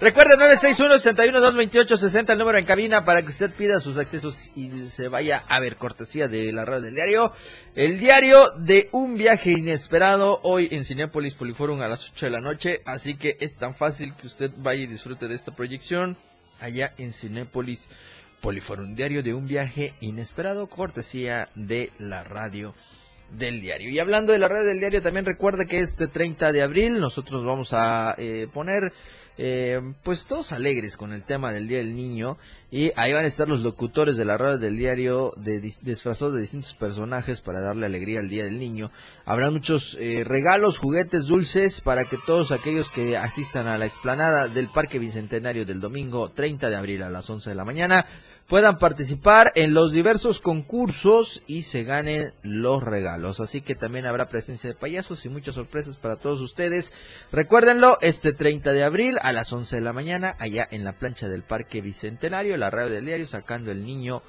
Recuerde 0.00 0.36
961-61-228-60 0.36 2.32
el 2.32 2.38
número 2.38 2.58
en 2.58 2.64
cabina 2.64 3.04
para 3.04 3.22
que 3.22 3.28
usted 3.28 3.52
pida 3.52 3.78
sus 3.78 3.98
accesos 3.98 4.50
y 4.56 4.88
se 4.88 5.06
vaya 5.06 5.44
a 5.46 5.60
ver 5.60 5.76
cortesía 5.76 6.26
de 6.26 6.50
la 6.50 6.64
radio 6.64 6.86
del 6.86 6.96
diario. 6.96 7.32
El 7.76 8.00
diario 8.00 8.50
de 8.56 8.88
un 8.90 9.16
viaje 9.16 9.52
inesperado 9.52 10.40
hoy 10.42 10.66
en 10.72 10.84
Cinepolis 10.84 11.34
Poliforum 11.34 11.82
a 11.82 11.86
las 11.86 12.10
8 12.10 12.26
de 12.26 12.32
la 12.32 12.40
noche. 12.40 12.80
Así 12.84 13.14
que 13.14 13.36
es 13.38 13.54
tan 13.54 13.74
fácil 13.74 14.12
que 14.16 14.26
usted 14.26 14.50
vaya 14.56 14.82
y 14.82 14.86
disfrute 14.88 15.28
de 15.28 15.36
esta 15.36 15.54
proyección 15.54 16.16
allá 16.58 16.92
en 16.98 17.12
Cinepolis 17.12 17.88
Poliforum. 18.40 18.96
Diario 18.96 19.22
de 19.22 19.34
un 19.34 19.46
viaje 19.46 19.94
inesperado, 20.00 20.66
cortesía 20.66 21.48
de 21.54 21.92
la 21.98 22.24
radio 22.24 22.74
del 23.36 23.60
diario. 23.60 23.90
Y 23.90 23.98
hablando 23.98 24.32
de 24.32 24.38
la 24.38 24.48
red 24.48 24.64
del 24.66 24.78
diario, 24.80 25.02
también 25.02 25.24
recuerda 25.24 25.64
que 25.64 25.80
este 25.80 26.06
30 26.08 26.52
de 26.52 26.62
abril 26.62 27.00
nosotros 27.00 27.44
vamos 27.44 27.72
a 27.72 28.14
eh, 28.18 28.48
poner 28.52 28.92
eh, 29.42 29.80
pues 30.04 30.26
todos 30.26 30.52
alegres 30.52 30.98
con 30.98 31.12
el 31.14 31.24
tema 31.24 31.50
del 31.52 31.66
Día 31.66 31.78
del 31.78 31.96
Niño 31.96 32.36
y 32.70 32.92
ahí 32.96 33.12
van 33.14 33.24
a 33.24 33.28
estar 33.28 33.48
los 33.48 33.62
locutores 33.62 34.16
de 34.18 34.26
la 34.26 34.36
radio 34.36 34.58
del 34.58 34.76
diario 34.76 35.32
de, 35.36 35.62
dis- 35.62 35.80
disfrazados 35.80 36.34
de 36.34 36.40
distintos 36.42 36.74
personajes 36.74 37.40
para 37.40 37.60
darle 37.60 37.86
alegría 37.86 38.20
al 38.20 38.28
Día 38.28 38.44
del 38.44 38.58
Niño. 38.58 38.90
Habrá 39.24 39.50
muchos 39.50 39.96
eh, 39.98 40.24
regalos, 40.26 40.76
juguetes, 40.78 41.24
dulces 41.26 41.80
para 41.80 42.04
que 42.04 42.18
todos 42.26 42.52
aquellos 42.52 42.90
que 42.90 43.16
asistan 43.16 43.66
a 43.66 43.78
la 43.78 43.86
explanada 43.86 44.46
del 44.48 44.68
Parque 44.68 44.98
Bicentenario 44.98 45.64
del 45.64 45.80
domingo 45.80 46.28
30 46.30 46.68
de 46.68 46.76
abril 46.76 47.02
a 47.02 47.08
las 47.08 47.30
11 47.30 47.48
de 47.50 47.56
la 47.56 47.64
mañana 47.64 48.04
puedan 48.50 48.78
participar 48.78 49.52
en 49.54 49.74
los 49.74 49.92
diversos 49.92 50.40
concursos 50.40 51.40
y 51.46 51.62
se 51.62 51.84
ganen 51.84 52.34
los 52.42 52.82
regalos. 52.82 53.38
Así 53.38 53.60
que 53.60 53.76
también 53.76 54.06
habrá 54.06 54.28
presencia 54.28 54.68
de 54.68 54.74
payasos 54.74 55.24
y 55.24 55.28
muchas 55.28 55.54
sorpresas 55.54 55.96
para 55.96 56.16
todos 56.16 56.40
ustedes. 56.40 56.92
Recuérdenlo, 57.30 57.96
este 58.00 58.32
30 58.32 58.72
de 58.72 58.82
abril 58.82 59.18
a 59.22 59.30
las 59.30 59.52
11 59.52 59.76
de 59.76 59.82
la 59.82 59.92
mañana, 59.92 60.34
allá 60.40 60.66
en 60.68 60.82
la 60.84 60.98
plancha 60.98 61.28
del 61.28 61.44
Parque 61.44 61.80
Bicentenario, 61.80 62.56
la 62.56 62.70
radio 62.70 62.90
del 62.90 63.06
diario, 63.06 63.28
sacando 63.28 63.70
el 63.70 63.86
niño 63.86 64.20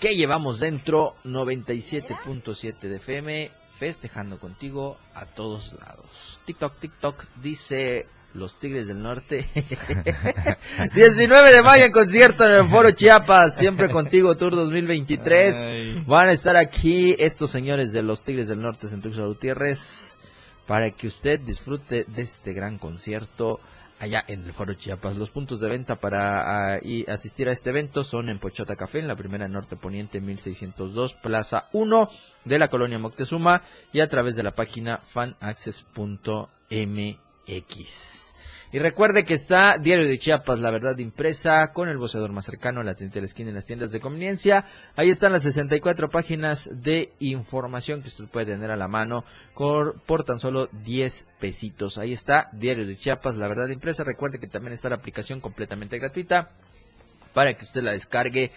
que 0.00 0.16
llevamos 0.16 0.58
dentro, 0.58 1.14
97.7 1.24 2.80
de 2.80 2.96
FM, 2.96 3.52
festejando 3.78 4.40
contigo 4.40 4.98
a 5.14 5.26
todos 5.26 5.74
lados. 5.74 6.40
TikTok, 6.46 6.80
TikTok, 6.80 7.26
dice 7.40 8.06
los 8.34 8.58
Tigres 8.58 8.88
del 8.88 9.02
Norte. 9.02 9.46
19 10.94 11.52
de 11.52 11.62
mayo 11.62 11.84
en 11.84 11.92
concierto 11.92 12.44
en 12.44 12.52
el 12.52 12.68
Foro 12.68 12.90
Chiapas, 12.90 13.56
siempre 13.56 13.88
contigo 13.88 14.36
Tour 14.36 14.54
2023. 14.54 15.62
Ay. 15.62 16.04
Van 16.06 16.28
a 16.28 16.32
estar 16.32 16.56
aquí 16.56 17.16
estos 17.18 17.50
señores 17.50 17.92
de 17.92 18.02
los 18.02 18.22
Tigres 18.22 18.48
del 18.48 18.60
Norte, 18.60 18.86
en 18.92 19.00
Tuxtla 19.00 19.26
Gutiérrez, 19.26 20.16
para 20.66 20.90
que 20.90 21.06
usted 21.06 21.40
disfrute 21.40 22.04
de 22.06 22.22
este 22.22 22.52
gran 22.52 22.78
concierto 22.78 23.60
allá 23.98 24.24
en 24.28 24.44
el 24.44 24.52
Foro 24.52 24.74
Chiapas. 24.74 25.16
Los 25.16 25.30
puntos 25.30 25.60
de 25.60 25.68
venta 25.68 25.96
para 25.96 26.78
y 26.82 27.10
asistir 27.10 27.48
a 27.48 27.52
este 27.52 27.70
evento 27.70 28.04
son 28.04 28.28
en 28.28 28.38
Pochota 28.38 28.76
Café, 28.76 29.00
en 29.00 29.08
la 29.08 29.16
primera 29.16 29.48
Norte 29.48 29.76
Poniente 29.76 30.20
1602, 30.20 31.14
Plaza 31.14 31.68
1 31.72 32.08
de 32.44 32.58
la 32.58 32.68
colonia 32.68 32.98
Moctezuma 32.98 33.62
y 33.92 34.00
a 34.00 34.08
través 34.08 34.36
de 34.36 34.42
la 34.42 34.52
página 34.52 34.98
fanaccess.mx. 34.98 37.27
Y 38.70 38.78
recuerde 38.78 39.24
que 39.24 39.32
está 39.32 39.78
Diario 39.78 40.06
de 40.06 40.18
Chiapas, 40.18 40.58
la 40.58 40.70
verdad 40.70 40.98
impresa, 40.98 41.72
con 41.72 41.88
el 41.88 41.96
voceador 41.96 42.32
más 42.32 42.44
cercano, 42.44 42.82
la 42.82 42.94
tienda 42.94 43.14
de 43.14 43.20
la 43.22 43.26
esquina 43.26 43.48
en 43.48 43.54
las 43.54 43.64
tiendas 43.64 43.92
de 43.92 44.00
conveniencia. 44.00 44.66
Ahí 44.94 45.08
están 45.08 45.32
las 45.32 45.42
64 45.44 46.10
páginas 46.10 46.68
de 46.70 47.10
información 47.18 48.02
que 48.02 48.08
usted 48.08 48.28
puede 48.28 48.52
tener 48.52 48.70
a 48.70 48.76
la 48.76 48.86
mano 48.86 49.24
por, 49.54 50.24
tan 50.24 50.38
solo 50.38 50.68
10 50.84 51.26
pesitos. 51.40 51.96
Ahí 51.96 52.12
está 52.12 52.50
Diario 52.52 52.86
de 52.86 52.96
Chiapas, 52.96 53.36
la 53.36 53.48
verdad 53.48 53.68
impresa. 53.68 54.04
Recuerde 54.04 54.38
que 54.38 54.48
también 54.48 54.74
está 54.74 54.90
la 54.90 54.96
aplicación 54.96 55.40
completamente 55.40 55.98
gratuita 55.98 56.50
para 57.32 57.54
que 57.54 57.64
usted 57.64 57.82
la 57.82 57.92
descargue 57.92 58.50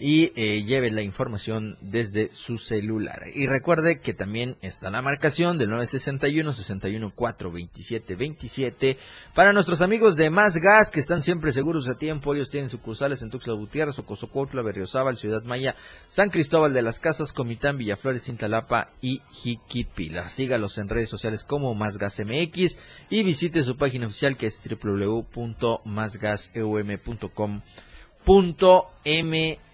y 0.00 0.32
eh, 0.34 0.64
lleve 0.64 0.90
la 0.90 1.02
información 1.02 1.76
desde 1.82 2.30
su 2.32 2.56
celular. 2.56 3.24
Y 3.34 3.46
recuerde 3.46 4.00
que 4.00 4.14
también 4.14 4.56
está 4.62 4.88
la 4.90 5.02
marcación 5.02 5.58
del 5.58 5.68
961 5.68 6.52
61 6.52 7.12
4 7.14 7.52
27 7.52 8.16
27 8.16 8.96
para 9.34 9.52
nuestros 9.52 9.82
amigos 9.82 10.16
de 10.16 10.30
Más 10.30 10.56
Gas 10.56 10.90
que 10.90 11.00
están 11.00 11.20
siempre 11.22 11.52
seguros 11.52 11.86
a 11.86 11.98
tiempo. 11.98 12.34
Ellos 12.34 12.48
tienen 12.48 12.70
sucursales 12.70 13.20
en 13.22 13.28
Tuxtla 13.30 13.52
Gutiérrez, 13.52 13.98
Ocosocuautla, 13.98 14.62
Berriozábal, 14.62 15.18
Ciudad 15.18 15.42
Maya, 15.44 15.76
San 16.06 16.30
Cristóbal 16.30 16.72
de 16.72 16.80
las 16.82 16.98
Casas, 16.98 17.34
Comitán, 17.34 17.76
Villaflores, 17.76 18.24
Cintalapa 18.24 18.88
y 19.02 19.20
Jiquipila. 19.30 20.28
Sígalos 20.28 20.78
en 20.78 20.88
redes 20.88 21.10
sociales 21.10 21.44
como 21.44 21.74
Más 21.74 21.98
Gas 21.98 22.22
MX 22.24 22.78
y 23.10 23.22
visite 23.22 23.62
su 23.62 23.76
página 23.76 24.06
oficial 24.06 24.38
que 24.38 24.46
es 24.46 24.62
www.másgaseum.com 24.66 27.60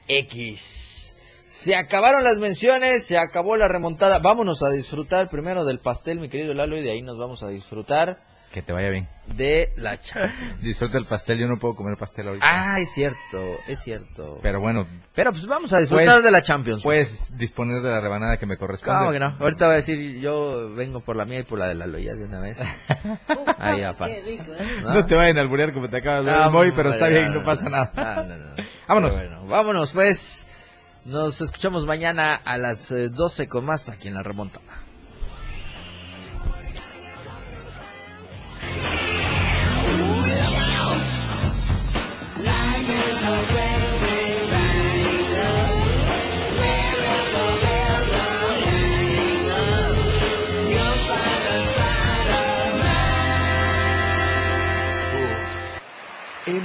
MX. 0.09 1.15
Se 1.47 1.75
acabaron 1.75 2.23
las 2.23 2.39
menciones, 2.39 3.05
se 3.05 3.19
acabó 3.19 3.57
la 3.57 3.69
remontada. 3.69 4.19
Vámonos 4.19 4.63
a 4.63 4.71
disfrutar 4.71 5.29
primero 5.29 5.65
del 5.65 5.79
pastel, 5.79 6.21
mi 6.21 6.29
querido 6.29 6.55
Lalo, 6.55 6.77
y 6.77 6.83
de 6.83 6.91
ahí 6.91 7.03
nos 7.03 7.19
vamos 7.19 7.43
a 7.43 7.49
disfrutar 7.49 8.26
Que 8.51 8.63
te 8.63 8.73
vaya 8.73 8.89
bien. 8.89 9.07
de 9.27 9.73
la 9.77 10.01
Champions. 10.01 10.63
Disfruta 10.63 10.99
el 10.99 11.05
pastel, 11.05 11.39
yo 11.39 11.47
no 11.47 11.59
puedo 11.59 11.75
comer 11.75 11.97
pastel 11.99 12.29
ahorita. 12.29 12.47
Ah, 12.49 12.81
es 12.81 12.93
cierto, 12.93 13.39
es 13.67 13.81
cierto. 13.81 14.39
Pero 14.43 14.61
bueno. 14.61 14.87
Pero 15.15 15.33
pues 15.33 15.47
vamos 15.47 15.73
a 15.73 15.79
disfrutar 15.79 16.23
de 16.23 16.31
la 16.31 16.43
Champions. 16.43 16.83
Puedes 16.83 17.37
disponer 17.37 17.83
de 17.83 17.91
la 17.91 18.01
rebanada 18.01 18.39
que 18.39 18.47
me 18.47 18.57
corresponde. 18.57 18.99
¿Cómo 18.99 19.13
que 19.13 19.19
no? 19.19 19.37
Ahorita 19.39 19.67
voy 19.67 19.75
a 19.75 19.77
decir, 19.77 20.21
yo 20.21 20.73
vengo 20.75 21.01
por 21.01 21.17
la 21.17 21.25
mía 21.25 21.41
y 21.41 21.43
por 21.43 21.59
la 21.59 21.69
de 21.69 21.75
la 21.75 21.87
Loya 21.87 22.15
de 22.15 22.25
una 22.25 22.41
vez. 22.41 22.59
Ahí 23.59 23.83
aparte. 23.83 24.23
¿eh? 24.27 24.41
¿No? 24.83 25.05
te 25.05 25.15
vayan 25.15 25.39
a 25.39 25.41
alburear 25.41 25.73
como 25.73 25.89
te 25.91 25.99
acabas 25.99 26.25
de 26.25 26.33
ver, 26.33 26.51
Moy, 26.51 26.73
pero 26.73 26.91
está 26.91 27.09
bien, 27.09 27.35
no, 27.35 27.43
pasa 27.43 27.69
nada. 27.69 28.55
vámonos. 28.89 29.13
Bueno, 29.13 29.47
vámonos, 29.47 29.93
pues. 29.93 30.47
Nos 31.05 31.41
escuchamos 31.41 31.87
mañana 31.87 32.35
a 32.35 32.59
las 32.59 32.89
12 32.89 33.43
eh, 33.45 33.49
con 33.49 33.65
más 33.65 33.89
aquí 33.89 34.09
en 34.09 34.15
La 34.15 34.25
Remontada. 34.25 34.86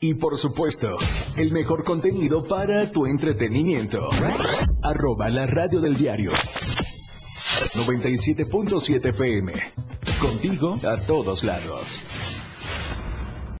Y 0.00 0.14
por 0.14 0.38
supuesto, 0.38 0.96
el 1.36 1.50
mejor 1.50 1.82
contenido 1.82 2.44
para 2.44 2.92
tu 2.92 3.06
entretenimiento. 3.06 4.08
Arroba 4.80 5.28
la 5.28 5.44
radio 5.44 5.80
del 5.80 5.96
diario. 5.96 6.30
97.7 7.74 9.06
FM. 9.06 9.52
Contigo 10.20 10.78
a 10.86 10.98
todos 10.98 11.42
lados. 11.42 12.04